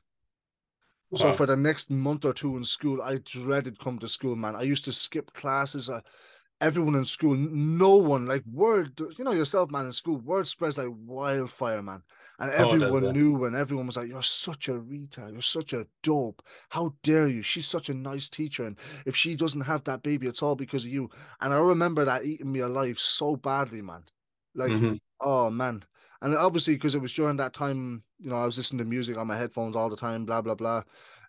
So 1.15 1.33
for 1.33 1.47
the 1.47 1.57
next 1.57 1.91
month 1.91 2.25
or 2.25 2.33
two 2.33 2.57
in 2.57 2.65
school, 2.65 3.01
I 3.03 3.19
dreaded 3.19 3.79
come 3.79 3.99
to 4.01 4.09
school, 4.09 4.37
man. 4.37 4.55
I 4.57 4.63
used 4.63 4.85
to 4.87 4.93
skip 4.93 5.33
classes. 5.33 5.89
I, 5.89 6.03
everyone 6.61 6.95
in 6.95 7.05
school, 7.05 7.35
no 7.37 7.97
one 7.97 8.27
like 8.27 8.45
word, 8.47 9.01
you 9.19 9.25
know 9.25 9.33
yourself, 9.33 9.71
man. 9.71 9.87
In 9.87 9.93
school, 9.93 10.17
word 10.19 10.47
spreads 10.47 10.79
like 10.79 10.89
wildfire, 10.91 11.83
man, 11.83 12.03
and 12.39 12.51
Oh, 12.59 12.75
everyone 12.75 13.03
yeah. 13.05 13.13
knew, 13.13 13.45
and 13.45 13.57
everyone 13.57 13.87
was 13.87 13.97
like, 13.97 14.09
"You're 14.09 14.23
such 14.23 14.69
a 14.69 14.73
retard. 14.73 15.33
You're 15.33 15.43
such 15.43 15.73
a 15.73 15.87
dope. 16.03 16.43
How 16.71 16.95
dare 17.03 17.29
you? 17.29 17.43
She's 17.43 17.69
such 17.69 17.89
a 17.89 17.95
nice 17.95 18.29
teacher, 18.29 18.67
and 18.67 18.79
if 19.07 19.17
she 19.17 19.37
doesn't 19.37 19.63
have 19.63 19.85
that 19.85 20.03
baby, 20.03 20.27
it's 20.27 20.43
all 20.43 20.57
because 20.57 20.85
of 20.85 20.91
you." 20.91 21.11
And 21.41 21.53
I 21.55 21.59
remember 21.59 22.05
that 22.05 22.25
eating 22.27 22.53
me 22.53 22.61
alive 22.61 22.99
so 23.01 23.37
badly, 23.37 23.83
man. 23.83 24.05
Like, 24.55 24.75
Mhm. 24.75 24.99
oh 25.21 25.51
man. 25.51 25.85
And 26.23 26.35
obviously, 26.35 26.75
because 26.75 26.95
it 26.95 27.01
was 27.03 27.13
during 27.13 27.37
that 27.37 27.53
time, 27.55 28.03
you 28.19 28.31
know, 28.31 28.37
I 28.37 28.47
was 28.47 28.57
listening 28.57 28.79
to 28.79 28.85
music 28.85 29.17
on 29.17 29.27
my 29.27 29.37
headphones 29.37 29.77
all 29.77 29.89
the 29.91 29.97
time, 29.97 30.25
blah 30.25 30.43
blah 30.43 30.55
blah. 30.55 30.83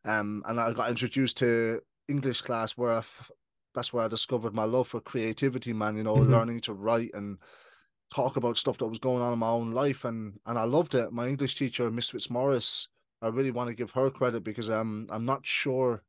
Um, 0.06 0.44
and 0.48 0.60
I 0.60 0.74
got 0.74 0.90
introduced 0.90 1.38
to 1.38 1.82
English 2.08 2.42
class 2.42 2.74
where 2.78 2.94
I 2.94 3.04
that's 3.76 3.94
where 3.94 4.06
I 4.06 4.08
discovered 4.08 4.54
my 4.54 4.64
love 4.64 4.88
for 4.90 5.02
creativity, 5.02 5.74
man. 5.74 5.98
You 5.98 6.04
know, 6.04 6.18
Mhm. 6.18 6.30
learning 6.32 6.62
to 6.62 6.74
write 6.74 7.12
and 7.14 7.38
talk 8.14 8.38
about 8.38 8.58
stuff 8.58 8.78
that 8.80 8.88
was 8.88 9.00
going 9.00 9.22
on 9.24 9.34
in 9.34 9.40
my 9.40 9.50
own 9.50 9.72
life, 9.72 10.06
and 10.06 10.40
and 10.46 10.58
I 10.60 10.64
loved 10.64 10.96
it. 10.96 11.12
My 11.12 11.28
English 11.28 11.56
teacher, 11.56 11.92
Miss 11.92 12.10
Fitzmaurice, 12.12 12.90
I 13.22 13.28
really 13.30 13.52
want 13.52 13.70
to 13.70 13.76
give 13.76 13.92
her 13.92 14.10
credit 14.12 14.44
because 14.44 14.70
um 14.70 15.08
I'm 15.12 15.26
not 15.26 15.46
sure. 15.46 16.04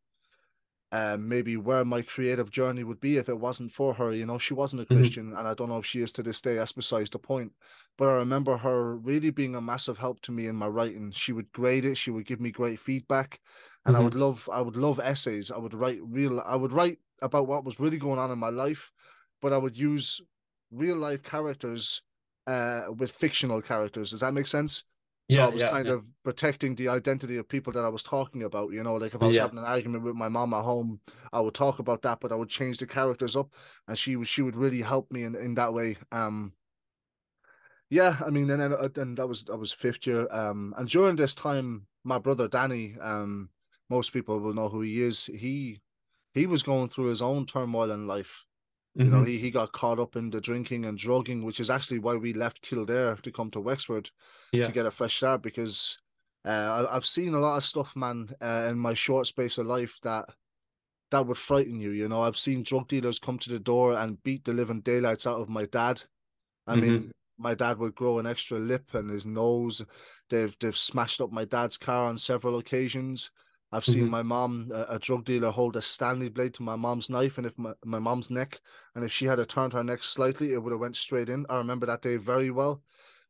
Uh, 0.90 1.18
maybe 1.20 1.55
where 1.57 1.85
my 1.85 2.01
creative 2.01 2.51
journey 2.51 2.83
would 2.83 2.98
be 2.98 3.18
if 3.18 3.29
it 3.29 3.38
wasn't 3.38 3.70
for 3.70 3.92
her. 3.94 4.11
You 4.11 4.24
know, 4.24 4.38
she 4.38 4.55
wasn't 4.55 4.81
a 4.83 4.87
Mhm. 4.90 5.12
Christian, 5.12 5.35
and 5.37 5.46
I 5.46 5.53
don't 5.53 5.68
know 5.68 5.79
if 5.79 5.87
she 5.87 6.01
is 6.01 6.12
to 6.12 6.22
this 6.22 6.40
day. 6.40 6.55
That's 6.55 6.72
besides 6.72 7.11
the 7.11 7.18
point. 7.18 7.53
But 7.98 8.09
I 8.09 8.12
remember 8.14 8.57
her 8.57 8.96
really 8.96 9.29
being 9.31 9.55
a 9.55 9.61
massive 9.61 9.98
help 9.98 10.20
to 10.22 10.33
me 10.33 10.46
in 10.46 10.57
my 10.57 10.66
writing. 10.66 11.11
She 11.11 11.33
would 11.33 11.53
grade 11.53 11.85
it. 11.85 11.96
She 11.96 12.11
would 12.11 12.24
give 12.27 12.40
me 12.40 12.51
great 12.51 12.79
feedback, 12.79 13.40
and 13.85 13.96
I 13.96 14.01
Mhm. 14.01 14.01
would 14.01 14.14
love. 14.14 14.48
I 14.51 14.62
would 14.62 14.77
love 14.77 14.98
essays. 14.98 15.51
I 15.51 15.59
would 15.59 15.74
write 15.74 16.01
real. 16.03 16.40
I 16.40 16.57
would 16.57 16.72
write 16.72 17.01
about 17.20 17.48
what 17.48 17.64
was 17.64 17.79
really 17.79 17.98
going 17.98 18.18
on 18.18 18.31
in 18.31 18.38
my 18.38 18.51
life, 18.51 18.90
but 19.42 19.53
I 19.53 19.59
would 19.59 19.77
use 19.77 20.20
real 20.70 20.96
life 20.96 21.22
characters 21.22 22.03
uh 22.46 22.87
with 22.96 23.12
fictional 23.12 23.61
characters. 23.62 24.11
Does 24.11 24.20
that 24.20 24.35
make 24.35 24.46
sense? 24.46 24.85
So 25.31 25.43
I 25.45 25.49
was 25.49 25.62
yeah, 25.62 25.71
kind 25.71 25.88
yeah. 25.88 25.91
of 25.91 26.12
protecting 26.25 26.75
the 26.75 26.88
identity 26.88 27.37
of 27.37 27.49
people 27.49 27.73
that 27.75 27.85
I 27.85 27.88
was 27.88 28.03
talking 28.03 28.43
about. 28.43 28.73
You 28.73 28.83
know, 28.83 28.95
like 28.97 29.14
if 29.14 29.23
I 29.23 29.27
was 29.27 29.37
Yeah. 29.37 29.38
having 29.38 29.59
an 29.59 29.64
argument 29.64 30.05
with 30.05 30.14
my 30.17 30.29
mom 30.29 30.55
at 30.55 30.64
home, 30.64 31.01
I 31.33 31.41
would 31.41 31.55
talk 31.55 31.79
about 31.79 32.03
that, 32.03 32.21
but 32.21 32.33
I 32.33 32.35
would 32.37 32.49
change 32.49 32.79
the 32.79 32.87
characters 32.87 33.37
up, 33.37 33.55
and 33.87 33.99
she 33.99 34.17
would 34.17 34.29
she 34.29 34.43
would 34.43 34.57
really 34.57 34.83
help 34.83 35.11
me 35.12 35.25
in, 35.25 35.35
in 35.35 35.55
that 35.55 35.75
way. 35.75 35.99
Um, 36.12 36.55
yeah, 37.91 38.19
I 38.25 38.31
mean, 38.31 38.51
and 38.51 38.61
then 38.61 38.73
uh, 38.73 38.88
then 38.93 39.14
that 39.17 39.27
was 39.27 39.45
that 39.45 39.57
was 39.57 39.73
fifth 39.73 40.07
year. 40.07 40.29
Um, 40.31 40.75
and 40.77 40.88
during 40.88 41.17
this 41.17 41.35
time, 41.35 41.87
my 42.05 42.19
brother 42.19 42.49
Danny, 42.49 42.97
um, 43.01 43.51
most 43.88 44.12
people 44.12 44.38
will 44.41 44.55
know 44.55 44.69
who 44.69 44.83
he 44.83 45.03
is. 45.03 45.27
He 45.27 45.81
he 46.35 46.47
was 46.47 46.62
going 46.62 46.88
through 46.91 47.07
his 47.09 47.23
own 47.23 47.47
turmoil 47.47 47.91
in 47.91 48.07
life. 48.07 48.45
You 49.05 49.11
know, 49.11 49.23
Mhm. 49.23 49.27
he 49.27 49.39
he 49.39 49.51
got 49.51 49.73
caught 49.73 50.01
up 50.01 50.17
in 50.17 50.31
the 50.31 50.41
drinking 50.41 50.85
and 50.85 50.99
drugging, 50.99 51.45
which 51.45 51.61
is 51.61 51.71
actually 51.71 52.01
why 52.01 52.17
we 52.17 52.33
left 52.33 52.63
Kildare 52.63 53.17
to 53.17 53.33
come 53.33 53.51
to 53.53 53.61
Wexford 53.61 54.11
Yeah. 54.53 54.67
to 54.67 54.73
get 54.73 54.87
a 54.87 54.91
fresh 54.91 55.17
start 55.17 55.43
because 55.43 55.99
uh, 56.45 56.49
I, 56.89 56.97
I've 56.97 57.07
seen 57.07 57.35
a 57.35 57.39
lot 57.41 57.57
of 57.59 57.65
stuff, 57.65 57.95
man, 57.97 58.35
uh, 58.41 58.69
in 58.71 58.79
my 58.79 58.95
short 58.95 59.27
space 59.27 59.59
of 59.59 59.67
life 59.67 59.99
that 60.03 60.35
that 61.11 61.27
would 61.27 61.39
frighten 61.39 61.81
you. 61.81 61.91
You 61.91 62.09
know, 62.09 62.23
I've 62.23 62.37
seen 62.37 62.63
drug 62.63 62.89
dealers 62.89 63.19
come 63.19 63.39
to 63.41 63.51
the 63.51 63.59
door 63.59 63.97
and 63.97 64.23
beat 64.23 64.45
the 64.45 64.53
living 64.53 64.81
daylights 64.83 65.27
out 65.27 65.41
of 65.41 65.49
my 65.49 65.67
dad. 65.67 66.03
I 66.67 66.77
Mhm. 66.77 66.83
mean, 66.83 67.13
my 67.39 67.55
dad 67.55 67.79
would 67.79 67.95
grow 67.97 68.19
an 68.19 68.27
extra 68.27 68.59
lip 68.59 68.95
and 68.95 69.11
his 69.11 69.27
nose. 69.27 69.83
They've 70.31 70.57
they've 70.61 70.77
smashed 70.77 71.21
up 71.21 71.33
my 71.33 71.45
dad's 71.45 71.79
car 71.79 72.07
on 72.07 72.19
several 72.19 72.59
occasions. 72.59 73.31
I've 73.72 73.85
seen 73.87 74.07
Mhm. 74.07 74.11
my 74.11 74.22
mom, 74.22 74.70
a, 74.72 74.85
a 74.94 74.98
drug 74.98 75.24
dealer, 75.24 75.50
hold 75.50 75.76
a 75.76 75.83
Stanley 75.83 76.28
blade 76.28 76.54
to 76.54 76.62
my 76.62 76.76
mom's 76.76 77.11
knife, 77.11 77.38
and 77.38 77.46
if 77.46 77.57
my, 77.59 77.74
my 77.85 77.98
mom's 77.98 78.31
neck, 78.31 78.61
and 78.94 79.04
if 79.04 79.12
she 79.12 79.26
had 79.26 79.46
turned 79.48 79.72
her 79.74 79.85
neck 79.85 80.02
slightly, 80.02 80.52
it 80.52 80.62
would 80.62 80.72
have 80.72 80.81
went 80.81 80.96
straight 80.96 81.28
in. 81.28 81.46
I 81.50 81.57
remember 81.59 81.87
that 81.87 82.02
day 82.02 82.16
very 82.16 82.50
well, 82.50 82.83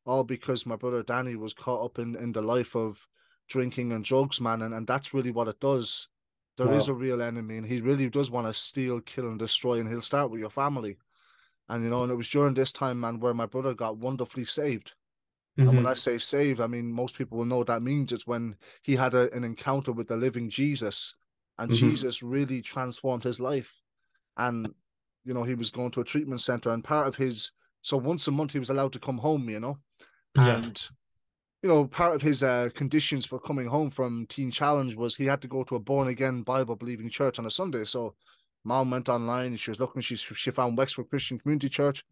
all 0.05 0.25
because 0.25 0.67
my 0.67 0.77
brother 0.77 1.03
Danny 1.03 1.37
was 1.37 1.55
caught 1.55 1.85
up 1.85 1.99
in 1.99 2.17
in 2.17 2.33
the 2.33 2.43
life 2.43 2.75
of 2.77 3.07
drinking 3.49 3.93
and 3.93 4.05
drugs, 4.05 4.41
man, 4.41 4.63
and, 4.63 4.75
and 4.75 4.87
that's 4.87 5.15
really 5.15 5.31
what 5.31 5.49
it 5.49 5.61
does. 5.61 6.09
There 6.57 6.73
is 6.73 6.89
Wow. 6.89 6.95
a 6.95 6.95
real 6.95 7.23
enemy, 7.23 7.57
and 7.57 7.67
he 7.67 7.81
really 7.81 8.11
does 8.11 8.31
want 8.31 8.47
to 8.47 8.55
steal, 8.55 9.01
kill, 9.01 9.29
and 9.29 9.39
destroy, 9.39 9.79
and 9.81 9.89
he'll 9.89 10.01
start 10.03 10.31
with 10.31 10.41
your 10.41 10.51
family. 10.51 10.99
And 11.69 11.85
you 11.85 11.91
know, 11.91 12.03
and 12.03 12.13
it 12.13 12.17
was 12.17 12.29
during 12.29 12.55
this 12.55 12.73
time, 12.73 13.01
man, 13.01 13.21
where 13.21 13.35
my 13.35 13.47
brother 13.47 13.75
got 13.75 13.97
wonderfully 13.99 14.45
saved. 14.45 14.95
And 15.67 15.77
when 15.77 15.87
Mhm. 15.87 15.91
I 15.91 15.95
say 15.95 16.19
saved, 16.19 16.61
I 16.61 16.67
mean 16.67 16.93
most 16.93 17.17
people 17.17 17.39
will 17.39 17.45
know 17.45 17.59
what 17.59 17.67
that 17.67 17.83
means. 17.83 18.13
It's 18.13 18.27
when 18.27 18.57
he 18.83 18.97
had 18.97 19.15
a, 19.15 19.33
an 19.35 19.45
encounter 19.45 19.93
with 19.93 20.09
the 20.09 20.17
living 20.17 20.49
Jesus, 20.49 21.15
and 21.59 21.71
Mhm. 21.71 21.79
Jesus 21.79 22.23
really 22.23 22.63
transformed 22.63 23.25
his 23.25 23.41
life. 23.41 23.75
And 24.37 24.75
you 25.25 25.35
know, 25.35 25.43
he 25.45 25.55
was 25.55 25.71
going 25.71 25.91
to 25.93 26.01
a 26.01 26.05
treatment 26.05 26.41
center, 26.41 26.71
and 26.71 26.85
part 26.85 27.09
of 27.09 27.17
his 27.17 27.53
so 27.83 27.97
once 27.97 28.27
a 28.29 28.33
month 28.33 28.53
he 28.53 28.59
was 28.59 28.71
allowed 28.71 28.93
to 28.95 28.99
come 29.01 29.19
home, 29.19 29.49
you 29.51 29.61
know, 29.61 29.79
Yeah. 30.35 30.59
and 30.59 30.89
you 31.63 31.69
know, 31.69 31.87
part 31.87 32.15
of 32.15 32.23
his 32.23 32.43
uh, 32.43 32.69
conditions 32.75 33.27
for 33.27 33.41
coming 33.41 33.67
home 33.67 33.91
from 33.91 34.27
Teen 34.27 34.51
Challenge 34.51 34.95
was 34.95 35.17
he 35.17 35.27
had 35.27 35.43
to 35.43 35.49
go 35.49 35.65
to 35.65 35.75
a 35.77 35.81
born 35.81 36.09
again 36.09 36.43
Bible 36.43 36.77
believing 36.77 37.11
church 37.11 37.39
on 37.39 37.47
a 37.47 37.51
Sunday. 37.51 37.85
So 37.85 38.15
mom 38.65 38.91
went 38.91 39.09
online, 39.09 39.57
she 39.57 39.71
was 39.71 39.81
looking, 39.81 40.03
she 40.03 40.17
she 40.17 40.51
found 40.53 40.79
Wexford 40.79 41.09
Christian 41.11 41.39
Community 41.39 41.69
Church. 41.69 42.05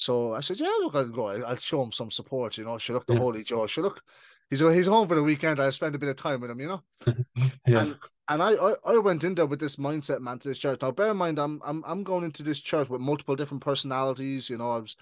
So 0.00 0.32
I 0.34 0.40
said, 0.40 0.58
Yeah, 0.58 0.68
look, 0.80 0.94
I'll 0.94 1.08
go. 1.08 1.28
I'll 1.28 1.56
show 1.56 1.82
him 1.82 1.92
some 1.92 2.10
support, 2.10 2.56
you 2.56 2.64
know. 2.64 2.78
She 2.78 2.92
looked 2.94 3.06
the 3.08 3.14
Yeah. 3.14 3.20
holy 3.20 3.44
Joe. 3.44 3.66
She 3.66 3.82
look, 3.82 4.00
he's 4.48 4.60
he's 4.60 4.86
home 4.86 5.06
for 5.06 5.14
the 5.14 5.22
weekend. 5.22 5.60
I'll 5.60 5.70
spend 5.72 5.94
a 5.94 5.98
bit 5.98 6.08
of 6.08 6.16
time 6.16 6.40
with 6.40 6.50
him, 6.50 6.60
you 6.60 6.68
know. 6.68 6.82
Yeah. 7.66 7.82
And 7.82 7.96
and 8.28 8.42
I, 8.42 8.52
I 8.54 8.74
I 8.86 8.98
went 8.98 9.24
in 9.24 9.34
there 9.34 9.44
with 9.46 9.60
this 9.60 9.76
mindset, 9.76 10.20
man, 10.20 10.38
to 10.38 10.48
this 10.48 10.58
church. 10.58 10.80
Now 10.80 10.90
bear 10.90 11.10
in 11.10 11.18
mind, 11.18 11.38
I'm 11.38 11.60
I'm 11.64 11.84
I'm 11.86 12.02
going 12.02 12.24
into 12.24 12.42
this 12.42 12.60
church 12.60 12.88
with 12.88 13.02
multiple 13.02 13.36
different 13.36 13.62
personalities, 13.62 14.48
you 14.48 14.56
know. 14.56 14.70
I 14.70 14.78
was 14.78 14.96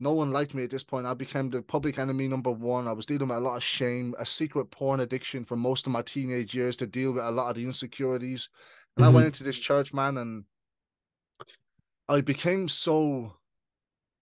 no 0.00 0.12
one 0.12 0.32
liked 0.32 0.54
me 0.54 0.64
at 0.64 0.70
this 0.70 0.82
point. 0.84 1.06
I 1.06 1.14
became 1.14 1.50
the 1.50 1.62
public 1.62 1.98
enemy 2.00 2.26
number 2.26 2.50
one. 2.50 2.88
I 2.88 2.92
was 2.92 3.06
dealing 3.06 3.28
with 3.28 3.38
a 3.38 3.40
lot 3.40 3.56
of 3.56 3.62
shame, 3.62 4.14
a 4.18 4.26
secret 4.26 4.72
porn 4.72 4.98
addiction 5.00 5.44
for 5.44 5.56
most 5.56 5.86
of 5.86 5.92
my 5.92 6.02
teenage 6.02 6.52
years 6.54 6.76
to 6.78 6.86
deal 6.88 7.12
with 7.12 7.22
a 7.24 7.30
lot 7.30 7.50
of 7.50 7.56
the 7.56 7.64
insecurities. 7.64 8.48
And 8.96 9.04
I 9.04 9.08
went 9.10 9.24
Mhm. 9.24 9.26
into 9.28 9.44
this 9.44 9.58
church, 9.60 9.94
man, 9.94 10.18
and 10.18 10.44
I 12.08 12.20
became 12.20 12.68
so 12.68 13.36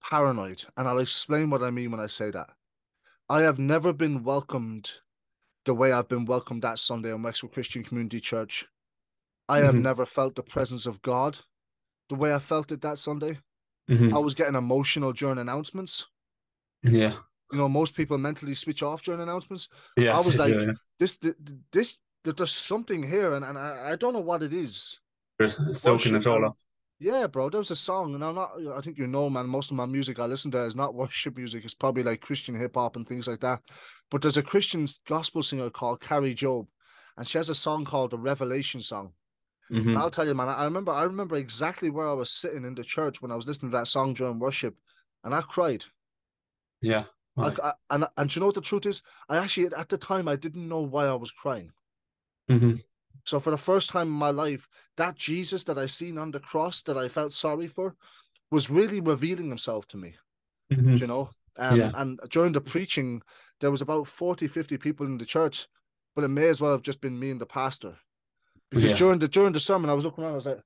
paranoid. 0.09 0.65
And 0.77 0.89
I'll 0.89 0.99
explain 0.99 1.51
what 1.51 1.63
I 1.63 1.71
mean 1.71 1.91
when 1.91 2.01
I 2.01 2.07
say 2.07 2.31
that. 2.31 2.51
I 3.29 3.43
have 3.43 3.59
never 3.59 3.93
been 3.93 4.25
welcomed 4.25 4.91
the 5.65 5.75
way 5.75 5.93
I've 5.93 6.09
been 6.09 6.25
welcomed 6.25 6.63
that 6.63 6.79
Sunday 6.79 7.11
in 7.15 7.23
Wexford 7.23 7.53
Christian 7.53 7.85
Community 7.85 8.21
Church. 8.21 8.67
I 9.49 9.59
have 9.59 9.75
Mhm. 9.75 9.83
never 9.83 10.07
felt 10.07 10.35
the 10.35 10.43
presence 10.43 10.87
of 10.87 11.03
God 11.03 11.39
the 12.09 12.15
way 12.15 12.35
I 12.35 12.39
felt 12.39 12.73
it 12.73 12.81
that 12.83 12.99
Sunday. 12.99 13.41
I 13.89 13.93
Mhm. 13.93 14.25
was 14.25 14.35
getting 14.35 14.55
emotional 14.55 15.13
during 15.13 15.39
announcements. 15.39 16.07
Yeah. 16.83 17.15
You 17.53 17.59
know, 17.59 17.69
most 17.69 17.95
people 17.97 18.17
mentally 18.19 18.55
switch 18.55 18.83
off 18.83 19.03
during 19.03 19.21
announcements. 19.21 19.69
Yeah. 19.97 20.15
I 20.17 20.19
was 20.19 20.37
like, 20.39 20.53
do, 20.53 20.67
yeah. 20.67 20.73
this, 20.99 21.17
th- 21.19 21.37
this, 21.73 21.99
there's 22.25 22.53
something 22.53 23.03
here, 23.09 23.33
and, 23.35 23.45
and 23.45 23.59
I, 23.59 23.91
I 23.93 23.97
don't 23.97 24.13
know 24.13 24.21
what 24.21 24.43
it 24.43 24.53
is. 24.53 24.99
Soaking 25.73 26.15
it 26.17 26.27
all 26.27 26.45
up. 26.45 26.57
Yeah, 27.01 27.27
bro, 27.29 27.49
there 27.49 27.59
was 27.59 27.71
a 27.71 27.77
song, 27.77 28.15
and 28.15 28.23
I'm 28.23 28.35
not, 28.35 28.53
I 28.77 28.81
think 28.83 28.99
you 28.99 29.07
know, 29.07 29.31
man, 29.31 29.47
most 29.47 29.71
of 29.71 29.77
my 29.77 29.87
music 29.87 30.19
I 30.19 30.27
listen 30.27 30.51
to 30.51 30.65
is 30.65 30.77
not 30.77 30.95
worship 31.03 31.37
music. 31.37 31.65
It's 31.65 31.75
probably 31.75 32.03
like 32.03 32.21
Christian 32.21 32.55
hip 32.55 32.75
hop 32.77 32.95
and 32.95 33.09
things 33.09 33.27
like 33.27 33.41
that. 33.41 33.63
But 34.11 34.23
there's 34.23 34.37
a 34.37 34.43
Christian 34.43 34.87
gospel 35.07 35.43
singer 35.43 35.71
called 35.71 36.01
Kari 36.03 36.35
Jobe, 36.35 36.69
and 37.17 37.27
she 37.27 37.39
has 37.39 37.49
a 37.49 37.55
song 37.55 37.85
called 37.87 38.11
the 38.11 38.19
Revelation 38.19 38.83
Song. 38.83 39.15
And 39.71 39.81
Mhm. 39.81 39.97
I'll 40.03 40.11
tell 40.11 40.27
you, 40.27 40.35
man, 40.35 40.49
I 40.49 40.65
remember, 40.65 40.93
I 40.93 41.05
remember 41.05 41.37
exactly 41.37 41.91
where 41.91 42.09
I 42.09 42.15
was 42.15 42.31
sitting 42.31 42.65
in 42.65 42.75
the 42.77 42.85
church 42.85 43.23
when 43.23 43.33
I 43.33 43.37
was 43.37 43.47
listening 43.47 43.73
to 43.73 43.79
that 43.79 43.89
song 43.89 44.15
during 44.15 44.39
worship, 44.39 44.77
and 45.25 45.35
I 45.35 45.43
cried. 45.43 45.87
Yeah. 46.83 47.07
Right. 47.37 47.59
I, 47.63 47.75
and 47.91 48.07
and 48.17 48.29
do 48.29 48.35
you 48.35 48.41
know 48.41 48.47
what 48.47 48.55
the 48.57 48.61
truth 48.61 48.87
is? 48.87 49.03
I 49.29 49.39
actually 49.39 49.75
at 49.75 49.89
the 49.89 49.99
time 49.99 50.29
I 50.29 50.37
didn't 50.37 50.69
know 50.69 50.81
why 50.81 51.07
I 51.07 51.15
was 51.15 51.31
crying. 51.31 51.73
Mhm. 52.49 52.75
So 53.25 53.41
for 53.41 53.51
the 53.51 53.59
first 53.59 53.91
time 53.91 54.09
in 54.09 54.13
my 54.13 54.31
life, 54.31 54.69
that 54.97 55.15
Jesus 55.15 55.65
that 55.65 55.79
I 55.79 55.87
seen 55.87 56.19
on 56.19 56.31
the 56.31 56.41
cross 56.41 56.83
that 56.83 56.97
I 56.97 57.09
felt 57.09 57.33
sorry 57.33 57.67
for 57.67 57.97
was 58.51 58.71
really 58.71 59.01
revealing 59.01 59.49
himself 59.49 59.87
to 59.89 59.97
me. 59.97 60.17
Mhm. 60.73 61.01
You 61.01 61.07
know, 61.07 61.31
um, 61.57 61.79
Yeah. 61.79 61.91
and 61.95 62.21
during 62.31 62.53
the 62.53 62.61
preaching, 62.61 63.23
there 63.61 63.71
was 63.71 63.83
about 63.83 64.09
40, 64.09 64.49
50 64.49 64.79
people 64.79 65.07
in 65.07 65.19
the 65.19 65.27
church, 65.27 65.69
but 66.15 66.25
it 66.25 66.29
may 66.29 66.49
as 66.49 66.61
well 66.61 66.73
have 66.73 66.83
just 66.83 67.01
been 67.01 67.19
me 67.19 67.31
and 67.31 67.41
the 67.41 67.47
pastor. 67.47 67.99
Because 68.71 68.93
Yeah. 68.93 68.97
during 68.99 69.19
the 69.19 69.29
during 69.29 69.53
the 69.53 69.61
sermon, 69.61 69.91
I 69.91 69.95
was 69.95 70.05
looking 70.05 70.25
around, 70.25 70.33
I 70.33 70.37
was 70.37 70.47
like, 70.47 70.63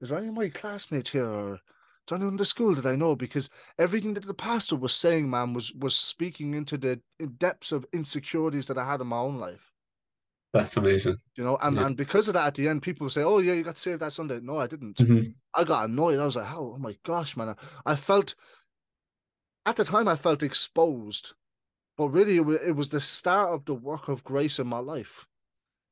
is 0.00 0.08
there 0.08 0.18
any 0.18 0.28
of 0.28 0.34
my 0.34 0.48
classmates 0.48 1.10
here 1.10 1.26
or 1.26 1.54
is 1.54 1.60
there 2.08 2.16
anyone 2.16 2.34
in 2.34 2.38
the 2.38 2.44
school 2.44 2.74
that 2.74 2.86
I 2.86 2.96
know? 2.96 3.16
Because 3.16 3.48
everything 3.78 4.14
that 4.14 4.26
the 4.26 4.34
pastor 4.34 4.76
was 4.76 4.94
saying, 4.94 5.28
man, 5.30 5.54
was 5.54 5.72
was 5.74 5.96
speaking 5.96 6.54
into 6.54 6.76
the 6.76 7.00
depths 7.38 7.72
of 7.72 7.86
insecurities 7.92 8.66
that 8.66 8.78
I 8.78 8.84
had 8.84 9.00
in 9.00 9.06
my 9.06 9.18
own 9.18 9.38
life. 9.38 9.73
That's 10.54 10.76
amazing. 10.78 11.16
You 11.36 11.44
know, 11.44 11.58
and, 11.60 11.76
Yeah. 11.76 11.86
and 11.86 11.96
because 11.96 12.28
of 12.28 12.34
that, 12.34 12.46
at 12.46 12.54
the 12.54 12.68
end, 12.68 12.82
people 12.82 13.08
say, 13.10 13.22
"Oh 13.24 13.38
yeah, 13.40 13.54
you 13.54 13.64
got 13.64 13.76
saved 13.76 14.00
that 14.02 14.12
Sunday." 14.12 14.40
No, 14.40 14.56
I 14.58 14.68
didn't. 14.68 14.96
Mhm. 14.98 15.26
I 15.52 15.64
got 15.64 15.86
annoyed. 15.90 16.20
I 16.20 16.24
was 16.24 16.36
like, 16.36 16.50
"Oh, 16.52 16.74
oh 16.76 16.78
my 16.78 16.96
gosh, 17.04 17.36
man!" 17.36 17.56
I 17.84 17.96
felt 17.96 18.36
at 19.66 19.76
the 19.76 19.84
time 19.84 20.08
I 20.08 20.16
felt 20.16 20.42
exposed, 20.42 21.34
but 21.96 22.08
really 22.10 22.36
it 22.36 22.42
was, 22.46 22.60
it 22.62 22.72
was 22.72 22.90
the 22.90 23.00
start 23.00 23.52
of 23.52 23.64
the 23.66 23.74
work 23.74 24.08
of 24.08 24.24
grace 24.24 24.58
in 24.58 24.66
my 24.68 24.80
life. 24.80 25.26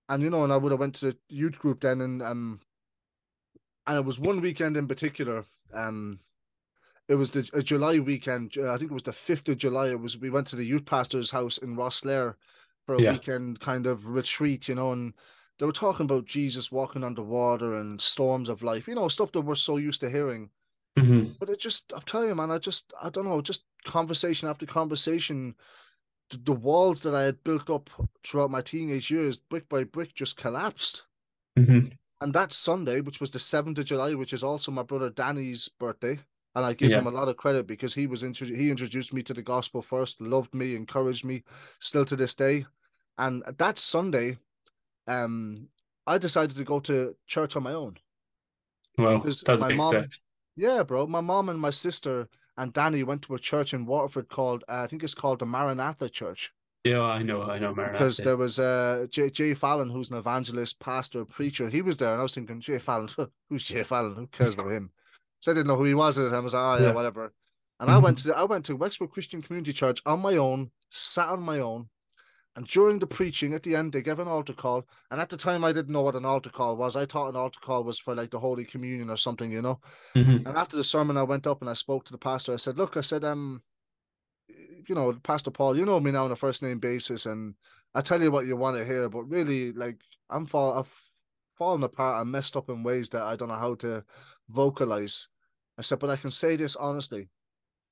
and 0.09 0.23
you 0.23 0.31
know, 0.31 0.45
and 0.45 0.53
I 0.53 0.59
would 0.59 0.73
have 0.73 0.81
went 0.81 0.97
to 0.97 1.07
the 1.13 1.19
youth 1.29 1.59
group 1.59 1.81
then, 1.83 2.01
and 2.03 2.23
um, 2.23 2.61
and 3.87 3.97
it 3.99 4.05
was 4.05 4.19
one 4.19 4.41
weekend 4.41 4.77
in 4.77 4.87
particular. 4.89 5.45
Um, 5.73 6.21
it 7.09 7.17
was 7.17 7.31
the 7.33 7.49
a 7.55 7.63
July 7.63 7.99
weekend. 8.01 8.57
I 8.59 8.79
think 8.79 8.91
it 8.91 8.95
was 8.95 9.05
the 9.05 9.13
fifth 9.13 9.49
of 9.49 9.59
July. 9.59 9.89
It 9.91 10.01
was 10.01 10.19
we 10.19 10.31
went 10.31 10.47
to 10.49 10.57
the 10.57 10.65
youth 10.67 10.85
pastor's 10.87 11.31
house 11.31 11.59
in 11.59 11.77
Rosslare 11.77 12.35
for 12.87 12.95
a 12.95 13.01
Yeah. 13.01 13.13
weekend 13.13 13.61
kind 13.61 13.87
of 13.87 14.07
retreat, 14.09 14.69
you 14.69 14.75
know, 14.75 14.93
and 14.93 15.15
they 15.59 15.67
were 15.67 15.73
talking 15.73 16.05
about 16.05 16.25
Jesus 16.25 16.73
walking 16.73 17.05
on 17.05 17.15
the 17.15 17.23
water 17.23 17.75
and 17.77 18.01
storms 18.01 18.49
of 18.49 18.63
life, 18.63 18.89
you 18.89 18.95
know, 18.95 19.09
stuff 19.09 19.33
that 19.33 19.43
we're 19.43 19.55
so 19.55 19.77
used 19.77 20.01
to 20.01 20.11
hearing. 20.11 20.51
hmm 20.97 21.25
But 21.39 21.51
it 21.51 21.61
just, 21.61 21.93
I'm 21.95 22.03
telling 22.03 22.29
you, 22.29 22.35
man, 22.35 22.51
I 22.51 22.59
just, 22.59 22.93
I 23.03 23.11
don't 23.11 23.27
know, 23.27 23.41
just 23.41 23.65
conversation 23.85 24.49
after 24.49 24.67
conversation, 24.67 25.55
the, 26.31 26.39
the 26.39 26.53
walls 26.53 27.03
that 27.03 27.15
I 27.15 27.23
had 27.25 27.45
built 27.45 27.71
up 27.71 27.91
throughout 28.25 28.51
my 28.51 28.63
teenage 28.63 29.11
years, 29.11 29.39
brick 29.39 29.69
by 29.69 29.85
brick, 29.85 30.15
just 30.15 30.37
collapsed. 30.37 31.05
hmm 31.57 31.93
And 32.21 32.33
that 32.35 32.53
Sunday, 32.53 33.01
which 33.01 33.21
was 33.21 33.33
the 33.33 33.39
7th 33.39 33.79
of 33.79 33.85
July, 33.85 34.15
which 34.15 34.33
is 34.33 34.45
also 34.45 34.71
my 34.73 34.83
brother 34.83 35.11
Danny's 35.11 35.69
birthday, 35.69 36.21
and 36.55 36.65
I 36.65 36.73
give 36.75 36.91
Yeah. 36.91 36.99
him 36.99 37.07
a 37.07 37.11
lot 37.11 37.29
of 37.29 37.37
credit 37.37 37.67
because 37.67 37.95
he 37.95 38.07
was 38.07 38.23
intro- 38.23 38.47
he 38.47 38.71
introduced 38.71 39.13
me 39.13 39.23
to 39.23 39.35
the 39.35 39.43
gospel 39.43 39.83
first, 39.83 40.21
loved 40.21 40.55
me, 40.55 40.75
encouraged 40.75 41.25
me, 41.25 41.45
still 41.79 42.05
to 42.05 42.17
this 42.17 42.35
day. 42.35 42.67
And 43.19 43.43
that 43.59 43.79
Sunday, 43.79 44.39
um, 45.07 45.69
I 46.07 46.19
decided 46.19 46.57
to 46.57 46.65
go 46.65 46.81
to 46.81 47.17
church 47.27 47.57
on 47.57 47.63
my 47.63 47.73
own. 47.73 47.99
Well, 48.99 49.19
Because 49.19 49.41
that's 49.41 49.63
a 49.63 49.65
my 49.65 49.69
big 49.69 49.79
mom- 49.79 49.89
step. 49.91 50.11
Yeah, 50.57 50.83
bro. 50.83 51.07
My 51.07 51.21
mom 51.23 51.49
and 51.49 51.59
my 51.59 51.71
sister 51.71 52.29
and 52.59 52.73
Danny 52.75 53.03
went 53.03 53.23
to 53.23 53.35
a 53.35 53.39
church 53.39 53.73
in 53.73 53.87
Waterford 53.87 54.29
called 54.29 54.65
uh, 54.69 54.83
I 54.83 54.87
think 54.87 55.03
it's 55.03 55.15
called 55.15 55.39
the 55.39 55.47
Maranatha 55.47 56.11
Church 56.11 56.53
Yeah, 56.85 57.01
I 57.03 57.23
know, 57.23 57.43
I 57.45 57.59
know, 57.59 57.75
Maranatha. 57.75 57.99
because 57.99 58.17
there 58.19 58.37
was 58.37 58.59
uh 58.59 59.07
Jay, 59.09 59.31
Jay 59.31 59.55
Fallon 59.55 59.89
who's 59.89 60.11
an 60.11 60.19
evangelist, 60.19 60.79
pastor, 60.79 61.25
preacher. 61.25 61.71
He 61.71 61.81
was 61.81 61.97
there, 61.97 62.13
and 62.13 62.21
I 62.21 62.23
was 62.25 62.35
thinking, 62.35 62.61
Jay 62.61 62.79
Fallon, 62.79 63.09
who's 63.49 63.65
Jay 63.65 63.83
Fallon? 63.83 64.15
Who 64.17 64.27
cares 64.27 64.55
about 64.55 64.73
him? 64.73 64.91
So 65.43 65.53
I 65.53 65.55
didn't 65.55 65.67
know 65.69 65.77
who 65.77 65.85
he 65.85 65.95
was 65.95 66.19
at 66.19 66.23
the 66.23 66.31
time. 66.31 66.39
I 66.39 66.41
was 66.41 66.55
like, 66.55 66.63
oh 66.79 66.83
yeah, 66.83 66.89
Yeah. 66.89 66.95
whatever. 66.95 67.35
And 67.81 67.91
I 67.91 67.99
Mhm. 67.99 68.03
went 68.03 68.19
to 68.19 68.37
I 68.37 68.45
went 68.45 68.65
to 68.67 68.77
Wexford 68.77 69.11
Christian 69.11 69.43
Community 69.43 69.73
Church 69.73 70.01
on 70.07 70.21
my 70.21 70.37
own, 70.37 70.71
sat 70.91 71.29
on 71.29 71.43
my 71.43 71.59
own, 71.59 71.91
and 72.55 72.67
during 72.67 73.01
the 73.01 73.09
preaching 73.09 73.55
at 73.55 73.65
the 73.65 73.75
end 73.75 73.93
they 73.93 74.03
gave 74.03 74.21
an 74.21 74.29
altar 74.29 74.53
call. 74.55 74.87
And 75.11 75.21
at 75.21 75.31
the 75.31 75.37
time 75.37 75.65
I 75.65 75.73
didn't 75.73 75.93
know 75.93 76.03
what 76.03 76.15
an 76.17 76.25
altar 76.25 76.51
call 76.51 76.77
was. 76.77 76.95
I 76.97 77.07
thought 77.07 77.29
an 77.31 77.37
altar 77.37 77.61
call 77.61 77.85
was 77.85 77.99
for 77.99 78.15
like 78.15 78.31
the 78.31 78.39
Holy 78.39 78.65
Communion 78.65 79.11
or 79.11 79.17
something, 79.17 79.51
you 79.51 79.63
know. 79.63 79.81
Mhm. 80.15 80.47
And 80.47 80.57
after 80.57 80.77
the 80.77 80.85
sermon, 80.85 81.17
I 81.17 81.25
went 81.25 81.47
up 81.47 81.61
and 81.61 81.69
I 81.71 81.75
spoke 81.75 82.05
to 82.05 82.13
the 82.13 82.19
pastor. 82.19 82.53
I 82.53 82.57
said, 82.57 82.79
"Look, 82.79 82.97
I 82.97 83.01
said, 83.01 83.25
um, 83.25 83.63
you 84.89 84.95
know, 84.95 85.13
Pastor 85.23 85.51
Paul, 85.51 85.77
you 85.77 85.85
know 85.85 86.01
me 86.01 86.11
now 86.13 86.25
on 86.25 86.33
a 86.33 86.37
first 86.37 86.63
name 86.63 86.79
basis, 86.79 87.27
and 87.27 87.55
I 87.95 88.01
tell 88.01 88.23
you 88.23 88.31
what 88.31 88.47
you 88.47 88.57
want 88.57 88.77
to 88.77 88.85
hear, 88.85 89.09
but 89.09 89.25
really, 89.25 89.73
like, 89.73 90.01
I'm 90.31 90.47
fall, 90.47 90.79
I've 90.79 90.93
fallen 91.57 91.83
apart. 91.83 92.21
I'm 92.21 92.31
messed 92.31 92.57
up 92.57 92.69
in 92.69 92.83
ways 92.83 93.11
that 93.11 93.23
I 93.23 93.37
don't 93.37 93.49
know 93.49 93.55
how 93.55 93.75
to 93.77 94.05
vocalize." 94.53 95.29
I 95.79 95.83
said, 95.83 95.99
"But 95.99 96.11
I 96.11 96.17
can 96.17 96.31
say 96.31 96.57
this 96.57 96.77
honestly. 96.77 97.31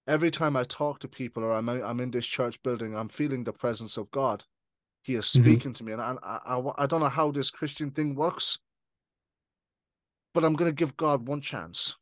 Every 0.06 0.30
time 0.30 0.56
I 0.56 0.64
talk 0.64 0.98
to 1.00 1.08
people 1.08 1.44
or 1.44 1.52
I'm 1.52 1.68
out- 1.68 1.82
I'm 1.82 2.00
in 2.00 2.10
this 2.10 2.26
church 2.26 2.62
building, 2.62 2.94
I'm 2.96 3.08
feeling 3.08 3.44
the 3.44 3.52
presence 3.52 3.96
of 3.96 4.10
God. 4.10 4.44
He 5.02 5.14
is 5.14 5.26
Mhm. 5.26 5.40
speaking 5.40 5.72
to 5.74 5.84
me, 5.84 5.92
and 5.92 6.00
I, 6.02 6.16
I 6.22 6.84
I 6.84 6.86
don't 6.86 7.00
know 7.00 7.08
how 7.08 7.30
this 7.30 7.50
Christian 7.50 7.90
thing 7.90 8.14
works." 8.14 8.58
But 10.32 10.44
I'm 10.44 10.54
going 10.54 10.70
to 10.70 10.74
give 10.74 10.96
God 10.96 11.26
one 11.26 11.40
chance. 11.40 11.96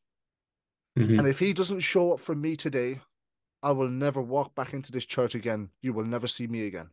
Mhm. 0.96 1.18
And 1.18 1.26
if 1.28 1.38
he 1.38 1.52
doesn't 1.52 1.80
show 1.80 2.12
up 2.12 2.20
for 2.20 2.34
me 2.34 2.56
today, 2.56 3.00
I 3.62 3.72
will 3.72 3.88
never 3.88 4.20
walk 4.20 4.54
back 4.54 4.72
into 4.72 4.92
this 4.92 5.06
church 5.06 5.34
again. 5.34 5.70
You 5.80 5.92
will 5.92 6.04
never 6.04 6.26
see 6.26 6.46
me 6.46 6.66
again. 6.66 6.90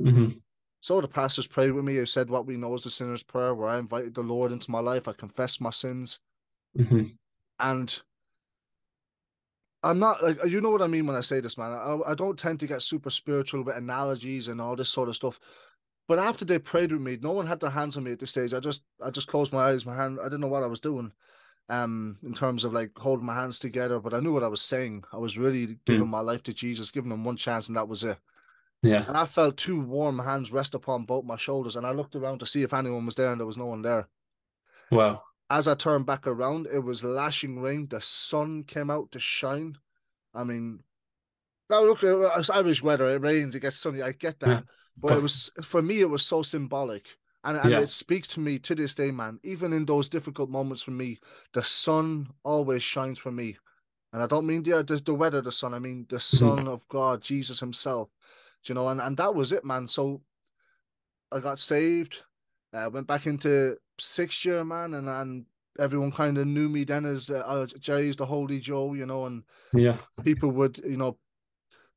Mhm. 0.00 0.44
So 0.80 1.00
the 1.00 1.08
pastors 1.08 1.46
prayed 1.46 1.72
with 1.72 1.84
me. 1.84 2.00
I 2.00 2.04
said 2.04 2.30
what 2.30 2.46
we 2.46 2.56
know 2.56 2.72
as 2.74 2.84
the 2.84 2.90
sinner's 2.90 3.22
prayer, 3.22 3.54
where 3.54 3.68
I 3.68 3.78
invited 3.78 4.14
the 4.14 4.22
Lord 4.22 4.52
into 4.52 4.70
my 4.70 4.80
life. 4.80 5.06
I 5.08 5.12
confessed 5.12 5.60
my 5.60 5.70
sins. 5.70 6.20
Mhm. 6.76 7.10
And 7.58 8.02
I'm 9.82 9.98
not 9.98 10.22
like 10.22 10.44
you 10.44 10.60
know 10.60 10.70
what 10.70 10.82
I 10.82 10.86
mean 10.86 11.06
when 11.06 11.16
I 11.16 11.22
say 11.22 11.40
this, 11.40 11.56
man. 11.56 11.72
I, 11.72 12.10
I 12.10 12.14
don't 12.14 12.38
tend 12.38 12.60
to 12.60 12.66
get 12.66 12.82
super 12.82 13.10
spiritual 13.10 13.62
with 13.62 13.76
analogies 13.76 14.48
and 14.48 14.60
all 14.60 14.76
this 14.76 14.90
sort 14.90 15.08
of 15.08 15.16
stuff. 15.16 15.40
But 16.06 16.18
after 16.18 16.44
they 16.44 16.58
prayed 16.58 16.92
with 16.92 17.00
me, 17.00 17.18
no 17.20 17.32
one 17.32 17.46
had 17.46 17.60
their 17.60 17.70
hands 17.70 17.96
on 17.96 18.04
me 18.04 18.12
at 18.12 18.18
this 18.18 18.30
stage. 18.30 18.52
I 18.52 18.60
just 18.60 18.82
I 19.02 19.10
just 19.10 19.28
closed 19.28 19.52
my 19.52 19.70
eyes, 19.70 19.86
my 19.86 19.94
hand. 19.94 20.18
I 20.20 20.24
didn't 20.24 20.40
know 20.40 20.48
what 20.48 20.62
I 20.62 20.66
was 20.66 20.80
doing, 20.80 21.12
um, 21.68 22.18
in 22.22 22.34
terms 22.34 22.64
of 22.64 22.72
like 22.72 22.90
holding 22.98 23.26
my 23.26 23.34
hands 23.34 23.58
together. 23.58 24.00
But 24.00 24.12
I 24.12 24.20
knew 24.20 24.32
what 24.32 24.42
I 24.42 24.48
was 24.48 24.62
saying. 24.62 25.04
I 25.12 25.18
was 25.18 25.38
really 25.38 25.78
giving 25.86 26.08
my 26.08 26.20
life 26.20 26.42
to 26.44 26.52
Jesus, 26.52 26.90
giving 26.90 27.12
him 27.12 27.24
one 27.24 27.36
chance, 27.36 27.68
and 27.68 27.76
that 27.76 27.88
was 27.88 28.04
it. 28.04 28.18
Yeah. 28.82 29.04
And 29.06 29.16
I 29.16 29.24
felt 29.24 29.56
two 29.56 29.80
warm 29.80 30.18
hands 30.18 30.52
rest 30.52 30.74
upon 30.74 31.04
both 31.04 31.24
my 31.24 31.36
shoulders, 31.36 31.76
and 31.76 31.86
I 31.86 31.92
looked 31.92 32.16
around 32.16 32.40
to 32.40 32.46
see 32.46 32.62
if 32.62 32.74
anyone 32.74 33.06
was 33.06 33.14
there, 33.14 33.30
and 33.30 33.40
there 33.40 33.46
was 33.46 33.58
no 33.58 33.66
one 33.66 33.82
there. 33.82 34.08
Wow. 34.90 35.22
As 35.50 35.66
I 35.68 35.74
turned 35.74 36.06
back 36.06 36.26
around, 36.26 36.68
it 36.72 36.78
was 36.78 37.04
lashing 37.04 37.60
rain. 37.60 37.88
The 37.88 38.00
sun 38.00 38.64
came 38.64 38.90
out 38.90 39.10
to 39.12 39.20
shine. 39.20 39.76
I 40.32 40.44
mean, 40.44 40.84
now 41.68 41.82
look, 41.84 42.02
uh, 42.04 42.30
it's 42.38 42.50
Irish 42.50 42.82
weather. 42.82 43.10
It 43.10 43.20
rains, 43.22 43.54
it 43.54 43.60
gets 43.60 43.78
sunny. 43.78 44.02
I 44.02 44.12
get 44.12 44.40
that, 44.40 44.64
but 45.02 45.16
it 45.16 45.22
was 45.22 45.50
for 45.62 45.82
me. 45.82 46.00
It 46.00 46.10
was 46.10 46.24
so 46.24 46.42
symbolic, 46.42 47.06
and 47.44 47.56
and 47.58 47.72
Yeah. 47.72 47.80
it 47.80 47.90
speaks 47.90 48.28
to 48.28 48.40
me 48.40 48.58
to 48.60 48.74
this 48.74 48.94
day, 48.94 49.10
man. 49.10 49.40
Even 49.42 49.72
in 49.72 49.84
those 49.86 50.08
difficult 50.08 50.50
moments 50.50 50.82
for 50.82 50.92
me, 50.92 51.18
the 51.52 51.62
sun 51.62 52.30
always 52.44 52.82
shines 52.82 53.18
for 53.18 53.32
me, 53.32 53.56
and 54.12 54.22
I 54.22 54.26
don't 54.26 54.46
mean 54.46 54.62
the 54.62 54.82
the, 54.84 54.96
the 54.96 55.14
weather, 55.14 55.40
the 55.42 55.52
sun. 55.52 55.74
I 55.74 55.78
mean 55.80 56.06
the 56.08 56.20
Son 56.20 56.68
of 56.68 56.86
God, 56.88 57.22
Jesus 57.22 57.60
Himself. 57.60 58.08
You 58.66 58.74
know, 58.74 58.88
and 58.88 59.00
and 59.00 59.16
that 59.16 59.34
was 59.34 59.52
it, 59.52 59.64
man. 59.64 59.86
So 59.88 60.22
I 61.32 61.40
got 61.40 61.58
saved. 61.58 62.22
uh, 62.72 62.90
went 62.92 63.06
back 63.06 63.26
into 63.26 63.76
sixth 64.00 64.44
year, 64.44 64.64
man, 64.64 64.94
and 64.94 65.08
and 65.08 65.46
everyone 65.78 66.12
kind 66.12 66.36
of 66.38 66.46
knew 66.46 66.68
me 66.68 66.84
then 66.84 67.04
as 67.06 67.30
uh, 67.30 67.38
uh, 67.38 67.66
Gerry's 67.78 68.16
the 68.16 68.26
Holy 68.26 68.60
Joe, 68.60 68.94
you 68.94 69.06
know, 69.06 69.26
and 69.26 69.44
Yeah. 69.74 69.96
people 70.24 70.50
would, 70.50 70.78
you 70.78 70.96
know, 70.96 71.18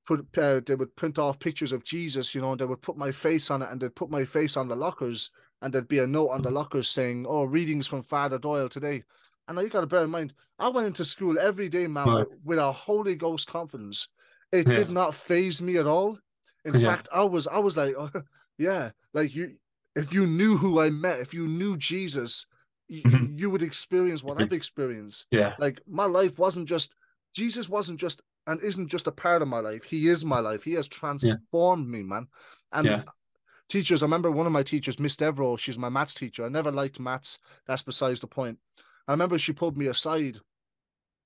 put 0.06 0.26
uh, 0.38 0.62
they 0.66 0.76
would 0.76 0.96
print 0.96 1.18
off 1.18 1.40
pictures 1.40 1.72
of 1.72 1.84
Jesus, 1.84 2.36
you 2.36 2.42
know, 2.42 2.52
and 2.52 2.60
they 2.60 2.66
would 2.66 2.82
put 2.82 2.98
my 2.98 3.12
face 3.12 3.50
on 3.50 3.62
it, 3.62 3.70
and 3.72 3.82
they'd 3.82 3.96
put 3.96 4.10
my 4.10 4.26
face 4.26 4.58
on 4.58 4.68
the 4.68 4.76
lockers, 4.76 5.32
and 5.62 5.74
there'd 5.74 5.88
be 5.88 6.00
a 6.00 6.08
note 6.08 6.30
on 6.30 6.42
the 6.42 6.52
lockers 6.52 6.90
saying, 6.90 7.26
"Oh, 7.28 7.44
readings 7.44 7.88
from 7.88 8.04
Father 8.04 8.38
Doyle 8.38 8.70
today." 8.70 9.04
And 9.48 9.56
now 9.56 9.62
you 9.62 9.70
got 9.70 9.82
to 9.82 9.88
bear 9.88 10.04
in 10.04 10.10
mind, 10.10 10.34
I 10.58 10.70
went 10.70 10.88
into 10.88 11.04
school 11.04 11.38
every 11.38 11.68
day, 11.68 11.88
man, 11.88 12.08
Right. 12.08 12.28
with, 12.46 12.60
a 12.60 12.72
Holy 12.72 13.16
Ghost 13.16 13.48
confidence. 13.50 14.08
It 14.54 14.68
Yeah. 14.68 14.76
did 14.76 14.92
not 14.92 15.16
faze 15.16 15.62
me 15.62 15.78
at 15.78 15.88
all. 15.88 16.18
In 16.64 16.74
Yeah. 16.74 16.88
fact, 16.88 17.10
I 17.14 17.24
was, 17.24 17.48
I 17.48 17.58
was 17.58 17.76
like, 17.76 17.94
yeah, 18.58 18.92
like 19.14 19.36
you, 19.36 19.58
if 19.96 20.14
you 20.14 20.26
knew 20.26 20.58
who 20.58 20.80
I 20.80 20.90
met, 20.90 21.20
if 21.20 21.34
you 21.34 21.48
knew 21.48 21.78
Jesus, 21.78 22.46
you, 22.88 23.04
Mhm. 23.04 23.40
you 23.40 23.50
would 23.50 23.62
experience 23.62 24.24
what 24.24 24.42
I've 24.42 24.54
experienced. 24.54 25.28
Yeah. 25.32 25.56
Like 25.60 25.82
my 25.88 26.06
life 26.06 26.38
wasn't 26.40 26.68
just 26.68 26.94
Jesus 27.34 27.68
wasn't 27.68 28.00
just 28.00 28.22
and 28.46 28.62
isn't 28.62 28.90
just 28.90 29.08
a 29.08 29.12
part 29.12 29.42
of 29.42 29.48
my 29.48 29.60
life. 29.60 29.84
He 29.84 30.08
is 30.08 30.26
my 30.26 30.40
life. 30.40 30.64
He 30.64 30.74
has 30.74 30.88
transformed 30.88 31.88
me, 31.88 32.04
man. 32.04 32.28
And 32.72 32.86
Yeah. 32.86 33.04
teachers, 33.70 34.04
I 34.04 34.06
remember 34.06 34.30
one 34.30 34.46
of 34.46 34.52
my 34.52 34.64
teachers, 34.64 35.00
Miss 35.00 35.16
Devereaux, 35.16 35.56
she's 35.58 35.78
my 35.78 35.90
maths 35.90 36.14
teacher. 36.14 36.46
I 36.46 36.50
never 36.50 36.72
liked 36.72 37.00
maths. 37.00 37.40
That's 37.66 37.82
besides 37.84 38.20
the 38.20 38.28
point. 38.28 38.60
I 39.08 39.14
remember 39.14 39.38
she 39.38 39.54
pulled 39.54 39.78
me 39.78 39.88
aside 39.88 40.40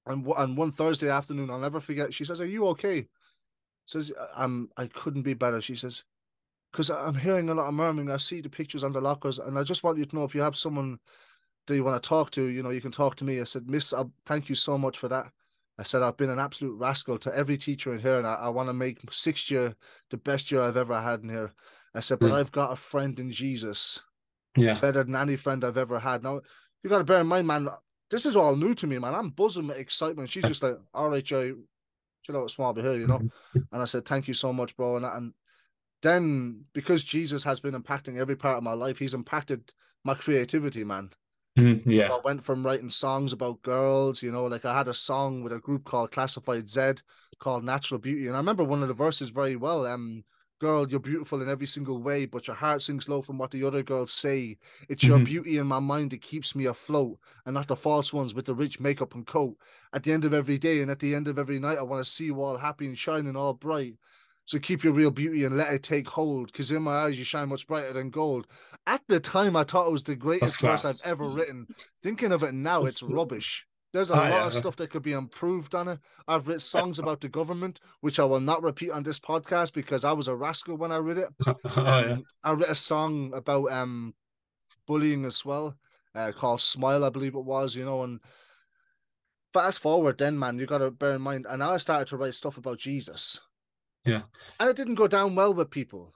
and 0.06 0.26
on 0.34 0.56
one 0.56 0.72
Thursday 0.72 1.10
afternoon, 1.10 1.50
I'll 1.50 1.60
never 1.60 1.82
forget. 1.82 2.14
She 2.14 2.24
says, 2.24 2.40
Are 2.40 2.46
you 2.46 2.68
okay? 2.68 3.08
Says, 3.86 4.12
I'm 4.36 4.70
I 4.78 4.88
couldn't 4.88 5.24
be 5.24 5.34
better. 5.34 5.60
She 5.62 5.76
says, 5.76 6.04
because 6.72 6.90
I'm 6.90 7.16
hearing 7.16 7.50
a 7.50 7.54
lot 7.54 7.68
of 7.68 7.74
murmuring. 7.74 8.12
I 8.12 8.18
see 8.18 8.42
the 8.42 8.50
pictures 8.50 8.84
on 8.84 8.92
the 8.92 9.02
lockers, 9.02 9.40
and 9.40 9.58
I 9.58 9.64
just 9.64 9.84
want 9.84 9.98
you 9.98 10.06
to 10.06 10.16
know 10.16 10.24
if 10.24 10.36
you 10.36 10.42
have 10.42 10.56
someone 10.56 11.00
that 11.66 11.76
you 11.76 11.84
want 11.84 12.02
to 12.02 12.08
talk 12.08 12.32
to, 12.32 12.46
you 12.46 12.64
know, 12.64 12.70
you 12.70 12.82
can 12.82 12.92
talk 12.92 13.16
to 13.16 13.26
me. 13.26 13.40
I 13.40 13.44
said, 13.44 13.70
Miss, 13.70 13.94
I 13.94 14.04
thank 14.26 14.50
you 14.50 14.56
so 14.56 14.78
much 14.78 14.98
for 14.98 15.08
that. 15.10 15.32
I 15.80 15.84
said, 15.84 16.02
I've 16.02 16.18
been 16.18 16.30
an 16.30 16.40
absolute 16.40 16.76
rascal 16.78 17.18
to 17.20 17.36
every 17.36 17.58
teacher 17.58 17.94
in 17.94 18.00
here, 18.00 18.18
and 18.18 18.28
I, 18.28 18.34
I 18.34 18.50
want 18.50 18.70
to 18.70 18.74
make 18.74 19.00
sixth 19.12 19.52
year 19.52 19.76
the 20.10 20.18
best 20.18 20.52
year 20.52 20.62
I've 20.62 20.78
ever 20.78 21.00
had 21.00 21.22
in 21.22 21.30
here. 21.30 21.54
I 21.94 22.00
said, 22.00 22.20
but 22.20 22.32
Mm. 22.32 22.36
I've 22.36 22.52
got 22.52 22.72
a 22.72 22.76
friend 22.76 23.20
in 23.20 23.32
Jesus, 23.32 24.00
Yeah. 24.56 24.80
better 24.80 25.04
than 25.04 25.16
any 25.16 25.36
friend 25.36 25.64
I've 25.64 25.78
ever 25.78 26.00
had. 26.00 26.24
Now, 26.24 26.42
you 26.84 26.90
got 26.90 27.00
to 27.00 27.04
bear 27.04 27.22
in 27.22 27.28
mind, 27.28 27.48
man, 27.48 27.70
this 28.10 28.26
is 28.26 28.36
all 28.36 28.56
new 28.56 28.74
to 28.76 28.88
me, 28.88 28.98
man. 28.98 29.14
I'm 29.14 29.30
buzzing 29.30 29.68
with 29.68 29.78
excitement. 29.78 30.30
She's 30.30 30.46
just 30.48 30.64
like, 30.64 30.78
all 30.94 31.10
right, 31.10 31.24
Joe, 31.24 31.56
chill 32.24 32.38
out, 32.38 32.50
small 32.52 32.74
bit 32.74 32.86
here, 32.86 32.96
you 32.98 33.08
know. 33.08 33.22
And 33.72 33.82
I 33.82 33.86
said, 33.86 34.06
thank 34.06 34.28
you 34.28 34.34
so 34.34 34.54
much, 34.54 34.76
bro. 34.78 34.98
And, 34.98 35.06
and 35.06 35.34
then 36.02 36.66
because 36.74 37.04
Jesus 37.04 37.44
has 37.44 37.60
been 37.60 37.74
impacting 37.74 38.18
every 38.20 38.36
part 38.36 38.58
of 38.58 38.64
my 38.64 38.74
life, 38.74 38.98
he's 39.00 39.14
impacted 39.14 39.72
my 40.04 40.14
creativity, 40.14 40.84
man. 40.84 41.12
Mhm. 41.58 41.84
So 41.86 41.92
Yeah. 41.92 42.14
I 42.16 42.20
went 42.24 42.44
from 42.44 42.66
writing 42.66 42.90
songs 42.90 43.34
about 43.34 43.62
girls, 43.64 44.22
you 44.22 44.32
know, 44.32 44.46
like 44.46 44.66
I 44.66 44.76
had 44.78 44.88
a 44.88 44.94
song 44.94 45.44
with 45.44 45.54
a 45.54 45.60
group 45.60 45.84
called 45.86 46.12
Classified 46.12 46.70
Z 46.70 47.02
called 47.40 47.64
Natural 47.64 48.00
Beauty. 48.00 48.28
And 48.28 48.36
I 48.36 48.40
remember 48.40 48.64
one 48.64 48.82
of 48.82 48.88
the 48.88 48.94
verses 48.94 49.30
very 49.30 49.56
well. 49.56 49.86
Um, 49.86 50.24
girl, 50.60 50.88
you're 50.90 51.00
beautiful 51.00 51.42
in 51.42 51.50
every 51.50 51.68
single 51.68 52.02
way, 52.02 52.26
but 52.26 52.48
your 52.48 52.56
heart 52.56 52.82
sinks 52.82 53.08
low 53.10 53.22
from 53.22 53.38
what 53.38 53.52
the 53.52 53.64
other 53.64 53.84
girls 53.84 54.12
say. 54.12 54.58
It's 54.90 55.08
your 55.08 55.20
Mhm. 55.20 55.26
beauty 55.26 55.58
in 55.58 55.68
my 55.68 55.80
mind 55.80 56.12
that 56.12 56.22
keeps 56.22 56.56
me 56.56 56.66
afloat, 56.66 57.20
and 57.46 57.54
not 57.54 57.68
the 57.68 57.76
false 57.76 58.12
ones 58.14 58.34
with 58.34 58.46
the 58.46 58.56
rich 58.56 58.80
makeup 58.80 59.14
and 59.16 59.26
coat. 59.26 59.58
At 59.94 60.04
the 60.04 60.12
end 60.12 60.26
of 60.26 60.34
every 60.34 60.58
day 60.58 60.82
and 60.82 60.90
at 60.92 61.00
the 61.00 61.14
end 61.16 61.28
of 61.28 61.38
every 61.40 61.60
night, 61.60 61.78
I 61.78 61.84
want 61.84 62.04
to 62.04 62.10
see 62.10 62.26
you 62.26 62.42
all 62.42 62.58
happy 62.58 62.88
and 62.88 62.98
shining 62.98 63.36
all 63.36 63.54
bright. 63.54 63.96
So 64.48 64.60
keep 64.60 64.86
your 64.86 64.94
real 64.94 65.12
beauty 65.12 65.44
and 65.44 65.58
let 65.58 65.74
it 65.74 65.84
take 65.84 66.08
hold, 66.08 66.48
because 66.48 66.72
in 66.72 66.82
my 66.82 67.00
eyes 67.00 67.20
you 67.20 67.26
shine 67.26 67.50
much 67.50 67.68
brighter 67.68 67.92
than 67.92 68.10
gold. 68.10 68.48
At 68.88 69.02
the 69.10 69.20
time, 69.20 69.58
I 69.58 69.66
thought 69.66 69.88
it 69.88 69.92
was 69.92 70.04
the 70.04 70.16
greatest 70.16 70.62
verse 70.62 70.86
I've 70.86 71.02
ever 71.06 71.28
written. 71.28 71.68
Thinking 72.02 72.32
of 72.32 72.44
it 72.44 72.54
now, 72.54 72.84
it's 72.84 73.14
rubbish. 73.14 73.68
There's 73.92 74.10
a 74.10 74.14
oh, 74.14 74.18
lot 74.18 74.30
yeah. 74.30 74.46
of 74.46 74.54
stuff 74.54 74.78
that 74.78 74.90
could 74.90 75.04
be 75.04 75.12
improved 75.12 75.76
on 75.76 75.90
it. 75.90 76.00
I've 76.30 76.48
written 76.48 76.60
songs 76.62 77.00
about 77.00 77.20
the 77.20 77.28
government, 77.28 77.82
which 78.00 78.20
I 78.20 78.24
will 78.24 78.40
not 78.40 78.64
repeat 78.64 78.92
on 78.92 79.04
this 79.04 79.20
podcast 79.20 79.74
because 79.74 80.06
I 80.06 80.14
was 80.14 80.30
a 80.30 80.36
rascal 80.36 80.78
when 80.78 80.94
I 80.94 80.98
read 80.98 81.18
it. 81.18 81.28
oh, 81.48 81.56
um, 81.76 82.10
yeah. 82.10 82.18
I 82.42 82.54
wrote 82.54 82.70
a 82.70 82.76
song 82.76 83.34
about 83.34 83.70
um 83.70 84.14
bullying 84.88 85.26
as 85.26 85.44
well, 85.44 85.76
uh, 86.16 86.32
called 86.32 86.62
"Smile," 86.62 87.04
I 87.04 87.10
believe 87.10 87.36
it 87.36 87.44
was. 87.44 87.76
You 87.76 87.84
know, 87.84 88.04
and 88.04 88.22
fast 89.52 89.80
forward, 89.80 90.20
then 90.20 90.40
man, 90.40 90.58
you 90.58 90.68
got 90.68 90.78
to 90.78 90.90
bear 90.90 91.16
in 91.16 91.22
mind. 91.22 91.46
And 91.50 91.62
I 91.62 91.76
started 91.76 92.08
to 92.10 92.18
write 92.18 92.36
stuff 92.36 92.58
about 92.58 92.80
Jesus. 92.80 93.42
Yeah. 94.08 94.22
And 94.60 94.70
it 94.70 94.76
didn't 94.76 94.96
go 94.96 95.08
down 95.08 95.36
well 95.36 95.54
with 95.54 95.70
people. 95.70 96.14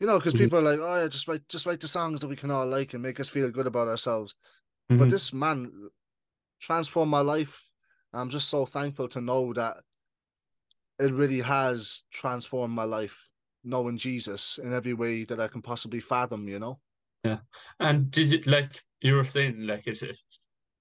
You 0.00 0.06
know, 0.06 0.18
because 0.18 0.34
mm-hmm. 0.34 0.44
people 0.44 0.58
are 0.58 0.62
like, 0.62 0.80
oh 0.80 1.02
yeah, 1.02 1.08
just 1.08 1.28
write 1.28 1.48
just 1.48 1.66
write 1.66 1.80
the 1.80 1.88
songs 1.88 2.20
that 2.20 2.28
we 2.28 2.36
can 2.36 2.50
all 2.50 2.66
like 2.66 2.92
and 2.92 3.02
make 3.02 3.20
us 3.20 3.28
feel 3.28 3.50
good 3.50 3.66
about 3.66 3.88
ourselves. 3.88 4.34
Mm-hmm. 4.90 4.98
But 4.98 5.10
this 5.10 5.32
man 5.32 5.70
transformed 6.60 7.10
my 7.10 7.20
life. 7.20 7.68
I'm 8.12 8.30
just 8.30 8.48
so 8.48 8.66
thankful 8.66 9.08
to 9.10 9.20
know 9.20 9.52
that 9.54 9.76
it 10.98 11.12
really 11.12 11.40
has 11.40 12.02
transformed 12.12 12.74
my 12.74 12.84
life, 12.84 13.16
knowing 13.64 13.96
Jesus 13.96 14.58
in 14.62 14.72
every 14.72 14.94
way 14.94 15.24
that 15.24 15.40
I 15.40 15.48
can 15.48 15.62
possibly 15.62 16.00
fathom, 16.00 16.48
you 16.48 16.58
know? 16.58 16.78
Yeah. 17.24 17.38
And 17.80 18.10
did 18.10 18.32
you 18.32 18.40
like 18.50 18.82
you 19.00 19.14
were 19.14 19.24
saying 19.24 19.66
like 19.66 19.86
if, 19.86 20.02
if 20.02 20.20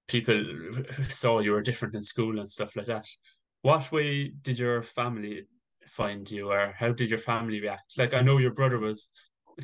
people 0.08 0.44
saw 1.04 1.40
you 1.40 1.52
were 1.52 1.62
different 1.62 1.96
in 1.96 2.02
school 2.02 2.40
and 2.40 2.50
stuff 2.50 2.76
like 2.76 2.88
that, 2.88 3.08
what 3.62 3.92
way 3.92 4.30
did 4.42 4.58
your 4.58 4.82
family 4.82 5.46
find 5.88 6.30
you 6.30 6.52
or 6.52 6.74
how 6.78 6.94
did 6.94 7.10
your 7.10 7.20
family 7.20 7.60
react? 7.62 7.98
Like 7.98 8.14
I 8.14 8.22
know 8.22 8.38
your 8.38 8.54
brother 8.54 8.80
was 8.80 9.10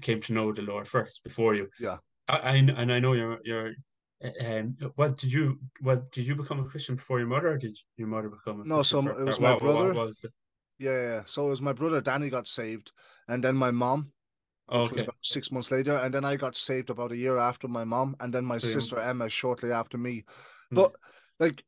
came 0.02 0.20
to 0.22 0.34
know 0.34 0.52
the 0.52 0.62
Lord 0.62 0.88
first 0.88 1.24
before 1.24 1.56
you. 1.56 1.68
Yeah. 1.80 1.98
I, 2.28 2.38
I 2.38 2.56
and 2.56 2.92
I 2.92 3.00
know 3.00 3.14
your 3.14 3.40
your 3.44 3.74
um 4.46 4.76
what 4.96 5.18
did 5.18 5.32
you 5.32 5.58
what 5.82 6.00
did 6.12 6.26
you 6.26 6.36
become 6.36 6.60
a 6.60 6.66
Christian 6.66 6.96
before 6.96 7.20
your 7.20 7.28
mother 7.28 7.50
or 7.50 7.58
did 7.58 7.78
your 7.98 8.08
mother 8.08 8.30
become 8.30 8.62
a 8.62 8.66
no 8.66 8.78
Christian 8.78 9.08
so 9.08 9.20
it 9.20 9.26
was 9.26 9.40
my 9.40 9.52
what, 9.52 9.62
brother 9.62 9.94
what 9.94 10.08
was 10.08 10.20
the... 10.22 10.30
yeah, 10.80 10.92
yeah 10.92 11.22
so 11.26 11.46
it 11.46 11.50
was 11.50 11.62
my 11.62 11.74
brother 11.74 12.02
Danny 12.02 12.30
got 12.30 12.48
saved 12.48 12.92
and 13.28 13.44
then 13.44 13.56
my 13.56 13.70
mom 13.70 14.12
okay. 14.72 15.04
about 15.04 15.16
six 15.22 15.52
months 15.52 15.70
later 15.70 15.98
and 15.98 16.14
then 16.14 16.26
I 16.26 16.36
got 16.36 16.56
saved 16.56 16.90
about 16.90 17.12
a 17.12 17.18
year 17.18 17.38
after 17.38 17.68
my 17.68 17.84
mom 17.84 18.16
and 18.20 18.34
then 18.34 18.44
my 18.44 18.58
sister 18.58 19.00
Emma 19.00 19.30
shortly 19.30 19.72
after 19.72 20.00
me 20.00 20.26
hmm. 20.70 20.76
but 20.76 20.96
like 21.40 21.64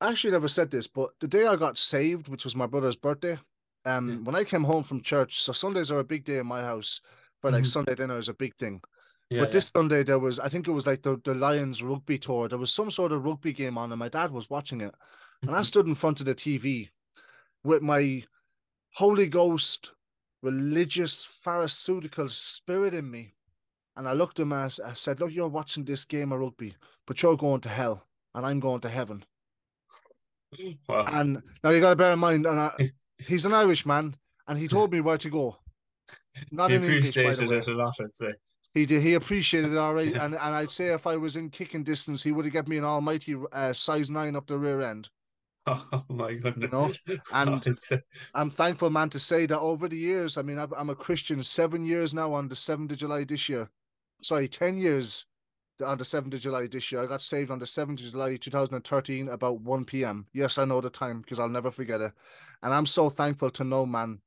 I 0.00 0.10
actually 0.10 0.32
never 0.32 0.48
said 0.48 0.72
this 0.72 0.88
but 0.88 1.10
the 1.20 1.28
day 1.28 1.46
I 1.46 1.54
got 1.54 1.78
saved 1.78 2.26
which 2.26 2.44
was 2.44 2.56
my 2.56 2.66
brother's 2.66 2.96
birthday 2.96 3.38
um, 3.84 4.08
yeah. 4.08 4.14
when 4.16 4.36
I 4.36 4.44
came 4.44 4.64
home 4.64 4.82
from 4.82 5.02
church, 5.02 5.40
so 5.40 5.52
Sundays 5.52 5.90
are 5.90 5.98
a 5.98 6.04
big 6.04 6.24
day 6.24 6.38
in 6.38 6.46
my 6.46 6.62
house. 6.62 7.00
For 7.40 7.50
like 7.50 7.64
mm-hmm. 7.64 7.68
Sunday 7.68 7.94
dinner 7.94 8.16
is 8.16 8.30
a 8.30 8.34
big 8.34 8.56
thing. 8.56 8.80
Yeah, 9.28 9.40
but 9.40 9.52
this 9.52 9.70
yeah. 9.74 9.80
Sunday 9.80 10.02
there 10.02 10.18
was, 10.18 10.38
I 10.38 10.48
think 10.48 10.66
it 10.66 10.72
was 10.72 10.86
like 10.86 11.02
the, 11.02 11.20
the 11.24 11.34
Lions 11.34 11.82
rugby 11.82 12.18
tour. 12.18 12.48
There 12.48 12.58
was 12.58 12.72
some 12.72 12.90
sort 12.90 13.12
of 13.12 13.24
rugby 13.24 13.52
game 13.52 13.76
on, 13.76 13.92
and 13.92 13.98
my 13.98 14.08
dad 14.08 14.30
was 14.30 14.48
watching 14.48 14.80
it. 14.80 14.94
And 15.42 15.50
I 15.50 15.54
mm-hmm. 15.54 15.62
stood 15.64 15.86
in 15.86 15.94
front 15.94 16.20
of 16.20 16.26
the 16.26 16.34
TV 16.34 16.88
with 17.62 17.82
my 17.82 18.24
Holy 18.94 19.26
Ghost 19.26 19.92
religious 20.42 21.24
pharmaceutical 21.24 22.28
spirit 22.28 22.94
in 22.94 23.10
me. 23.10 23.34
And 23.96 24.08
I 24.08 24.12
looked 24.12 24.38
at 24.38 24.42
him 24.42 24.52
and 24.52 24.72
I 24.84 24.92
said, 24.94 25.20
Look, 25.20 25.32
you're 25.32 25.48
watching 25.48 25.84
this 25.84 26.04
game 26.04 26.32
of 26.32 26.40
rugby, 26.40 26.76
but 27.06 27.22
you're 27.22 27.36
going 27.36 27.60
to 27.62 27.68
hell 27.68 28.06
and 28.34 28.44
I'm 28.44 28.60
going 28.60 28.80
to 28.80 28.88
heaven. 28.88 29.24
Wow. 30.88 31.06
And 31.08 31.42
now 31.62 31.70
you 31.70 31.80
got 31.80 31.90
to 31.90 31.96
bear 31.96 32.12
in 32.12 32.18
mind, 32.18 32.46
and 32.46 32.60
I, 32.60 32.90
he's 33.18 33.44
an 33.44 33.54
Irish 33.54 33.86
man, 33.86 34.14
and 34.46 34.58
he 34.58 34.68
told 34.68 34.92
me 34.92 35.00
where 35.00 35.18
to 35.18 35.30
go. 35.30 35.56
Not 36.50 36.70
he 36.70 36.76
in 36.76 36.84
English, 36.84 37.14
by 37.14 37.32
the 37.34 37.46
way. 37.48 37.58
it 37.58 37.68
a 37.68 37.74
lot, 37.74 37.94
I'd 38.00 38.14
say. 38.14 38.32
He 38.74 38.86
did. 38.86 39.02
He 39.02 39.14
appreciated 39.14 39.72
it 39.72 39.78
all 39.78 39.94
right, 39.94 40.12
and 40.14 40.34
and 40.34 40.54
I'd 40.54 40.70
say 40.70 40.92
if 40.92 41.06
I 41.06 41.16
was 41.16 41.36
in 41.36 41.50
kicking 41.50 41.84
distance, 41.84 42.22
he 42.22 42.32
would 42.32 42.44
have 42.44 42.52
given 42.52 42.70
me 42.70 42.78
an 42.78 42.84
almighty 42.84 43.36
uh, 43.52 43.72
size 43.72 44.10
nine 44.10 44.36
up 44.36 44.46
the 44.46 44.58
rear 44.58 44.80
end. 44.82 45.08
Oh 45.66 46.04
my 46.10 46.34
goodness! 46.34 46.70
You 47.06 47.16
know? 47.16 47.22
And 47.32 47.64
I'm 48.34 48.50
thankful, 48.50 48.90
man, 48.90 49.08
to 49.08 49.18
say 49.18 49.46
that 49.46 49.58
over 49.58 49.88
the 49.88 49.96
years, 49.96 50.36
I 50.36 50.42
mean, 50.42 50.58
I'm 50.58 50.90
a 50.90 50.94
Christian 50.94 51.42
seven 51.42 51.86
years 51.86 52.12
now 52.12 52.34
on 52.34 52.48
the 52.48 52.56
seventh 52.56 52.92
of 52.92 52.98
July 52.98 53.24
this 53.24 53.48
year. 53.48 53.70
Sorry, 54.20 54.46
ten 54.46 54.76
years 54.76 55.24
on 55.84 55.98
the 55.98 56.04
7th 56.04 56.34
of 56.34 56.40
July 56.40 56.66
this 56.66 56.90
year. 56.92 57.02
I 57.02 57.06
got 57.06 57.20
saved 57.20 57.50
on 57.50 57.58
the 57.58 57.64
7th 57.64 58.04
of 58.04 58.12
July 58.12 58.36
2013 58.36 59.28
about 59.28 59.60
1 59.60 59.84
p.m. 59.84 60.26
Yes, 60.32 60.58
I 60.58 60.64
know 60.64 60.80
the 60.80 60.90
time 60.90 61.20
because 61.20 61.40
I'll 61.40 61.48
never 61.48 61.70
forget 61.70 62.00
it. 62.00 62.12
And 62.62 62.72
I'm 62.72 62.86
so 62.86 63.10
thankful 63.10 63.50
to 63.50 63.64
know, 63.64 63.84
man, 63.86 64.20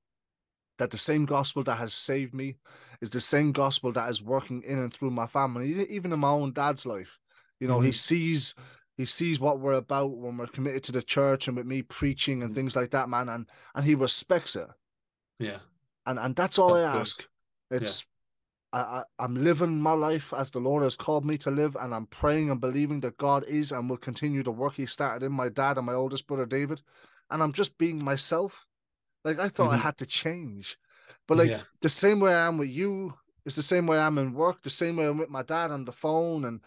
that 0.78 0.92
the 0.92 0.98
same 0.98 1.26
gospel 1.26 1.64
that 1.64 1.78
has 1.78 1.94
saved 1.94 2.34
me 2.34 2.58
is 3.02 3.10
the 3.10 3.22
same 3.22 3.52
gospel 3.52 3.92
that 3.94 4.10
is 4.10 4.22
working 4.22 4.64
in 4.64 4.80
and 4.80 4.94
through 4.94 5.12
my 5.12 5.28
family, 5.28 5.88
even 5.90 6.12
in 6.12 6.20
my 6.20 6.30
own 6.30 6.54
dad's 6.54 6.86
life. 6.86 7.20
You 7.60 7.68
know, 7.68 7.78
mm-hmm. 7.78 7.88
he 7.88 7.92
sees 7.92 8.54
he 8.98 9.06
sees 9.06 9.40
what 9.40 9.60
we're 9.60 9.74
about 9.74 10.18
when 10.18 10.38
we're 10.38 10.48
committed 10.48 10.84
to 10.86 10.92
the 10.92 11.04
church 11.04 11.48
and 11.48 11.56
with 11.56 11.68
me 11.68 11.84
preaching 11.84 12.42
and 12.42 12.50
mm-hmm. 12.50 12.56
things 12.56 12.76
like 12.76 12.92
that, 12.92 13.10
man, 13.10 13.30
and 13.30 13.48
and 13.76 13.86
he 13.86 13.96
respects 13.96 14.56
it. 14.56 14.68
Yeah. 15.40 15.60
And 16.06 16.20
and 16.20 16.36
that's 16.36 16.58
all 16.58 16.74
that's 16.74 16.88
I 16.88 17.00
ask. 17.00 17.28
It's 17.70 18.06
I, 18.74 19.04
I, 19.20 19.26
am 19.26 19.36
living 19.36 19.80
my 19.80 19.94
life 19.94 20.34
as 20.36 20.52
the 20.52 20.60
Lord 20.60 20.84
has 20.84 20.98
called 20.98 21.26
me 21.26 21.38
to 21.40 21.52
live, 21.52 21.78
and 21.80 21.94
I'm 21.96 22.06
praying 22.08 22.50
and 22.50 22.60
believing 22.60 23.00
that 23.02 23.18
God 23.18 23.46
is 23.48 23.72
and 23.72 23.90
will 23.90 23.98
continue 23.98 24.44
the 24.44 24.52
work 24.52 24.76
He 24.76 24.86
started 24.86 25.26
in 25.26 25.32
my 25.32 25.50
dad 25.50 25.78
and 25.78 25.86
my 25.86 25.94
oldest 25.94 26.28
brother 26.28 26.46
David. 26.46 26.82
And 27.30 27.42
I'm 27.42 27.54
just 27.54 27.78
being 27.78 28.04
myself. 28.04 28.66
Like 29.24 29.40
I 29.40 29.50
thought 29.50 29.72
mm-hmm. 29.72 29.82
I 29.82 29.84
had 29.84 29.98
to 29.98 30.06
change, 30.06 30.78
but 31.28 31.38
like 31.38 31.50
yeah. 31.50 31.62
the 31.82 31.90
same 31.90 32.20
way 32.20 32.34
I 32.34 32.48
am 32.48 32.58
with 32.58 32.70
you 32.70 33.14
is 33.46 33.56
the 33.56 33.64
same 33.64 33.88
way 33.88 34.00
I'm 34.00 34.18
in 34.18 34.34
work, 34.34 34.62
the 34.64 34.70
same 34.70 34.98
way 34.98 35.08
I'm 35.08 35.18
with 35.18 35.30
my 35.30 35.44
dad 35.44 35.72
on 35.72 35.86
the 35.86 35.92
phone, 35.92 36.46
and 36.46 36.62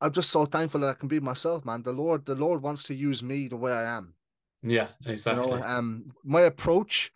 I'm 0.00 0.12
just 0.12 0.30
so 0.30 0.44
thankful 0.46 0.80
that 0.80 0.90
I 0.90 0.94
can 0.94 1.08
be 1.08 1.20
myself, 1.20 1.64
man. 1.64 1.82
The 1.82 1.92
Lord, 1.92 2.26
the 2.26 2.34
Lord 2.34 2.62
wants 2.62 2.84
to 2.84 2.94
use 2.94 3.22
me 3.22 3.48
the 3.48 3.56
way 3.56 3.72
I 3.72 3.96
am. 3.96 4.14
Yeah, 4.62 4.88
exactly. 5.04 5.44
You 5.44 5.58
know, 5.58 5.66
um, 5.66 6.12
my 6.24 6.42
approach, 6.42 7.12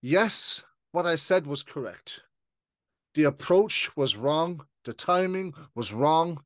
yes, 0.00 0.62
what 0.92 1.06
I 1.06 1.16
said 1.16 1.46
was 1.46 1.62
correct 1.62 2.22
the 3.14 3.24
approach 3.24 3.94
was 3.96 4.16
wrong. 4.16 4.66
The 4.84 4.92
timing 4.92 5.54
was 5.74 5.92
wrong. 5.92 6.42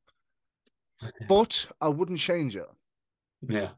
But 1.27 1.67
I 1.79 1.89
wouldn't 1.89 2.19
change 2.19 2.55
it. 2.55 2.67
Yeah. 3.47 3.69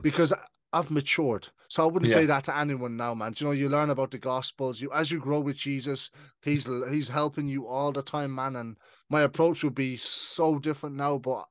Because 0.00 0.32
I've 0.72 0.90
matured. 0.90 1.48
So 1.68 1.82
I 1.82 1.86
wouldn't 1.86 2.10
yeah. 2.10 2.16
say 2.16 2.26
that 2.26 2.44
to 2.44 2.56
anyone 2.56 2.96
now, 2.96 3.14
man. 3.14 3.34
you 3.36 3.46
know, 3.46 3.52
you 3.52 3.68
learn 3.68 3.90
about 3.90 4.10
the 4.10 4.18
gospels. 4.18 4.80
You 4.80 4.92
as 4.92 5.10
you 5.10 5.18
grow 5.18 5.40
with 5.40 5.56
Jesus, 5.56 6.10
he's 6.42 6.68
he's 6.90 7.08
helping 7.08 7.48
you 7.48 7.66
all 7.66 7.92
the 7.92 8.02
time, 8.02 8.34
man. 8.34 8.56
And 8.56 8.76
my 9.08 9.22
approach 9.22 9.64
would 9.64 9.74
be 9.74 9.96
so 9.96 10.58
different 10.58 10.96
now. 10.96 11.18
But 11.18 11.46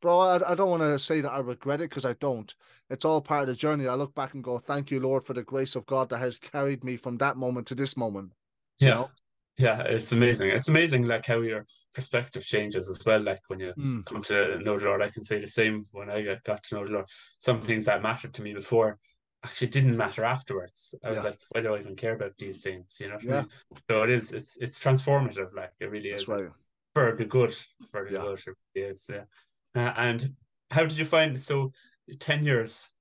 bro, 0.00 0.18
I, 0.18 0.52
I 0.52 0.54
don't 0.54 0.70
want 0.70 0.82
to 0.82 0.98
say 0.98 1.20
that 1.20 1.30
I 1.30 1.38
regret 1.40 1.80
it 1.80 1.90
because 1.90 2.04
I 2.04 2.14
don't. 2.14 2.52
It's 2.90 3.04
all 3.04 3.20
part 3.20 3.42
of 3.42 3.48
the 3.48 3.54
journey. 3.54 3.86
I 3.86 3.94
look 3.94 4.14
back 4.14 4.34
and 4.34 4.44
go, 4.44 4.58
thank 4.58 4.90
you, 4.90 5.00
Lord, 5.00 5.24
for 5.24 5.32
the 5.32 5.42
grace 5.42 5.76
of 5.76 5.86
God 5.86 6.10
that 6.10 6.18
has 6.18 6.38
carried 6.38 6.82
me 6.82 6.96
from 6.96 7.18
that 7.18 7.36
moment 7.36 7.66
to 7.68 7.74
this 7.74 7.96
moment. 7.96 8.32
Yeah. 8.78 8.88
You 8.88 8.94
know? 8.94 9.10
Yeah, 9.58 9.82
it's 9.82 10.12
amazing. 10.12 10.50
It's 10.50 10.68
amazing, 10.68 11.06
like 11.06 11.26
how 11.26 11.40
your 11.40 11.66
perspective 11.94 12.44
changes 12.44 12.88
as 12.88 13.04
well. 13.04 13.20
Like 13.20 13.40
when 13.48 13.60
you 13.60 13.72
mm. 13.76 14.04
come 14.04 14.22
to 14.22 14.58
know 14.60 14.78
the 14.78 14.86
Lord, 14.86 15.02
I 15.02 15.10
can 15.10 15.24
say 15.24 15.40
the 15.40 15.48
same. 15.48 15.84
When 15.92 16.08
I 16.08 16.36
got 16.44 16.62
to 16.64 16.74
know 16.74 16.86
the 16.86 16.92
Lord, 16.92 17.06
some 17.38 17.60
things 17.60 17.84
that 17.84 18.02
mattered 18.02 18.32
to 18.34 18.42
me 18.42 18.54
before 18.54 18.98
actually 19.44 19.68
didn't 19.68 19.96
matter 19.96 20.24
afterwards. 20.24 20.94
I 21.04 21.10
was 21.10 21.24
yeah. 21.24 21.30
like, 21.30 21.38
why 21.50 21.60
do 21.60 21.74
I 21.74 21.78
even 21.78 21.96
care 21.96 22.14
about 22.14 22.36
these 22.38 22.62
things? 22.62 22.98
You 23.00 23.08
know 23.08 23.18
yeah. 23.22 23.32
I 23.32 23.40
mean? 23.40 23.48
So 23.90 24.02
it 24.04 24.10
is. 24.10 24.32
It's 24.32 24.56
it's 24.58 24.78
transformative. 24.78 25.54
Like 25.54 25.72
it 25.80 25.90
really 25.90 26.10
is 26.10 26.28
right. 26.28 26.48
for 26.94 27.14
the 27.16 27.24
good. 27.24 27.54
For 27.90 28.08
the 28.08 28.14
yeah. 28.14 28.20
good, 28.20 28.40
it 28.74 28.80
is. 28.80 29.10
Yeah. 29.12 29.24
Uh, 29.74 29.92
and 29.96 30.34
how 30.70 30.82
did 30.82 30.98
you 30.98 31.04
find 31.04 31.38
so 31.40 31.72
ten 32.18 32.42
years? 32.42 32.94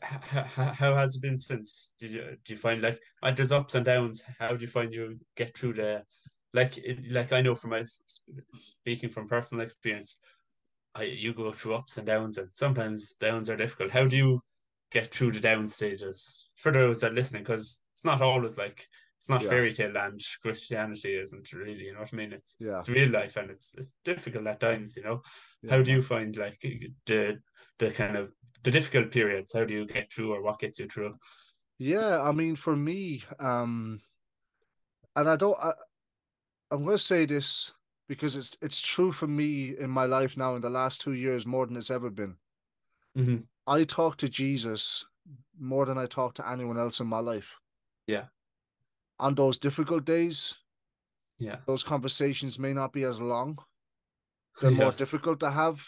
How, 0.00 0.94
has 0.94 1.16
it 1.16 1.22
been 1.22 1.38
since? 1.38 1.92
Did 1.98 2.10
you 2.10 2.36
do 2.44 2.52
you 2.52 2.58
find 2.58 2.82
like 2.82 2.98
uh, 3.22 3.30
there's 3.30 3.52
ups 3.52 3.74
and 3.74 3.84
downs? 3.84 4.24
How 4.38 4.54
do 4.54 4.62
you 4.62 4.68
find 4.68 4.92
you 4.92 5.18
get 5.36 5.56
through 5.56 5.74
the 5.74 6.04
like 6.54 6.78
like 7.10 7.32
I 7.32 7.40
know 7.40 7.54
from 7.54 7.70
my 7.70 7.84
speaking 8.54 9.10
from 9.10 9.28
personal 9.28 9.64
experience, 9.64 10.18
I 10.94 11.04
you 11.04 11.34
go 11.34 11.52
through 11.52 11.74
ups 11.74 11.98
and 11.98 12.06
downs, 12.06 12.38
and 12.38 12.48
sometimes 12.54 13.14
downs 13.14 13.50
are 13.50 13.56
difficult. 13.56 13.90
How 13.90 14.06
do 14.06 14.16
you 14.16 14.40
get 14.92 15.12
through 15.14 15.32
the 15.32 15.40
down 15.40 15.68
stages 15.68 16.48
for 16.56 16.72
those 16.72 17.00
that 17.00 17.12
are 17.12 17.14
listening? 17.14 17.42
Because 17.42 17.82
it's 17.94 18.04
not 18.04 18.22
always 18.22 18.58
like 18.58 18.86
it's 19.18 19.30
not 19.30 19.42
yeah. 19.42 19.48
fairy 19.48 19.72
tale 19.72 19.92
land. 19.92 20.20
Christianity 20.42 21.14
isn't 21.14 21.52
really, 21.52 21.84
you 21.84 21.94
know 21.94 22.00
what 22.00 22.12
I 22.12 22.16
mean? 22.16 22.32
It's 22.32 22.56
yeah. 22.60 22.78
it's 22.78 22.88
real 22.88 23.10
life, 23.10 23.36
and 23.36 23.50
it's 23.50 23.74
it's 23.76 23.94
difficult 24.04 24.46
at 24.46 24.60
times. 24.60 24.96
You 24.96 25.04
know, 25.04 25.22
yeah. 25.62 25.70
how 25.72 25.82
do 25.82 25.90
you 25.90 26.02
find 26.02 26.36
like 26.36 26.58
the 27.06 27.38
the 27.78 27.90
kind 27.90 28.16
of 28.16 28.30
the 28.62 28.70
difficult 28.70 29.10
periods? 29.10 29.54
How 29.54 29.64
do 29.64 29.74
you 29.74 29.86
get 29.86 30.12
through, 30.12 30.32
or 30.32 30.42
what 30.42 30.58
gets 30.58 30.78
you 30.78 30.86
through? 30.86 31.16
Yeah, 31.78 32.20
I 32.22 32.32
mean, 32.32 32.56
for 32.56 32.76
me, 32.76 33.22
um, 33.38 34.00
and 35.14 35.28
I 35.28 35.36
don't. 35.36 35.58
I, 35.58 35.72
I'm 36.70 36.84
going 36.84 36.96
to 36.96 37.02
say 37.02 37.26
this 37.26 37.72
because 38.08 38.36
it's 38.36 38.56
it's 38.60 38.80
true 38.80 39.12
for 39.12 39.26
me 39.26 39.76
in 39.78 39.90
my 39.90 40.04
life 40.04 40.36
now 40.36 40.54
in 40.54 40.62
the 40.62 40.70
last 40.70 41.00
two 41.00 41.12
years 41.12 41.46
more 41.46 41.66
than 41.66 41.76
it's 41.76 41.90
ever 41.90 42.10
been. 42.10 42.36
Mm-hmm. 43.16 43.36
I 43.66 43.84
talk 43.84 44.16
to 44.18 44.28
Jesus 44.28 45.04
more 45.58 45.86
than 45.86 45.98
I 45.98 46.06
talk 46.06 46.34
to 46.34 46.48
anyone 46.48 46.78
else 46.78 47.00
in 47.00 47.06
my 47.06 47.18
life. 47.18 47.48
Yeah. 48.06 48.24
On 49.18 49.34
those 49.34 49.58
difficult 49.58 50.04
days, 50.04 50.56
yeah, 51.38 51.58
those 51.66 51.82
conversations 51.82 52.58
may 52.58 52.72
not 52.72 52.92
be 52.92 53.02
as 53.04 53.20
long. 53.20 53.58
They're 54.60 54.70
yeah. 54.70 54.84
more 54.84 54.92
difficult 54.92 55.40
to 55.40 55.50
have. 55.50 55.84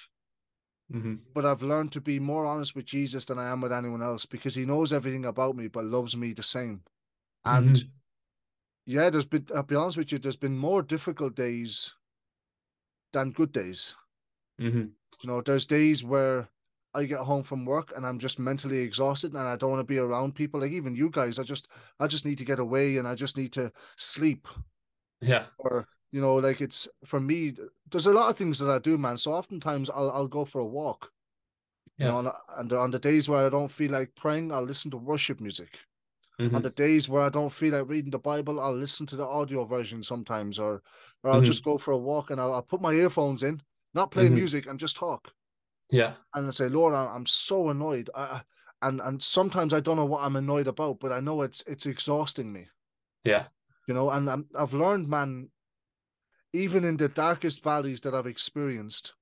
hmm 0.90 1.16
But 1.34 1.46
I've 1.46 1.62
learned 1.62 1.92
to 1.92 2.00
be 2.00 2.18
more 2.18 2.46
honest 2.46 2.74
with 2.74 2.86
Jesus 2.86 3.24
than 3.24 3.38
I 3.38 3.48
am 3.50 3.60
with 3.60 3.72
anyone 3.72 4.02
else 4.02 4.26
because 4.26 4.54
he 4.54 4.66
knows 4.66 4.92
everything 4.92 5.24
about 5.24 5.56
me 5.56 5.68
but 5.68 5.84
loves 5.84 6.16
me 6.16 6.32
the 6.32 6.42
same. 6.42 6.82
And 7.44 7.76
Mhm. 7.76 7.88
yeah, 8.86 9.10
there's 9.10 9.26
been 9.26 9.46
I'll 9.54 9.62
be 9.62 9.76
honest 9.76 9.96
with 9.98 10.12
you, 10.12 10.18
there's 10.18 10.36
been 10.36 10.58
more 10.58 10.82
difficult 10.82 11.34
days 11.34 11.94
than 13.12 13.32
good 13.32 13.52
days. 13.52 13.94
hmm 14.58 14.98
You 15.22 15.28
know, 15.28 15.40
there's 15.40 15.66
days 15.66 16.04
where 16.04 16.48
I 16.94 17.04
get 17.04 17.20
home 17.20 17.42
from 17.42 17.64
work 17.64 17.92
and 17.96 18.06
I'm 18.06 18.18
just 18.18 18.38
mentally 18.38 18.78
exhausted 18.78 19.32
and 19.34 19.40
I 19.48 19.56
don't 19.56 19.70
want 19.70 19.80
to 19.80 19.84
be 19.84 19.98
around 19.98 20.34
people. 20.34 20.60
Like 20.60 20.72
even 20.72 20.96
you 20.96 21.10
guys, 21.10 21.38
I 21.38 21.42
just 21.44 21.68
I 22.00 22.06
just 22.06 22.24
need 22.24 22.38
to 22.38 22.44
get 22.44 22.58
away 22.58 22.96
and 22.98 23.06
I 23.08 23.14
just 23.14 23.36
need 23.36 23.52
to 23.54 23.72
sleep. 23.96 24.48
yeah, 25.20 25.46
Or, 25.58 25.86
you 26.12 26.20
know, 26.20 26.34
like 26.36 26.60
it's 26.60 26.88
for 27.04 27.20
me, 27.20 27.56
there's 27.90 28.06
a 28.06 28.12
lot 28.12 28.30
of 28.30 28.36
things 28.36 28.58
that 28.58 28.70
I 28.70 28.78
do, 28.78 28.96
man. 28.98 29.16
So 29.16 29.32
oftentimes 29.32 29.90
I'll 29.90 30.10
I'll 30.10 30.28
go 30.28 30.44
for 30.44 30.60
a 30.60 30.66
walk. 30.66 31.12
You 31.98 32.06
Yeah. 32.06 32.08
know, 32.08 32.34
and, 32.56 32.72
on 32.72 32.90
the 32.92 32.98
days 33.00 33.28
where 33.28 33.46
I 33.46 33.50
don't 33.50 33.70
feel 33.72 33.92
like 33.92 34.14
praying, 34.16 34.52
I'll 34.52 34.64
listen 34.64 34.90
to 34.92 34.98
worship 34.98 35.40
music. 35.40 35.80
Mhm. 36.38 36.58
On 36.58 36.62
the 36.62 36.70
days 36.70 37.08
where 37.08 37.22
I 37.22 37.30
don't 37.30 37.52
feel 37.52 37.74
like 37.74 37.88
reading 37.88 38.12
the 38.12 38.18
Bible, 38.20 38.60
I'll 38.60 38.76
listen 38.76 39.06
to 39.08 39.16
the 39.16 39.26
audio 39.26 39.64
version 39.64 40.02
sometimes, 40.02 40.58
or 40.58 40.82
or 41.24 41.30
I'll 41.30 41.40
Mhm. 41.40 41.52
just 41.52 41.64
go 41.64 41.78
for 41.78 41.92
a 41.92 41.98
walk 41.98 42.30
and 42.30 42.40
I'll, 42.40 42.54
I'll 42.54 42.62
put 42.62 42.80
my 42.82 42.92
earphones 42.94 43.42
in, 43.42 43.62
not 43.94 44.10
play 44.12 44.28
Mhm. 44.28 44.28
music, 44.30 44.66
and 44.66 44.78
just 44.80 44.96
talk. 44.96 45.32
Yeah, 45.90 46.14
And 46.34 46.48
I 46.48 46.50
say, 46.50 46.68
Lord, 46.68 46.94
I- 46.94 47.14
I'm 47.14 47.26
so 47.26 47.68
annoyed. 47.70 48.10
I, 48.14 48.22
I- 48.22 48.42
and 48.80 49.00
and 49.00 49.20
sometimes 49.22 49.72
I 49.74 49.80
don't 49.80 49.96
know 49.96 50.04
what 50.06 50.22
I'm 50.22 50.36
annoyed 50.36 50.68
about, 50.68 51.00
but 51.00 51.10
I 51.12 51.18
know 51.20 51.42
it's 51.42 51.62
it's 51.66 51.86
exhausting 51.86 52.52
me. 52.52 52.68
yeah, 53.24 53.48
You 53.88 53.94
know, 53.94 54.10
and 54.10 54.30
I'm, 54.30 54.48
I've 54.54 54.72
learned, 54.74 55.08
man, 55.08 55.50
even 56.52 56.84
in 56.84 56.96
the 56.98 57.08
darkest 57.08 57.62
valleys 57.62 58.02
that 58.02 58.14
I've 58.14 58.26
experienced, 58.26 59.14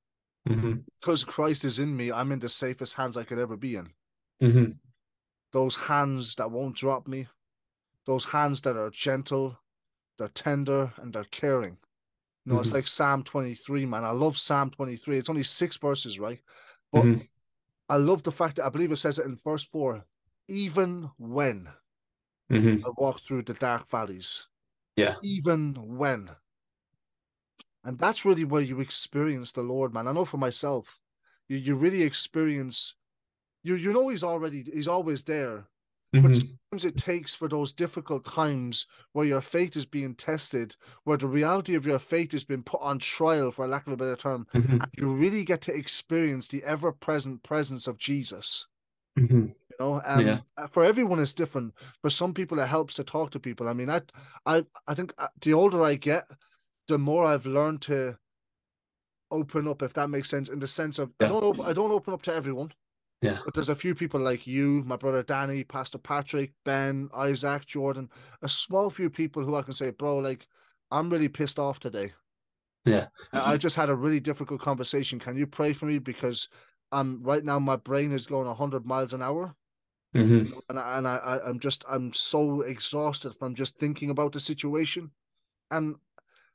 hmm 0.47 0.81
because 1.01 1.25
Christ 1.25 1.64
is 1.64 1.79
in 1.79 1.97
me, 1.97 2.12
I'm 2.12 2.33
in 2.33 2.41
the 2.41 2.49
safest 2.49 2.95
hands 2.95 3.17
I 3.17 3.25
could 3.25 3.39
ever 3.39 3.57
be 3.57 3.77
in. 3.77 3.95
hmm 4.41 4.79
those 5.53 5.77
hands 5.77 6.37
that 6.37 6.51
won't 6.51 6.77
drop 6.77 7.07
me, 7.09 7.27
those 8.07 8.27
hands 8.27 8.62
that 8.62 8.77
are 8.77 8.91
gentle, 8.91 9.59
they're 10.19 10.29
tender, 10.29 10.93
and 10.99 11.12
they're 11.14 11.25
caring. 11.25 11.79
You 12.47 12.53
know, 12.55 12.61
it's 12.61 12.72
Mhm. 12.72 12.74
like 12.74 12.86
Psalm 12.88 13.24
23, 13.24 13.86
man. 13.86 14.05
I 14.05 14.11
love 14.12 14.38
Psalm 14.38 14.70
23. 14.70 15.18
It's 15.18 15.30
only 15.30 15.42
six 15.44 15.76
verses, 15.76 16.18
right? 16.20 16.40
But 16.92 17.09
Mhm. 17.09 17.26
I 17.88 17.97
love 17.97 18.22
the 18.24 18.32
fact 18.32 18.57
that 18.57 18.66
I 18.66 18.70
believe 18.70 18.92
it 18.92 18.97
says 18.97 19.18
it 19.18 19.26
in 19.26 19.36
verse 19.36 19.64
four. 19.64 20.07
Even 20.49 21.12
when 21.18 21.70
hmm 22.51 22.86
I 22.86 22.88
walk 22.97 23.20
through 23.28 23.42
the 23.42 23.53
dark 23.53 23.90
valleys, 23.90 24.49
yeah, 24.97 25.16
even 25.22 25.97
when. 25.99 26.36
And 27.84 27.99
that's 27.99 28.24
really 28.24 28.44
where 28.44 28.61
you 28.62 28.80
experience 28.80 29.53
the 29.53 29.62
Lord, 29.62 29.94
man. 29.94 30.09
I 30.09 30.12
know 30.12 30.24
for 30.24 30.36
myself, 30.38 31.01
you, 31.49 31.57
you 31.57 31.74
really 31.76 32.03
experience 32.03 32.94
you 33.64 33.76
you 33.76 33.92
know 33.92 34.09
he's 34.09 34.24
already 34.24 34.62
he's 34.64 34.88
always 34.88 35.24
there, 35.24 35.68
but 36.12 36.20
hmm 36.22 36.32
sometimes 36.32 36.84
it 36.84 36.96
takes 36.96 37.34
for 37.34 37.48
those 37.48 37.72
difficult 37.72 38.24
times 38.24 38.86
where 39.12 39.26
your 39.26 39.40
faith 39.40 39.76
is 39.76 39.86
being 39.86 40.14
tested, 40.14 40.76
where 41.04 41.18
the 41.18 41.26
reality 41.26 41.74
of 41.74 41.86
your 41.86 41.98
faith 41.98 42.32
has 42.32 42.44
been 42.44 42.62
put 42.62 42.80
on 42.80 42.98
trial, 42.98 43.50
for 43.50 43.66
lack 43.66 43.86
of 43.86 43.92
a 43.92 43.96
better 43.96 44.16
term, 44.16 44.46
hmm 44.52 44.72
and 44.72 44.88
you 44.96 45.12
really 45.12 45.44
get 45.44 45.61
to 45.62 45.74
experience 45.74 46.48
the 46.48 46.64
ever-present 46.64 47.42
presence 47.42 47.86
of 47.86 47.98
Jesus. 47.98 48.66
hmm 49.16 49.46
You 49.70 49.76
know, 49.78 50.02
um, 50.04 50.26
Yeah. 50.26 50.40
for 50.70 50.84
everyone 50.84 51.18
it's 51.18 51.32
different. 51.34 51.74
For 52.02 52.11
some 52.11 52.32
people, 52.32 52.59
it 52.61 52.66
helps 52.66 52.94
to 52.94 53.04
talk 53.04 53.30
to 53.32 53.40
people. 53.40 53.68
I 53.68 53.72
mean, 53.72 53.90
I, 53.90 54.00
I, 54.44 54.64
I 54.86 54.94
think 54.94 55.12
uh, 55.18 55.28
the 55.42 55.54
older 55.54 55.82
I 55.82 55.96
get, 55.96 56.26
the 56.88 56.98
more 56.98 57.24
I've 57.24 57.46
learned 57.46 57.82
to 57.82 58.18
open 59.30 59.66
up, 59.68 59.82
if 59.82 59.92
that 59.94 60.09
makes 60.09 60.30
sense. 60.30 60.48
In 60.48 60.61
the 60.61 60.68
sense 60.68 60.98
of, 60.98 61.12
I 61.20 61.26
don't, 61.26 61.42
op- 61.42 61.66
I 61.66 61.72
don't 61.72 61.90
open 61.92 62.14
up 62.14 62.22
to 62.22 62.34
everyone. 62.34 62.72
Yeah. 63.23 63.39
But 63.45 63.55
there's 63.55 63.71
a 63.71 63.75
few 63.75 63.95
people 63.95 64.21
like 64.21 64.47
you, 64.47 64.83
my 64.87 64.97
brother 64.97 65.23
Danny, 65.23 65.64
Pastor 65.64 65.99
Patrick, 65.99 66.53
Ben, 66.64 67.09
Isaac, 67.14 67.67
Jordan, 67.67 68.11
a 68.43 68.49
small 68.49 68.91
few 68.91 69.09
people 69.09 69.45
who 69.45 69.57
I 69.57 69.62
can 69.62 69.73
say, 69.73 69.91
bro, 69.91 70.19
like, 70.19 70.47
I'm 70.91 71.11
really 71.11 71.29
pissed 71.29 71.59
off 71.59 71.81
today. 71.81 72.12
Yeah. 72.85 73.07
I 73.33 73.57
just 73.57 73.75
had 73.75 73.91
a 73.91 73.95
really 73.95 74.21
difficult 74.21 74.61
conversation. 74.61 75.19
Can 75.19 75.37
you 75.37 75.47
pray 75.47 75.73
for 75.73 75.87
me? 75.87 75.99
Because 75.99 76.49
I'm 76.93 77.19
right 77.21 77.45
now 77.45 77.59
my 77.59 77.77
brain 77.77 78.12
is 78.12 78.27
going 78.27 78.47
hundred 78.55 78.87
miles 78.87 79.12
an 79.12 79.23
hour. 79.23 79.55
hmm 80.14 80.43
And 80.69 80.79
I, 80.79 80.99
and 80.99 81.09
I 81.09 81.41
I'm 81.45 81.59
just 81.59 81.85
I'm 81.89 82.12
so 82.12 82.61
exhausted 82.61 83.35
from 83.35 83.57
just 83.57 83.79
thinking 83.79 84.11
about 84.11 84.33
the 84.33 84.41
situation. 84.41 85.11
And 85.73 85.97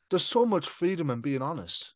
there's 0.10 0.26
so 0.26 0.46
much 0.46 0.68
freedom 0.68 1.10
in 1.10 1.20
being 1.20 1.42
honest. 1.42 1.94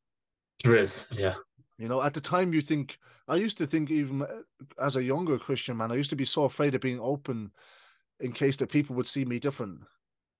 There 0.64 0.76
is, 0.76 1.08
yeah. 1.18 1.36
You 1.78 1.90
know, 1.90 2.02
at 2.02 2.14
the 2.14 2.22
time 2.22 2.54
you 2.54 2.62
think 2.62 2.98
I 3.28 3.36
used 3.36 3.58
to 3.58 3.68
think 3.68 3.92
even 3.92 4.22
uh, 4.22 4.42
as 4.80 4.96
a 4.96 5.04
younger 5.04 5.38
Christian 5.38 5.78
man, 5.78 5.92
I 5.92 5.96
used 5.96 6.10
to 6.12 6.16
be 6.16 6.26
so 6.26 6.46
afraid 6.46 6.74
of 6.76 6.82
being 6.82 7.00
open 7.00 7.52
in 8.20 8.32
case 8.32 8.58
that 8.58 8.72
people 8.72 8.96
would 8.96 9.08
see 9.08 9.26
me 9.26 9.40
different. 9.40 9.82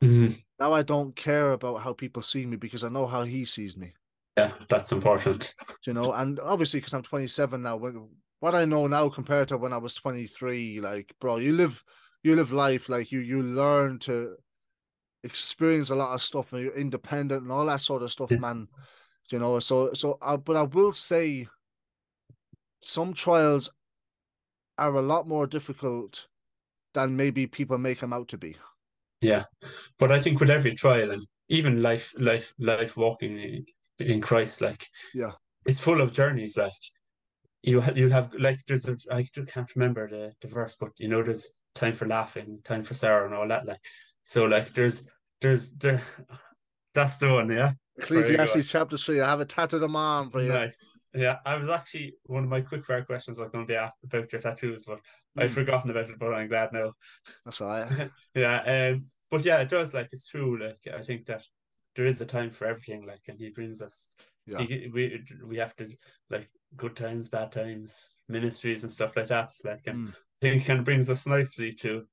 hmm 0.02 0.28
Now 0.60 0.74
I 0.74 0.82
don't 0.82 1.16
care 1.16 1.52
about 1.52 1.82
how 1.82 1.94
people 1.94 2.22
see 2.22 2.46
me 2.46 2.56
because 2.56 2.84
I 2.84 2.90
know 2.90 3.08
how 3.08 3.24
he 3.24 3.44
sees 3.44 3.76
me. 3.76 3.94
Yeah, 4.38 4.54
that's 4.70 4.92
important. 4.92 5.54
You 5.86 5.94
know, 5.94 6.14
and 6.14 6.40
obviously 6.40 6.80
because 6.80 6.94
I'm 6.94 7.04
27 7.04 7.62
now, 7.62 7.78
what 8.40 8.56
I 8.56 8.66
know 8.66 8.88
now 8.88 9.10
compared 9.10 9.50
to 9.50 9.58
when 9.58 9.74
I 9.74 9.78
was 9.78 9.94
23, 9.94 10.80
like 10.80 11.14
bro, 11.20 11.38
you 11.38 11.54
live 11.54 11.84
you 12.24 12.36
live 12.36 12.52
life 12.52 12.90
like 12.90 13.12
you 13.12 13.20
you 13.20 13.44
learn 13.44 14.00
to 14.00 14.36
experience 15.24 15.90
a 15.90 15.96
lot 15.96 16.14
of 16.14 16.22
stuff 16.22 16.54
and 16.54 16.64
you're 16.64 16.76
independent 16.76 17.44
and 17.44 17.52
all 17.52 17.66
that 17.66 17.82
sort 17.82 18.04
of 18.04 18.12
stuff, 18.12 18.32
Yes. 18.32 18.42
man. 18.42 18.68
You 19.32 19.40
know, 19.40 19.60
so 19.60 19.92
so 19.94 20.18
I, 20.22 20.36
but 20.36 20.56
I 20.56 20.64
will 20.64 20.92
say 20.92 21.48
some 22.82 23.14
trials 23.14 23.70
are 24.78 24.94
a 24.94 25.02
lot 25.02 25.28
more 25.28 25.48
difficult 25.48 26.28
than 26.94 27.16
maybe 27.16 27.48
people 27.48 27.78
make 27.78 28.00
them 28.00 28.14
out 28.14 28.28
to 28.30 28.38
be. 28.38 28.56
Yeah. 29.22 29.44
But 29.98 30.12
I 30.12 30.20
think 30.22 30.40
with 30.40 30.50
every 30.50 30.74
trial 30.74 31.12
and 31.12 31.22
even 31.50 31.82
life, 31.82 32.14
life, 32.20 32.54
life 32.60 32.98
walking 32.98 33.40
in, 33.40 33.66
in 34.00 34.22
Christ, 34.22 34.62
like 34.62 34.86
Yeah. 35.14 35.32
it's 35.66 35.80
full 35.80 36.02
of 36.02 36.14
journeys. 36.14 36.58
Like 36.58 36.74
you, 37.64 37.82
you 37.96 38.10
have 38.10 38.34
like 38.36 38.60
there's 38.68 38.88
a 38.88 38.98
I 39.12 39.24
can't 39.48 39.76
remember 39.76 40.08
the 40.08 40.34
the 40.42 40.48
verse, 40.48 40.76
but 40.80 40.92
you 41.00 41.08
know 41.08 41.24
there's 41.24 41.52
time 41.74 41.94
for 41.94 42.08
laughing, 42.08 42.60
time 42.64 42.84
for 42.84 42.94
sorrow, 42.94 43.26
and 43.26 43.34
all 43.34 43.48
that. 43.48 43.66
Like 43.66 43.82
so, 44.24 44.46
like 44.46 44.68
there's 44.74 45.04
there's 45.42 45.72
there. 45.72 46.02
That's 46.94 47.18
the 47.18 47.34
one, 47.34 47.50
yeah. 47.50 47.74
Ecclesiastes 47.98 48.70
chapter 48.70 48.98
three. 48.98 49.22
I 49.22 49.30
have 49.30 49.42
it 49.42 49.50
tattooed 49.50 49.84
on 49.84 49.92
my 49.92 50.04
arm 50.18 50.32
for 50.32 50.42
you. 50.42 50.50
Nice. 50.50 51.00
Yeah, 51.14 51.38
I 51.46 51.56
was 51.58 51.70
actually 51.70 52.16
one 52.26 52.44
of 52.44 52.50
my 52.50 52.62
quick 52.62 52.86
fire 52.86 53.04
questions 53.06 53.40
I 53.40 53.44
was 53.44 53.52
going 53.52 53.66
to 53.66 53.72
be 53.72 53.76
a- 53.76 53.94
about 54.04 54.32
your 54.32 54.42
tattoos, 54.42 54.84
but 54.86 55.00
I'd 55.38 55.50
Mm, 55.50 55.54
forgotten 55.54 55.92
about 55.92 56.10
it. 56.10 56.20
But 56.20 56.34
I'm 56.34 56.50
glad 56.50 56.74
now. 56.74 56.94
that's 57.46 57.62
all 57.62 57.70
right. 57.70 58.10
yeah, 58.36 58.92
um, 58.94 59.00
but 59.32 59.46
yeah, 59.46 59.60
it 59.62 59.70
does. 59.70 59.94
Like 59.94 60.10
it's 60.12 60.28
true. 60.28 60.60
Like 60.60 60.80
I 60.94 61.02
think 61.04 61.26
that 61.28 61.44
there 61.96 62.06
is 62.06 62.20
a 62.20 62.26
time 62.26 62.50
for 62.50 62.66
everything. 62.68 63.06
Like, 63.06 63.22
and 63.30 63.40
he 63.40 63.50
brings 63.50 63.82
us. 63.82 64.10
Yeah. 64.46 64.60
He, 64.62 64.90
we 64.94 65.24
we 65.46 65.58
have 65.58 65.76
to 65.78 65.88
like 66.30 66.48
good 66.76 66.96
times, 66.98 67.30
bad 67.30 67.52
times, 67.54 68.16
ministries 68.28 68.84
and 68.84 68.92
stuff 68.92 69.16
like 69.16 69.28
that. 69.28 69.52
Like, 69.64 69.82
and 69.88 70.08
Mm. 70.08 70.10
I 70.10 70.16
think 70.42 70.62
it 70.62 70.68
kind 70.68 70.80
of 70.80 70.86
brings 70.86 71.10
us 71.10 71.26
nicely 71.26 71.72
to 71.80 72.04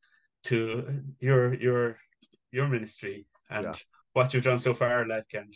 to 0.45 1.03
your 1.19 1.55
your 1.55 1.99
your 2.53 2.69
ministry 2.69 3.27
and 3.51 3.65
Yeah. 3.65 3.75
what 4.13 4.33
you've 4.33 4.45
done 4.45 4.61
so 4.61 4.75
far. 4.75 5.07
Like, 5.07 5.27
and 5.35 5.53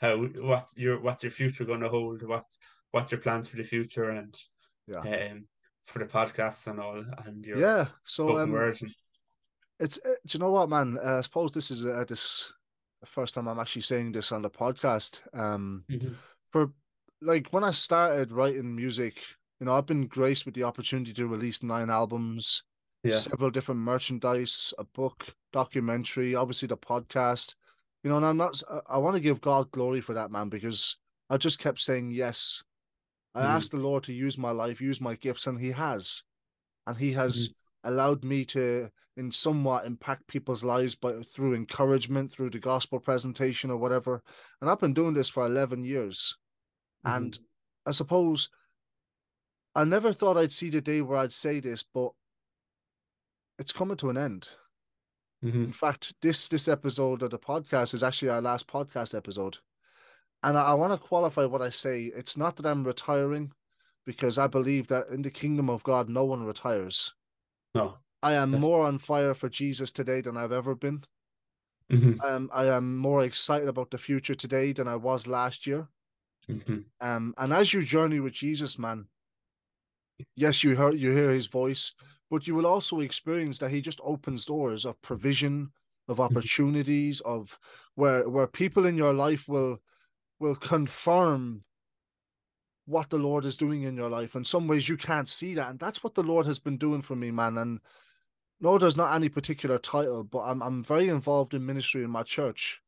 how 0.00 0.16
what's 0.16 0.76
your 0.78 1.00
what's 1.00 1.22
your 1.22 1.32
future 1.32 1.64
going 1.64 1.80
to 1.80 1.88
hold? 1.88 2.22
What 2.22 2.44
what's 2.90 3.10
your 3.12 3.20
plans 3.20 3.48
for 3.48 3.56
the 3.56 3.64
future 3.64 4.10
and 4.10 4.34
Yeah. 4.86 5.00
um 5.30 5.46
for 5.84 5.98
the 5.98 6.06
podcasts 6.06 6.66
and 6.66 6.80
all 6.80 7.04
and 7.26 7.44
your 7.46 7.58
Yeah. 7.58 7.86
So 8.04 8.38
um. 8.38 8.54
And, 8.54 8.90
it's 9.78 9.98
uh, 10.04 10.10
do 10.26 10.36
you 10.36 10.40
know 10.40 10.50
what, 10.50 10.68
man? 10.68 10.98
Uh, 11.02 11.18
I 11.18 11.20
suppose 11.22 11.52
this 11.52 11.70
is 11.70 11.86
uh, 11.86 12.04
this 12.06 12.52
first 13.06 13.34
time 13.34 13.48
I'm 13.48 13.58
actually 13.58 13.82
saying 13.82 14.12
this 14.12 14.30
on 14.32 14.42
the 14.42 14.50
podcast. 14.50 15.22
Um, 15.32 15.84
Mhm. 15.90 16.14
for 16.48 16.72
like 17.22 17.48
when 17.50 17.64
I 17.64 17.70
started 17.70 18.32
writing 18.32 18.74
music, 18.76 19.14
you 19.58 19.66
know, 19.66 19.76
I've 19.76 19.86
been 19.86 20.06
graced 20.06 20.44
with 20.46 20.54
the 20.54 20.64
opportunity 20.64 21.12
to 21.14 21.26
release 21.26 21.62
nine 21.62 21.88
albums, 21.90 22.62
Yeah. 23.02 23.16
several 23.16 23.50
different 23.50 23.80
merchandise, 23.80 24.74
a 24.78 24.84
book, 24.84 25.34
documentary, 25.52 26.34
obviously 26.34 26.68
the 26.68 26.76
podcast. 26.76 27.54
You 28.02 28.10
know, 28.10 28.16
and 28.16 28.26
I'm 28.26 28.36
not. 28.36 28.62
I- 28.88 28.98
want 28.98 29.16
to 29.16 29.20
give 29.20 29.40
God 29.40 29.70
glory 29.70 30.00
for 30.00 30.14
that, 30.14 30.30
man, 30.30 30.48
because 30.48 30.96
I 31.28 31.36
just 31.36 31.58
kept 31.58 31.80
saying 31.80 32.10
yes. 32.10 32.62
I 33.34 33.42
Mhm. 33.42 33.48
asked 33.48 33.70
the 33.72 33.76
Lord 33.76 34.04
to 34.04 34.12
use 34.12 34.38
my 34.38 34.50
life, 34.50 34.80
use 34.80 35.00
my 35.00 35.14
gifts, 35.14 35.46
and 35.46 35.60
He 35.60 35.70
has, 35.72 36.24
and 36.86 36.96
He 36.96 37.12
has 37.12 37.52
allowed 37.84 38.24
me 38.24 38.44
to, 38.46 38.90
in 39.16 39.30
somewhat, 39.30 39.86
impact 39.86 40.26
people's 40.26 40.64
lives, 40.64 40.94
but 40.94 41.26
through 41.28 41.54
encouragement, 41.54 42.32
through 42.32 42.50
the 42.50 42.58
gospel 42.58 43.00
presentation 43.00 43.70
or 43.70 43.76
whatever. 43.76 44.22
And 44.60 44.70
I've 44.70 44.80
been 44.80 44.94
doing 44.94 45.14
this 45.14 45.28
for 45.28 45.44
eleven 45.44 45.82
years, 45.84 46.36
and 47.04 47.38
I 47.86 47.90
suppose 47.92 48.50
I 49.74 49.84
never 49.84 50.12
thought 50.12 50.36
I'd 50.36 50.52
see 50.52 50.70
the 50.70 50.80
day 50.80 51.00
where 51.00 51.18
I'd 51.18 51.32
say 51.32 51.60
this, 51.60 51.82
but 51.82 52.12
it's 53.58 53.72
coming 53.72 53.96
to 53.98 54.10
an 54.10 54.16
end. 54.16 54.48
Mhm. 55.44 55.54
In 55.54 55.72
fact, 55.72 56.14
this 56.20 56.48
this 56.48 56.68
episode 56.68 57.22
of 57.22 57.30
the 57.30 57.38
podcast 57.38 57.94
is 57.94 58.02
actually 58.02 58.28
our 58.28 58.42
last 58.42 58.66
podcast 58.66 59.14
episode. 59.16 59.58
And 60.42 60.56
I, 60.58 60.66
I 60.72 60.74
want 60.74 60.92
to 60.92 60.98
qualify 60.98 61.44
what 61.46 61.62
I 61.62 61.70
say. 61.70 62.04
It's 62.14 62.36
not 62.36 62.56
that 62.56 62.66
I'm 62.66 62.84
retiring, 62.84 63.52
because 64.06 64.38
I 64.38 64.46
believe 64.46 64.88
that 64.88 65.08
in 65.08 65.22
the 65.22 65.30
kingdom 65.30 65.70
of 65.70 65.82
God, 65.82 66.08
no 66.08 66.24
one 66.24 66.44
retires. 66.44 67.14
No. 67.74 67.96
I 68.22 68.34
am 68.34 68.50
more 68.50 68.86
on 68.86 68.98
fire 68.98 69.34
for 69.34 69.48
Jesus 69.48 69.90
today 69.90 70.20
than 70.20 70.36
I've 70.36 70.52
ever 70.52 70.74
been. 70.74 71.04
Mhm. 71.90 72.22
Um, 72.22 72.50
I 72.52 72.66
am 72.66 72.96
more 72.96 73.24
excited 73.24 73.68
about 73.68 73.90
the 73.90 73.98
future 73.98 74.34
today 74.34 74.72
than 74.72 74.86
I 74.88 74.96
was 74.96 75.26
last 75.26 75.66
year. 75.66 75.88
Mhm. 76.48 76.84
Um, 77.00 77.34
and 77.38 77.52
as 77.52 77.72
you 77.72 77.82
journey 77.82 78.20
with 78.20 78.34
Jesus, 78.34 78.78
man, 78.78 79.08
yes, 80.36 80.62
you 80.62 80.76
hear 80.76 80.90
you 80.90 81.12
hear 81.12 81.30
his 81.30 81.46
voice, 81.46 81.94
but 82.30 82.46
you 82.46 82.54
will 82.54 82.66
also 82.66 83.00
experience 83.00 83.58
that 83.58 83.70
he 83.70 83.80
just 83.80 84.00
opens 84.04 84.44
doors 84.44 84.84
of 84.84 85.02
provision, 85.02 85.72
of 86.08 86.20
opportunities, 86.20 87.20
of 87.20 87.58
where 87.96 88.28
where 88.28 88.46
people 88.46 88.86
in 88.86 88.96
your 88.96 89.12
life 89.12 89.48
will 89.48 89.80
will 90.38 90.54
confirm 90.54 91.64
what 92.86 93.10
the 93.10 93.18
Lord 93.18 93.44
is 93.44 93.56
doing 93.56 93.82
in 93.82 93.96
your 93.96 94.08
life. 94.08 94.34
In 94.34 94.44
some 94.44 94.66
ways, 94.66 94.88
you 94.88 94.96
can't 94.96 95.28
see 95.28 95.54
that, 95.54 95.70
and 95.70 95.78
that's 95.78 96.02
what 96.02 96.14
the 96.14 96.22
Lord 96.22 96.46
has 96.46 96.58
been 96.58 96.76
doing 96.76 97.02
for 97.02 97.16
me, 97.16 97.30
man. 97.30 97.58
And 97.58 97.80
no, 98.60 98.78
there's 98.78 98.96
not 98.96 99.14
any 99.14 99.28
particular 99.28 99.78
title, 99.78 100.22
but 100.22 100.40
I'm 100.40 100.62
I'm 100.62 100.84
very 100.84 101.08
involved 101.08 101.54
in 101.54 101.66
ministry 101.66 102.04
in 102.04 102.10
my 102.10 102.22
church. 102.22 102.80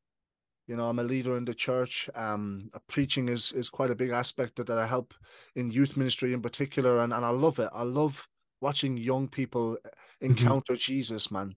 You 0.68 0.76
know, 0.76 0.86
I'm 0.86 1.01
a 1.01 1.05
leader 1.05 1.36
in 1.36 1.45
the 1.45 1.55
church. 1.55 2.09
Um, 2.14 2.70
preaching 2.88 3.28
is 3.28 3.53
is 3.53 3.68
quite 3.68 3.90
a 3.90 3.97
big 3.97 4.11
aspect 4.11 4.57
that, 4.57 4.68
that 4.68 4.78
I 4.78 4.86
help 4.86 5.14
in 5.57 5.72
youth 5.72 5.97
ministry 5.97 6.32
in 6.32 6.43
particular, 6.43 7.01
and, 7.01 7.12
and 7.12 7.24
I 7.24 7.30
love 7.30 7.59
it. 7.59 7.70
I 7.72 7.82
love 7.82 8.28
watching 8.62 8.96
young 8.96 9.28
people 9.28 9.76
uh, 9.84 9.88
mm-hmm. 9.88 10.26
encounter 10.26 10.76
Jesus, 10.76 11.30
man. 11.30 11.48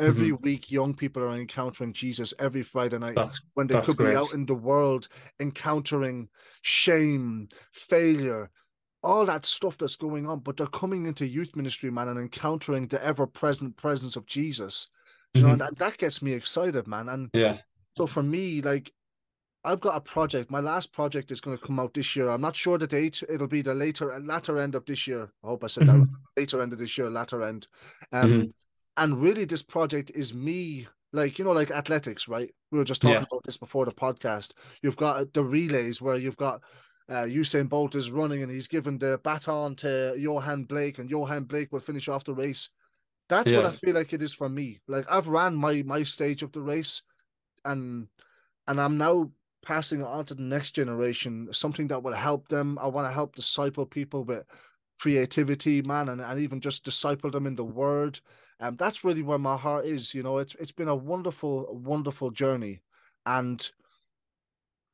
Mm-hmm. 0.00 0.08
Every 0.08 0.32
week, 0.32 0.72
young 0.72 0.94
people 0.94 1.22
are 1.22 1.36
encountering 1.36 1.92
Jesus 1.92 2.34
every 2.40 2.64
Friday 2.64 2.98
night 2.98 3.14
That's 3.14 3.44
when 3.54 3.68
they 3.68 3.80
could 3.80 3.96
be 3.96 4.16
out 4.16 4.34
in 4.34 4.46
the 4.46 4.54
world 4.54 5.06
encountering 5.38 6.28
shame, 6.62 7.48
failure, 7.72 8.50
all 9.04 9.26
that 9.26 9.44
stuff 9.44 9.78
that's 9.78 9.94
going 9.94 10.26
on. 10.26 10.40
But 10.40 10.56
they're 10.56 10.66
coming 10.66 11.06
into 11.06 11.28
youth 11.28 11.54
ministry, 11.54 11.92
man, 11.92 12.08
and 12.08 12.18
encountering 12.18 12.88
the 12.88 13.04
ever 13.04 13.26
present 13.26 13.76
presence 13.76 14.16
of 14.16 14.26
Jesus. 14.26 14.88
You 15.32 15.42
know, 15.42 15.48
Mhm. 15.48 15.52
and 15.52 15.60
that, 15.60 15.78
that 15.78 15.98
gets 15.98 16.22
me 16.22 16.32
excited, 16.32 16.88
man. 16.88 17.08
And 17.08 17.30
Yeah. 17.32 17.58
so 17.96 18.06
for 18.06 18.22
me, 18.22 18.62
like, 18.62 18.92
I've 19.64 19.80
got 19.80 19.96
a 19.96 20.00
project. 20.00 20.50
My 20.50 20.60
last 20.60 20.92
project 20.92 21.30
is 21.30 21.40
going 21.40 21.56
to 21.56 21.66
come 21.66 21.80
out 21.80 21.94
this 21.94 22.14
year. 22.14 22.28
I'm 22.28 22.40
not 22.42 22.54
sure 22.56 22.76
the 22.76 22.86
date. 22.86 23.22
It'll 23.28 23.46
be 23.46 23.62
the 23.62 23.74
later 23.74 24.18
latter 24.20 24.58
end 24.58 24.74
of 24.74 24.84
this 24.84 25.06
year. 25.06 25.30
I 25.42 25.46
hope 25.46 25.64
I 25.64 25.68
said 25.68 25.86
that 25.86 25.96
Mhm. 25.96 26.00
right. 26.00 26.08
later 26.36 26.60
end 26.62 26.72
of 26.72 26.78
this 26.78 26.98
year, 26.98 27.08
latter 27.10 27.42
end. 27.42 27.66
Um, 28.12 28.30
Mhm. 28.30 28.52
and 28.98 29.22
really, 29.22 29.44
this 29.46 29.62
project 29.62 30.10
is 30.14 30.34
me, 30.34 30.86
like 31.12 31.38
you 31.38 31.44
know, 31.44 31.52
like 31.52 31.70
athletics, 31.70 32.28
right? 32.28 32.54
We 32.70 32.78
were 32.78 32.84
just 32.84 33.00
talking 33.00 33.14
Yeah. 33.14 33.26
about 33.30 33.44
this 33.44 33.56
before 33.56 33.86
the 33.86 33.92
podcast. 33.92 34.52
You've 34.82 34.96
got 34.96 35.32
the 35.32 35.44
relays 35.44 36.00
where 36.02 36.16
you've 36.16 36.36
got 36.36 36.62
uh, 37.06 37.24
Usain 37.24 37.68
Bolt 37.68 37.94
is 37.94 38.10
running 38.10 38.42
and 38.42 38.50
he's 38.50 38.66
given 38.66 38.98
the 38.98 39.20
baton 39.22 39.76
to 39.76 40.14
Yohan 40.16 40.66
Blake, 40.66 40.98
and 40.98 41.10
Yohan 41.10 41.46
Blake 41.46 41.70
will 41.70 41.80
finish 41.80 42.08
off 42.08 42.24
the 42.24 42.32
race. 42.34 42.70
That's 43.28 43.52
what 43.52 43.66
I 43.66 43.70
feel 43.72 43.94
like 43.94 44.14
it 44.14 44.22
is 44.22 44.32
for 44.32 44.48
me. 44.48 44.80
Like 44.88 45.04
I've 45.10 45.28
ran 45.28 45.54
my 45.54 45.82
my 45.82 46.02
stage 46.02 46.42
of 46.42 46.52
the 46.52 46.62
race, 46.62 47.02
and 47.64 48.08
and 48.66 48.80
I'm 48.80 48.96
now 48.96 49.30
passing 49.64 50.00
it 50.00 50.06
on 50.06 50.24
to 50.26 50.34
the 50.34 50.42
next 50.42 50.72
generation, 50.72 51.48
something 51.52 51.88
that 51.88 52.02
will 52.02 52.12
help 52.14 52.48
them. 52.48 52.78
I 52.80 52.86
want 52.88 53.08
to 53.08 53.12
help 53.12 53.34
disciple 53.34 53.86
people 53.86 54.24
with 54.24 54.44
creativity, 55.00 55.82
man, 55.82 56.08
and, 56.08 56.20
and 56.20 56.40
even 56.40 56.60
just 56.60 56.84
disciple 56.84 57.30
them 57.30 57.46
in 57.46 57.56
the 57.56 57.64
word. 57.64 58.20
And 58.60 58.68
um, 58.70 58.76
that's 58.76 59.04
really 59.04 59.22
where 59.22 59.38
my 59.38 59.56
heart 59.56 59.86
is. 59.86 60.14
You 60.14 60.22
know, 60.22 60.38
it's 60.38 60.54
it's 60.56 60.72
been 60.72 60.88
a 60.88 60.94
wonderful, 60.96 61.66
wonderful 61.74 62.30
journey. 62.30 62.82
And 63.26 63.68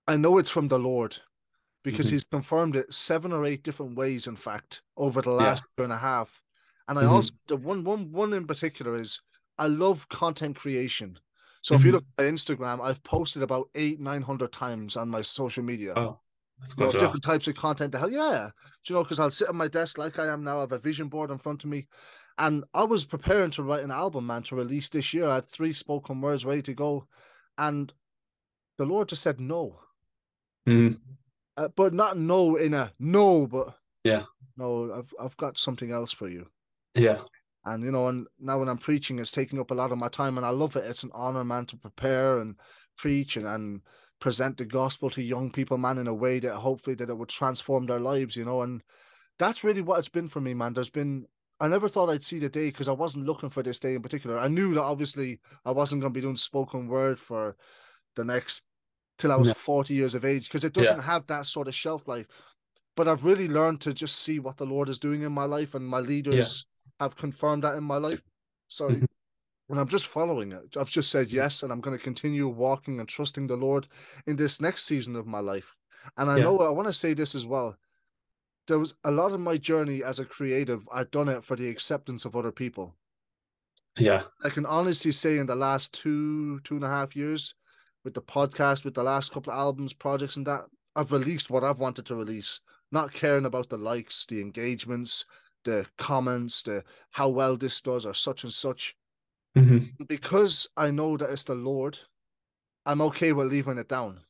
I 0.06 0.16
know 0.16 0.38
it's 0.38 0.50
from 0.50 0.68
the 0.68 0.78
Lord 0.78 1.18
because 1.84 2.08
Mhm. 2.08 2.10
he's 2.10 2.24
confirmed 2.24 2.76
it 2.76 2.92
seven 2.94 3.32
or 3.32 3.44
eight 3.46 3.62
different 3.62 3.96
ways, 3.96 4.26
in 4.26 4.36
fact, 4.36 4.82
over 4.96 5.22
the 5.22 5.30
Yeah. 5.38 5.44
last 5.44 5.64
year 5.78 5.84
and 5.84 5.92
a 5.92 5.98
half. 5.98 6.42
And 6.88 6.98
I 6.98 7.04
Mhm. 7.04 7.10
also 7.16 7.32
the 7.46 7.56
one 7.56 7.84
one 7.84 8.12
one 8.12 8.32
in 8.32 8.46
particular 8.46 8.96
is 8.96 9.20
I 9.58 9.66
love 9.68 10.08
content 10.08 10.56
creation. 10.56 11.18
So 11.62 11.74
if 11.74 11.84
you 11.84 11.90
Mhm. 11.90 11.94
look 11.94 12.04
at 12.18 12.24
Instagram, 12.24 12.80
I've 12.80 13.02
posted 13.02 13.42
about 13.42 13.68
eight, 13.74 14.00
nine 14.00 14.22
hundred 14.22 14.52
times 14.52 14.96
on 14.96 15.08
my 15.08 15.22
social 15.22 15.62
media. 15.62 15.92
Oh, 15.96 16.20
that's 16.58 16.78
know, 16.78 16.90
good. 16.90 17.00
different 17.00 17.22
types 17.24 17.48
of 17.48 17.54
content. 17.56 17.92
The 17.92 17.98
hell 17.98 18.10
yeah. 18.10 18.50
Do 18.84 18.92
you 18.92 18.98
know, 18.98 19.04
because 19.04 19.20
I'll 19.20 19.30
sit 19.30 19.48
at 19.48 19.54
my 19.54 19.68
desk 19.68 19.98
like 19.98 20.18
I 20.18 20.26
am 20.28 20.42
now, 20.44 20.58
I 20.58 20.60
have 20.62 20.72
a 20.72 20.78
vision 20.78 21.08
board 21.08 21.30
in 21.30 21.38
front 21.38 21.64
of 21.64 21.70
me. 21.70 21.88
And 22.38 22.64
I 22.72 22.84
was 22.84 23.04
preparing 23.04 23.50
to 23.52 23.62
write 23.62 23.84
an 23.84 23.90
album, 23.90 24.26
man, 24.26 24.42
to 24.44 24.56
release 24.56 24.88
this 24.88 25.12
year. 25.12 25.28
I 25.28 25.36
had 25.36 25.48
three 25.48 25.74
spoken 25.74 26.20
words 26.22 26.44
ready 26.46 26.62
to 26.62 26.74
go. 26.74 27.06
And 27.58 27.92
the 28.78 28.86
Lord 28.86 29.08
just 29.10 29.22
said 29.22 29.38
no. 29.40 29.80
Mhm. 30.66 30.98
Uh, 31.56 31.68
but 31.68 31.92
not 31.92 32.16
no 32.16 32.56
in 32.56 32.72
a 32.72 32.94
no, 32.98 33.46
but 33.46 33.78
Yeah. 34.04 34.24
no, 34.56 34.92
I've 34.92 35.12
I've 35.20 35.36
got 35.36 35.58
something 35.58 35.90
else 35.90 36.12
for 36.12 36.28
you. 36.28 36.50
Yeah. 36.94 37.22
And 37.64 37.84
you 37.84 37.90
know, 37.90 38.08
and 38.08 38.26
now 38.38 38.58
when 38.58 38.68
I'm 38.68 38.78
preaching, 38.78 39.18
it's 39.18 39.30
taking 39.30 39.60
up 39.60 39.70
a 39.70 39.74
lot 39.74 39.92
of 39.92 39.98
my 39.98 40.08
time, 40.08 40.36
and 40.36 40.46
I 40.46 40.50
love 40.50 40.76
it. 40.76 40.84
It's 40.84 41.02
an 41.02 41.10
honor, 41.12 41.44
man, 41.44 41.66
to 41.66 41.76
prepare 41.76 42.38
and 42.38 42.56
preach 42.96 43.36
and, 43.36 43.46
and 43.46 43.82
present 44.18 44.56
the 44.58 44.64
gospel 44.64 45.10
to 45.10 45.22
young 45.22 45.50
people, 45.50 45.78
man, 45.78 45.98
in 45.98 46.06
a 46.06 46.14
way 46.14 46.40
that 46.40 46.54
hopefully 46.56 46.96
that 46.96 47.10
it 47.10 47.16
would 47.16 47.28
transform 47.28 47.86
their 47.86 48.00
lives, 48.00 48.36
you 48.36 48.44
know. 48.44 48.62
And 48.62 48.82
that's 49.38 49.64
really 49.64 49.82
what 49.82 49.98
it's 49.98 50.08
been 50.08 50.28
for 50.28 50.40
me, 50.40 50.54
man. 50.54 50.72
There's 50.72 50.90
been 50.90 51.26
I 51.60 51.68
never 51.68 51.88
thought 51.88 52.08
I'd 52.08 52.24
see 52.24 52.38
the 52.38 52.48
day 52.48 52.68
because 52.68 52.88
I 52.88 52.92
wasn't 52.92 53.26
looking 53.26 53.50
for 53.50 53.62
this 53.62 53.78
day 53.78 53.94
in 53.94 54.00
particular. 54.02 54.38
I 54.38 54.48
knew 54.48 54.74
that 54.74 54.82
obviously 54.82 55.40
I 55.64 55.72
wasn't 55.72 56.00
going 56.00 56.12
to 56.12 56.18
be 56.18 56.22
doing 56.22 56.36
spoken 56.36 56.88
word 56.88 57.20
for 57.20 57.56
the 58.16 58.24
next 58.24 58.64
till 59.18 59.30
I 59.30 59.36
was 59.36 59.48
Yeah. 59.48 59.54
40 59.54 59.92
years 59.92 60.14
of 60.14 60.24
age 60.24 60.44
because 60.48 60.64
it 60.64 60.72
doesn't 60.72 60.96
have 61.02 61.26
that 61.26 61.44
sort 61.44 61.68
of 61.68 61.74
shelf 61.74 62.08
life. 62.08 62.26
But 62.96 63.08
I've 63.08 63.24
really 63.24 63.48
learned 63.48 63.80
to 63.82 63.92
just 63.94 64.16
see 64.16 64.38
what 64.38 64.56
the 64.56 64.66
Lord 64.66 64.88
is 64.88 64.98
doing 64.98 65.22
in 65.22 65.32
my 65.32 65.44
life, 65.44 65.74
and 65.74 65.86
my 65.86 66.00
leaders 66.00 66.66
have 66.98 67.16
confirmed 67.16 67.64
that 67.64 67.76
in 67.76 67.84
my 67.84 67.96
life. 67.96 68.22
Mhm. 68.78 69.06
And 69.68 69.78
I'm 69.78 69.88
just 69.88 70.06
following 70.08 70.52
it. 70.52 70.76
I've 70.76 70.90
just 70.90 71.10
said 71.10 71.30
yes, 71.32 71.62
and 71.62 71.72
I'm 71.72 71.80
going 71.80 71.96
to 71.96 72.02
continue 72.02 72.48
walking 72.48 72.98
and 72.98 73.08
trusting 73.08 73.46
the 73.46 73.56
Lord 73.56 73.86
in 74.26 74.36
this 74.36 74.60
next 74.60 74.82
season 74.84 75.14
of 75.16 75.26
my 75.26 75.38
life. 75.38 75.76
And 76.16 76.30
I 76.30 76.38
Yeah. 76.38 76.44
know 76.44 76.58
I 76.58 76.70
want 76.70 76.88
to 76.88 76.92
say 76.92 77.14
this 77.14 77.34
as 77.34 77.46
well. 77.46 77.76
There 78.66 78.78
was 78.78 78.94
a 79.04 79.10
lot 79.10 79.32
of 79.32 79.40
my 79.40 79.56
journey 79.56 80.02
as 80.02 80.18
a 80.18 80.24
creative, 80.24 80.88
I've 80.92 81.10
done 81.10 81.28
it 81.28 81.44
for 81.44 81.56
the 81.56 81.68
acceptance 81.68 82.24
of 82.24 82.34
other 82.36 82.52
people. 82.52 82.96
Yeah. 83.96 84.24
I 84.42 84.50
can 84.50 84.66
honestly 84.66 85.12
say 85.12 85.38
in 85.38 85.46
the 85.46 85.56
last 85.56 85.92
two, 85.94 86.60
two 86.60 86.74
and 86.76 86.84
a 86.84 86.88
half 86.88 87.14
years, 87.16 87.54
with 88.04 88.14
the 88.14 88.22
podcast, 88.22 88.84
with 88.84 88.94
the 88.94 89.02
last 89.02 89.32
couple 89.32 89.52
of 89.52 89.58
albums, 89.58 89.92
projects, 89.92 90.36
and 90.36 90.46
that, 90.46 90.66
I've 90.96 91.12
released 91.12 91.50
what 91.50 91.64
I've 91.64 91.78
wanted 91.78 92.06
to 92.06 92.16
release, 92.16 92.60
not 92.92 93.12
caring 93.12 93.44
about 93.46 93.68
the 93.68 93.78
likes, 93.78 94.26
the 94.26 94.40
engagements, 94.40 95.24
the 95.64 95.86
comments, 95.98 96.62
the 96.62 96.84
how 97.10 97.28
well 97.28 97.56
this 97.56 97.80
does 97.80 98.06
or 98.06 98.14
such 98.14 98.44
and 98.44 98.52
such. 98.52 98.96
Mhm. 99.56 100.06
Because 100.08 100.68
I 100.76 100.90
know 100.90 101.16
that 101.16 101.30
it's 101.30 101.44
the 101.44 101.54
Lord, 101.54 101.98
I'm 102.86 103.00
okay 103.02 103.32
with 103.32 103.48
leaving 103.48 103.78
it 103.78 103.88
down. 103.88 104.20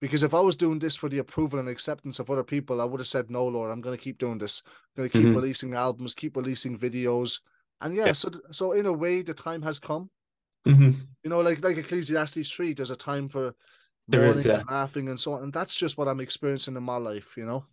Because 0.00 0.22
if 0.22 0.32
I 0.32 0.40
was 0.40 0.56
doing 0.56 0.78
this 0.78 0.96
for 0.96 1.08
the 1.10 1.18
approval 1.18 1.58
and 1.58 1.68
acceptance 1.68 2.18
of 2.18 2.30
other 2.30 2.44
people, 2.44 2.80
I 2.80 2.84
would 2.84 3.00
have 3.00 3.06
said, 3.06 3.30
No, 3.30 3.46
Lord, 3.46 3.70
I'm 3.70 3.82
going 3.82 3.96
to 3.96 4.02
keep 4.02 4.16
doing 4.18 4.38
this. 4.38 4.62
I'm 4.66 4.72
going 5.02 5.10
to 5.10 5.18
keep 5.18 5.26
Mhm. 5.26 5.34
releasing 5.34 5.74
albums, 5.74 6.14
keep 6.14 6.36
releasing 6.36 6.78
videos. 6.78 7.40
And 7.82 7.94
yeah, 7.94 8.06
Yeah. 8.06 8.12
so 8.12 8.30
so 8.50 8.72
in 8.72 8.86
a 8.86 8.92
way, 8.92 9.22
the 9.22 9.34
time 9.34 9.62
has 9.62 9.78
come. 9.78 10.10
Mhm. 10.66 10.94
You 11.22 11.30
know, 11.30 11.40
like 11.40 11.62
like 11.62 11.76
Ecclesiastes 11.76 12.50
3, 12.50 12.72
there's 12.74 12.90
a 12.90 12.96
time 12.96 13.28
for 13.28 13.54
There 14.08 14.20
mourning 14.22 14.38
is, 14.38 14.46
yeah. 14.46 14.60
and 14.60 14.70
laughing 14.70 15.08
and 15.10 15.20
so 15.20 15.34
on. 15.34 15.42
And 15.42 15.52
that's 15.52 15.74
just 15.74 15.98
what 15.98 16.08
I'm 16.08 16.20
experiencing 16.20 16.76
in 16.76 16.82
my 16.82 16.96
life, 16.96 17.36
you 17.36 17.44
know? 17.44 17.66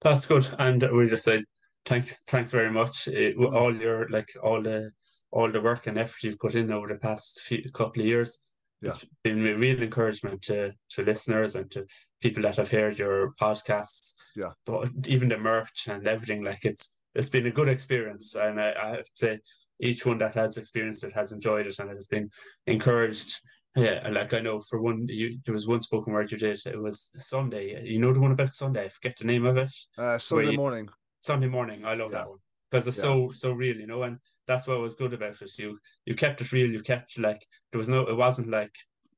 That's 0.00 0.26
good. 0.26 0.48
And 0.58 0.82
we 0.92 1.08
just 1.08 1.24
say 1.24 1.42
thanks, 1.84 2.22
thanks 2.26 2.52
very 2.52 2.70
much. 2.70 3.08
It, 3.08 3.36
Mm. 3.36 3.54
all 3.54 3.74
your 3.74 4.08
like 4.08 4.28
all 4.42 4.62
the 4.62 4.90
all 5.32 5.50
the 5.50 5.60
work 5.60 5.86
and 5.86 5.98
effort 5.98 6.22
you've 6.22 6.38
put 6.38 6.54
in 6.54 6.70
over 6.70 6.88
the 6.88 6.98
past 6.98 7.40
few, 7.42 7.62
couple 7.72 8.02
of 8.02 8.08
years. 8.08 8.40
It's 8.82 9.04
been 9.24 9.44
a 9.46 9.56
real 9.56 9.82
encouragement 9.82 10.42
to 10.42 10.72
to 10.90 11.02
listeners 11.02 11.56
and 11.56 11.70
to 11.72 11.86
people 12.20 12.42
that 12.42 12.56
have 12.56 12.70
heard 12.70 12.98
your 12.98 13.32
podcasts. 13.40 14.14
Yeah. 14.36 14.52
But 14.64 14.90
even 15.06 15.28
the 15.28 15.38
merch 15.38 15.88
and 15.88 16.06
everything, 16.06 16.44
like 16.44 16.64
it's 16.64 16.98
it's 17.14 17.30
been 17.30 17.46
a 17.46 17.50
good 17.50 17.68
experience. 17.68 18.34
And 18.34 18.60
I, 18.60 18.74
I 18.80 18.88
have 18.96 19.04
to 19.04 19.10
say 19.14 19.38
each 19.80 20.06
one 20.06 20.18
that 20.18 20.34
has 20.34 20.56
experienced 20.56 21.04
it 21.04 21.12
has 21.14 21.32
enjoyed 21.32 21.66
it 21.66 21.78
and 21.78 21.90
has 21.90 22.06
been 22.06 22.30
encouraged. 22.66 23.40
Yeah, 23.76 24.08
like 24.10 24.32
I 24.32 24.40
know 24.40 24.58
for 24.58 24.80
one, 24.80 25.06
you 25.08 25.38
there 25.44 25.52
was 25.54 25.68
one 25.68 25.80
spoken 25.82 26.12
word 26.12 26.32
you 26.32 26.38
did. 26.38 26.58
It 26.66 26.80
was 26.80 27.10
Sunday. 27.18 27.84
You 27.84 27.98
know 27.98 28.12
the 28.12 28.20
one 28.20 28.32
about 28.32 28.50
Sunday. 28.50 28.84
I 28.86 28.88
forget 28.88 29.16
the 29.16 29.26
name 29.26 29.44
of 29.44 29.56
it. 29.58 29.70
Uh, 29.98 30.18
Sunday 30.18 30.52
you- 30.52 30.56
morning. 30.56 30.88
Sunday 31.20 31.48
morning. 31.48 31.84
I 31.84 31.94
love 31.94 32.10
Yeah. 32.12 32.18
that 32.18 32.30
one 32.30 32.38
because 32.70 32.88
it's 32.88 32.96
Yeah. 32.98 33.02
so 33.04 33.28
so 33.30 33.52
real, 33.52 33.76
you 33.76 33.86
know, 33.86 34.02
and 34.04 34.18
that's 34.46 34.66
what 34.66 34.80
was 34.80 34.94
good 34.94 35.12
about 35.12 35.42
it. 35.42 35.58
You 35.58 35.78
you 36.06 36.14
kept 36.14 36.40
it 36.40 36.52
real. 36.52 36.70
You 36.70 36.82
kept 36.82 37.18
like 37.18 37.44
there 37.70 37.78
was 37.78 37.88
no. 37.88 38.06
It 38.08 38.16
wasn't 38.16 38.48
like 38.48 38.74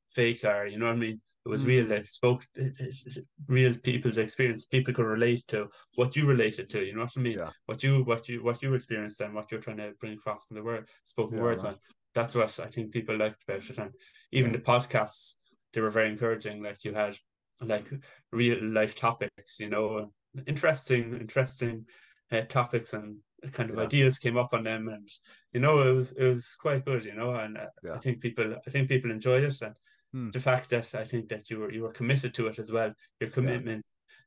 fake 0.08 0.44
or 0.44 0.66
you 0.66 0.78
know 0.78 0.86
what 0.86 0.96
I 0.96 0.98
mean. 0.98 1.20
It 1.46 1.48
was 1.50 1.64
real. 1.64 1.86
Mm. 1.86 1.92
It 1.92 2.06
spoke 2.06 2.42
it- 2.56 2.74
it- 2.78 3.24
real 3.48 3.74
people's 3.82 4.18
experience. 4.18 4.66
People 4.66 4.92
could 4.92 5.06
relate 5.06 5.46
to 5.48 5.68
what 5.94 6.16
you 6.16 6.26
related 6.26 6.68
to. 6.70 6.84
You 6.84 6.94
know 6.94 7.02
what 7.02 7.16
I 7.16 7.20
mean? 7.20 7.38
Yeah. 7.38 7.52
What 7.66 7.82
you 7.82 8.02
what 8.04 8.28
you 8.28 8.42
what 8.42 8.60
you 8.62 8.74
experienced 8.74 9.20
and 9.20 9.34
what 9.34 9.50
you're 9.52 9.60
trying 9.60 9.78
to 9.78 9.92
bring 10.00 10.14
across 10.14 10.50
in 10.50 10.56
the 10.56 10.64
word 10.64 10.88
spoken 11.04 11.38
words 11.38 11.64
on. 11.64 11.78
That's 12.18 12.34
what 12.34 12.58
I 12.58 12.66
think 12.66 12.90
people 12.90 13.16
liked 13.16 13.44
about 13.46 13.70
it. 13.70 13.78
And 13.78 13.92
even 14.32 14.50
the 14.50 14.58
podcasts, 14.58 15.34
they 15.72 15.80
were 15.80 15.90
very 15.90 16.08
encouraging. 16.08 16.60
Like 16.60 16.84
you 16.84 16.92
had 16.92 17.16
like 17.60 17.88
real 18.32 18.62
life 18.62 18.96
topics, 18.96 19.60
you 19.60 19.68
know, 19.68 20.10
interesting, 20.46 21.14
interesting 21.14 21.86
uh, 22.32 22.40
topics 22.42 22.92
and 22.92 23.18
kind 23.52 23.70
of 23.70 23.76
yeah. 23.76 23.82
ideas 23.82 24.18
came 24.18 24.36
up 24.36 24.52
on 24.52 24.64
them, 24.64 24.88
and 24.88 25.08
you 25.52 25.60
know, 25.60 25.88
it 25.88 25.92
was 25.92 26.10
it 26.12 26.28
was 26.28 26.56
quite 26.58 26.84
good, 26.84 27.04
you 27.04 27.14
know, 27.14 27.34
and 27.34 27.56
uh, 27.56 27.66
yeah. 27.84 27.94
I 27.94 27.98
think 27.98 28.20
people 28.20 28.56
I 28.66 28.70
think 28.70 28.88
people 28.88 29.12
enjoyed 29.12 29.44
it, 29.44 29.62
and 29.62 29.76
hmm. 30.12 30.30
the 30.30 30.40
fact 30.40 30.70
that 30.70 30.92
I 30.96 31.04
think 31.04 31.28
that 31.28 31.48
you 31.50 31.60
were 31.60 31.72
you 31.72 31.84
were 31.84 31.92
committed 31.92 32.34
to 32.34 32.48
it 32.48 32.58
as 32.58 32.72
well, 32.72 32.92
your 33.20 33.30
commitment, 33.30 33.84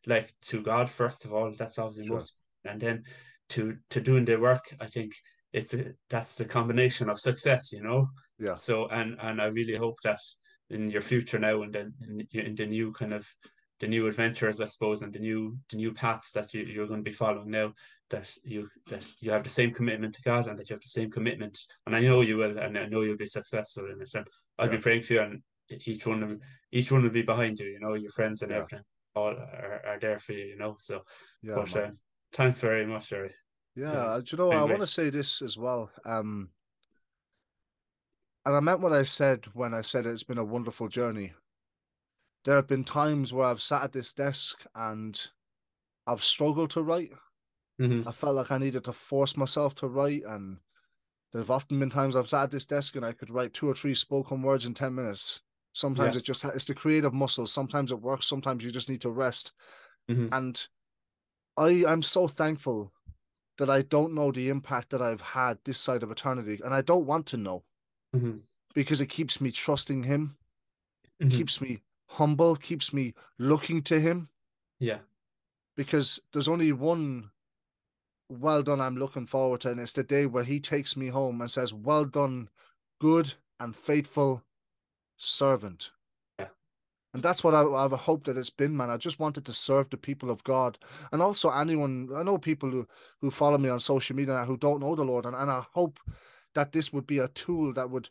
yeah. 0.08 0.16
like 0.16 0.34
to 0.44 0.62
God 0.62 0.90
first 0.90 1.26
of 1.26 1.34
all, 1.34 1.52
that's 1.52 1.78
obviously 1.78 2.08
sure. 2.08 2.16
most, 2.16 2.42
and 2.64 2.80
then 2.80 3.04
to 3.50 3.76
to 3.90 4.00
doing 4.00 4.24
the 4.24 4.40
work, 4.40 4.64
I 4.80 4.88
think 4.88 5.12
it's 5.54 5.74
a, 5.74 5.94
that's 6.10 6.38
the 6.38 6.46
combination 6.46 7.10
of 7.10 7.20
success, 7.20 7.74
you 7.74 7.84
know. 7.84 8.08
Yeah. 8.40 8.56
So 8.56 8.88
and 8.88 9.18
and 9.22 9.42
I 9.42 9.48
really 9.48 9.76
hope 9.76 10.00
that 10.04 10.20
in 10.70 10.90
your 10.90 11.02
future 11.02 11.40
now 11.40 11.62
and 11.62 11.74
then 11.74 11.94
in, 12.08 12.28
in 12.40 12.56
the 12.56 12.66
new 12.66 12.92
kind 12.94 13.14
of 13.14 13.28
the 13.82 13.88
new 13.88 14.08
adventures, 14.08 14.62
I 14.62 14.66
suppose, 14.66 15.02
and 15.02 15.12
the 15.12 15.20
new 15.20 15.58
the 15.72 15.78
new 15.78 15.94
paths 15.94 16.32
that 16.34 16.54
you, 16.54 16.64
you're 16.64 16.88
going 16.88 17.04
to 17.04 17.10
be 17.10 17.16
following 17.16 17.50
now, 17.50 17.74
that 18.12 18.32
you 18.44 18.68
that 18.88 19.06
you 19.20 19.32
have 19.32 19.44
the 19.44 19.50
same 19.50 19.72
commitment 19.72 20.14
to 20.16 20.22
God 20.22 20.48
and 20.48 20.58
that 20.58 20.70
you 20.70 20.76
have 20.76 20.82
the 20.82 20.88
same 20.88 21.10
commitment, 21.12 21.60
and 21.86 21.96
I 21.96 22.02
know 22.02 22.22
you 22.22 22.38
will, 22.38 22.58
and 22.58 22.78
I 22.78 22.86
know 22.86 23.02
you'll 23.02 23.18
be 23.18 23.28
successful 23.28 23.86
in 23.92 24.02
it. 24.02 24.12
And 24.14 24.26
I'll 24.60 24.68
yeah. 24.68 24.76
be 24.76 24.82
praying 24.82 25.02
for 25.02 25.14
you, 25.14 25.22
and 25.22 25.42
each 25.86 26.06
one 26.06 26.24
of 26.24 26.40
each 26.72 26.92
one 26.92 27.04
will 27.04 27.10
be 27.10 27.24
behind 27.24 27.60
you. 27.60 27.68
You 27.68 27.80
know, 27.80 27.96
your 27.96 28.12
friends 28.12 28.44
and 28.44 28.52
yeah. 28.52 28.58
everything 28.58 28.84
all 29.16 29.32
are, 29.32 29.82
are 29.86 30.00
there 30.00 30.20
for 30.20 30.34
you. 30.34 30.46
You 30.46 30.58
know, 30.58 30.76
so 30.78 31.02
yeah, 31.42 31.56
but 31.56 31.76
uh, 31.76 31.90
thanks 32.34 32.62
very 32.62 32.86
much, 32.86 33.10
Gerry. 33.10 33.34
Yeah, 33.76 34.20
you 34.26 34.38
know, 34.38 34.52
I 34.52 34.64
want 34.64 34.82
to 34.82 34.88
say 34.88 35.10
this 35.10 35.42
as 35.42 35.58
well. 35.58 35.90
Um, 36.06 36.50
and 38.46 38.56
I 38.56 38.60
meant 38.60 38.82
what 38.82 38.94
I 38.94 39.04
said 39.04 39.46
when 39.54 39.74
I 39.74 39.82
said 39.82 40.06
it's 40.06 40.24
been 40.24 40.38
a 40.38 40.44
wonderful 40.44 40.90
journey. 40.90 41.34
There 42.44 42.56
have 42.56 42.68
been 42.68 42.84
times 42.84 43.32
where 43.32 43.46
I've 43.46 43.62
sat 43.62 43.84
at 43.84 43.94
this 43.94 44.14
desk 44.14 44.66
and 44.76 45.20
I've 46.08 46.24
struggled 46.24 46.72
to 46.72 46.82
write. 46.82 47.12
Mm-hmm. 47.80 48.08
I 48.08 48.12
felt 48.12 48.36
like 48.36 48.52
I 48.52 48.58
needed 48.58 48.84
to 48.86 48.94
force 48.94 49.38
myself 49.38 49.76
to 49.76 49.88
write, 49.88 50.24
and 50.28 50.58
there 51.32 51.42
have 51.42 51.52
often 51.52 51.80
been 51.80 51.90
times 51.90 52.16
I've 52.16 52.30
sat 52.30 52.44
at 52.44 52.52
this 52.52 52.66
desk 52.66 52.96
and 52.96 53.06
I 53.06 53.14
could 53.14 53.30
write 53.30 53.54
two 53.54 53.70
or 53.70 53.74
three 53.76 53.96
spoken 53.96 54.42
words 54.42 54.66
in 54.66 54.74
ten 54.74 54.96
minutes. 54.96 55.42
Sometimes 55.74 56.16
yeah. 56.16 56.20
it 56.20 56.26
just 56.26 56.44
it's 56.44 56.66
the 56.66 56.76
creative 56.76 57.14
muscles. 57.14 57.52
Sometimes 57.52 57.92
it 57.92 58.02
works. 58.02 58.28
Sometimes 58.28 58.64
you 58.64 58.72
just 58.72 58.90
need 58.90 59.02
to 59.02 59.10
rest. 59.10 59.54
Mm-hmm. 60.10 60.34
And 60.34 60.68
I 61.58 61.86
I'm 61.88 62.02
so 62.02 62.28
thankful 62.28 62.92
that 63.58 63.70
I 63.70 63.82
don't 63.82 64.14
know 64.14 64.32
the 64.32 64.50
impact 64.50 64.90
that 64.92 65.02
I've 65.02 65.22
had 65.22 65.60
this 65.64 65.80
side 65.80 66.04
of 66.04 66.12
eternity, 66.12 66.60
and 66.64 66.74
I 66.74 66.82
don't 66.82 67.06
want 67.06 67.26
to 67.28 67.38
know 67.38 67.64
mm-hmm. 68.16 68.38
because 68.74 69.02
it 69.02 69.08
keeps 69.08 69.40
me 69.42 69.52
trusting 69.52 70.04
Him, 70.04 70.36
mm-hmm. 71.22 71.36
keeps 71.36 71.62
me 71.62 71.82
humble, 72.08 72.56
keeps 72.56 72.94
me 72.94 73.14
looking 73.38 73.82
to 73.84 74.00
Him. 74.00 74.30
Yeah, 74.80 75.00
because 75.76 76.20
there's 76.34 76.48
only 76.48 76.72
one 76.72 77.32
well 78.30 78.64
done 78.64 78.82
I'm 78.82 78.98
looking 78.98 79.26
forward 79.26 79.62
to, 79.62 79.72
and 79.72 79.80
it's 79.80 79.94
the 79.94 80.04
day 80.04 80.26
where 80.26 80.44
He 80.44 80.60
takes 80.60 80.96
me 80.96 81.08
home 81.08 81.42
and 81.42 81.52
says, 81.52 81.74
"Well 81.74 82.06
done, 82.06 82.50
good 83.00 83.34
and 83.60 83.76
faithful 83.76 84.44
servant." 85.18 85.92
And 87.14 87.22
that's 87.22 87.44
what 87.44 87.54
I, 87.54 87.64
I've 87.64 87.92
hoped 87.92 88.28
that 88.28 88.38
it's 88.38 88.50
been, 88.50 88.76
man. 88.76 88.90
I 88.90 88.98
just 88.98 89.20
wanted 89.20 89.46
to 89.46 89.54
serve 89.54 89.90
the 89.90 89.98
people 89.98 90.30
of 90.30 90.44
God. 90.44 90.78
And 91.12 91.22
also 91.22 91.50
anyone, 91.50 92.10
I 92.16 92.24
know 92.24 92.38
people 92.38 92.72
who, 92.72 92.88
who 93.20 93.32
follow 93.32 93.58
me 93.58 93.70
on 93.70 93.80
social 93.80 94.16
media 94.16 94.46
who 94.46 94.58
don't 94.58 94.80
know 94.80 94.96
the 94.96 95.04
Lord. 95.04 95.26
And, 95.26 95.36
and 95.36 95.52
I 95.52 95.64
hope 95.74 96.00
that 96.54 96.72
this 96.72 96.94
would 96.94 97.06
be 97.06 97.20
a 97.20 97.28
tool 97.30 97.74
that 97.74 97.90
would 97.90 98.10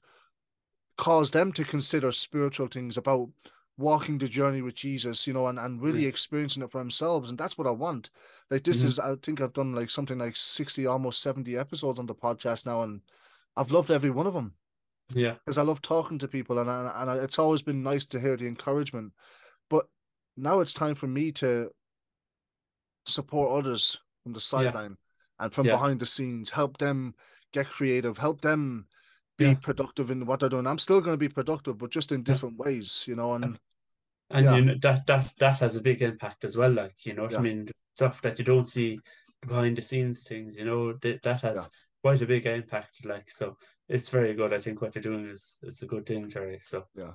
cause 0.98 1.30
them 1.30 1.52
to 1.52 1.64
consider 1.64 2.12
spiritual 2.12 2.66
things 2.66 2.98
about 2.98 3.30
walking 3.78 4.18
the 4.18 4.28
journey 4.28 4.60
with 4.60 4.74
Jesus, 4.74 5.26
you 5.26 5.32
know, 5.32 5.46
and, 5.46 5.58
and 5.58 5.80
really 5.80 6.04
experiencing 6.04 6.62
it 6.62 6.70
for 6.70 6.78
themselves. 6.78 7.30
And 7.30 7.38
that's 7.38 7.56
what 7.56 7.66
I 7.66 7.70
want. 7.70 8.10
Like 8.50 8.64
this 8.64 8.80
mm-hmm. 8.80 8.88
is, 8.88 8.98
I 8.98 9.14
think 9.22 9.40
I've 9.40 9.54
done 9.54 9.74
like 9.74 9.88
something 9.88 10.18
like 10.18 10.36
60, 10.36 10.86
almost 10.86 11.22
70 11.22 11.56
episodes 11.56 11.98
on 11.98 12.06
the 12.06 12.14
podcast 12.14 12.66
now. 12.66 12.82
And 12.82 13.00
I've 13.56 13.70
loved 13.70 13.90
every 13.90 14.10
one 14.10 14.26
of 14.26 14.34
them. 14.34 14.52
Yeah, 15.12 15.34
because 15.34 15.58
I 15.58 15.62
love 15.62 15.82
talking 15.82 16.18
to 16.18 16.28
people, 16.28 16.58
and 16.58 16.68
and, 16.68 17.10
and 17.10 17.22
it's 17.22 17.38
always 17.38 17.62
been 17.62 17.82
nice 17.82 18.06
to 18.06 18.20
hear 18.20 18.36
the 18.36 18.46
encouragement. 18.46 19.12
But 19.68 19.86
now 20.36 20.60
it's 20.60 20.72
time 20.72 20.94
for 20.94 21.06
me 21.06 21.32
to 21.32 21.70
support 23.06 23.58
others 23.58 23.98
from 24.22 24.32
the 24.32 24.40
sideline 24.40 24.96
and 25.38 25.52
from 25.52 25.66
yeah. 25.66 25.72
behind 25.72 26.00
the 26.00 26.06
scenes, 26.06 26.50
help 26.50 26.78
them 26.78 27.14
get 27.52 27.70
creative, 27.70 28.18
help 28.18 28.42
them 28.42 28.86
be 29.38 29.46
yeah. 29.46 29.54
productive 29.54 30.10
in 30.10 30.26
what 30.26 30.40
they're 30.40 30.48
doing. 30.48 30.66
I'm 30.66 30.78
still 30.78 31.00
going 31.00 31.14
to 31.14 31.18
be 31.18 31.28
productive, 31.28 31.78
but 31.78 31.90
just 31.90 32.12
in 32.12 32.22
different 32.22 32.58
ways, 32.58 33.04
you 33.08 33.16
know. 33.16 33.34
And 33.34 33.58
and 34.30 34.56
you 34.56 34.64
know 34.64 34.74
that 34.82 35.06
that 35.06 35.32
that 35.38 35.58
has 35.58 35.76
a 35.76 35.82
big 35.82 36.02
impact 36.02 36.44
as 36.44 36.56
well. 36.56 36.70
Like 36.70 37.04
you 37.04 37.14
know 37.14 37.24
what 37.24 37.36
I 37.36 37.40
mean, 37.40 37.68
stuff 37.96 38.20
that 38.22 38.38
you 38.38 38.44
don't 38.44 38.68
see 38.68 39.00
behind 39.46 39.76
the 39.76 39.82
scenes 39.82 40.28
things. 40.28 40.56
You 40.56 40.66
know 40.66 40.92
that 40.92 41.22
that 41.22 41.40
has 41.40 41.70
quite 42.02 42.22
a 42.22 42.26
big 42.26 42.46
impact. 42.46 43.04
Like 43.04 43.30
so, 43.30 43.56
it's 43.90 44.08
very 44.08 44.34
good. 44.34 44.52
I 44.52 44.60
think 44.60 44.80
what 44.80 44.94
you're 44.94 45.02
doing 45.02 45.26
is 45.26 45.58
is 45.64 45.82
a 45.82 45.86
good 45.86 46.06
thing, 46.06 46.28
Gerry. 46.28 46.58
So 46.60 46.84
yeah, 46.94 47.12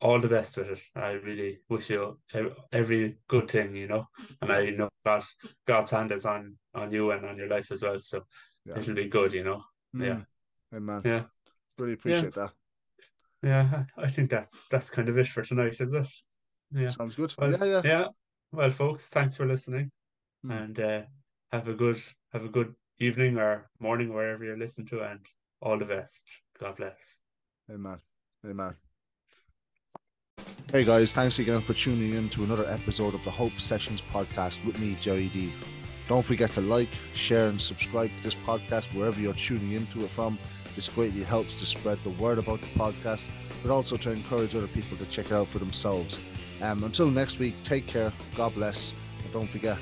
all 0.00 0.20
the 0.20 0.28
best 0.28 0.58
with 0.58 0.68
it. 0.68 0.82
I 0.94 1.12
really 1.12 1.60
wish 1.70 1.88
you 1.88 2.18
every 2.70 3.16
good 3.26 3.50
thing, 3.50 3.74
you 3.74 3.88
know. 3.88 4.04
And 4.42 4.52
I 4.52 4.70
know 4.70 4.90
God, 5.06 5.24
God's 5.66 5.90
hand 5.90 6.12
is 6.12 6.26
on 6.26 6.56
on 6.74 6.92
you 6.92 7.10
and 7.12 7.24
on 7.24 7.38
your 7.38 7.48
life 7.48 7.72
as 7.72 7.82
well. 7.82 7.98
So 7.98 8.22
yeah. 8.66 8.78
it'll 8.78 8.94
be 8.94 9.08
good, 9.08 9.32
you 9.32 9.42
know. 9.42 9.62
Mm. 9.96 10.06
Yeah, 10.06 10.20
amen. 10.76 11.00
Yeah, 11.04 11.24
really 11.78 11.94
appreciate 11.94 12.36
yeah. 12.36 12.42
that. 12.42 12.52
Yeah, 13.42 13.84
I 13.96 14.08
think 14.08 14.28
that's 14.28 14.68
that's 14.68 14.90
kind 14.90 15.08
of 15.08 15.16
it 15.16 15.28
for 15.28 15.42
tonight, 15.42 15.80
is 15.80 15.94
it? 15.94 16.08
Yeah, 16.72 16.90
sounds 16.90 17.14
good. 17.14 17.34
Well, 17.38 17.52
yeah, 17.52 17.64
yeah, 17.64 17.80
yeah. 17.84 18.06
Well, 18.52 18.70
folks, 18.70 19.08
thanks 19.08 19.34
for 19.36 19.46
listening, 19.46 19.90
mm. 20.44 20.62
and 20.62 20.78
uh, 20.78 21.02
have 21.52 21.68
a 21.68 21.74
good 21.74 21.98
have 22.34 22.44
a 22.44 22.50
good 22.50 22.74
evening 22.98 23.38
or 23.38 23.70
morning 23.80 24.12
wherever 24.12 24.44
you're 24.44 24.58
listening 24.58 24.88
to, 24.88 25.00
and 25.00 25.26
all 25.60 25.78
the 25.78 25.84
best. 25.84 26.42
God 26.60 26.76
bless. 26.76 27.20
Amen. 27.70 27.98
Amen. 28.46 28.74
Hey 30.70 30.84
guys, 30.84 31.12
thanks 31.12 31.38
again 31.38 31.62
for 31.62 31.72
tuning 31.72 32.12
in 32.12 32.28
to 32.30 32.44
another 32.44 32.66
episode 32.68 33.14
of 33.14 33.24
the 33.24 33.30
Hope 33.30 33.58
Sessions 33.58 34.02
podcast 34.12 34.64
with 34.66 34.78
me, 34.78 34.96
Gerry 35.00 35.28
D. 35.28 35.52
Don't 36.08 36.24
forget 36.24 36.50
to 36.52 36.60
like, 36.60 36.88
share, 37.14 37.48
and 37.48 37.60
subscribe 37.60 38.10
to 38.16 38.22
this 38.22 38.34
podcast 38.34 38.94
wherever 38.94 39.20
you're 39.20 39.34
tuning 39.34 39.72
into 39.72 40.00
it 40.04 40.10
from. 40.10 40.38
This 40.74 40.88
greatly 40.88 41.22
helps 41.22 41.56
to 41.56 41.66
spread 41.66 41.98
the 42.04 42.10
word 42.10 42.38
about 42.38 42.60
the 42.60 42.78
podcast, 42.78 43.24
but 43.62 43.70
also 43.70 43.96
to 43.96 44.12
encourage 44.12 44.54
other 44.54 44.68
people 44.68 44.96
to 44.98 45.06
check 45.06 45.26
it 45.26 45.32
out 45.32 45.48
for 45.48 45.58
themselves. 45.58 46.20
Um, 46.62 46.84
until 46.84 47.10
next 47.10 47.38
week, 47.38 47.54
take 47.64 47.86
care, 47.86 48.12
God 48.36 48.54
bless, 48.54 48.92
and 49.24 49.32
don't 49.32 49.48
forget, 49.48 49.78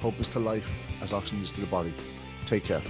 hope 0.00 0.18
is 0.20 0.28
to 0.30 0.38
life 0.38 0.68
as 1.02 1.12
oxygen 1.12 1.42
is 1.42 1.52
to 1.52 1.60
the 1.60 1.66
body. 1.66 1.92
Take 2.46 2.64
care. 2.64 2.82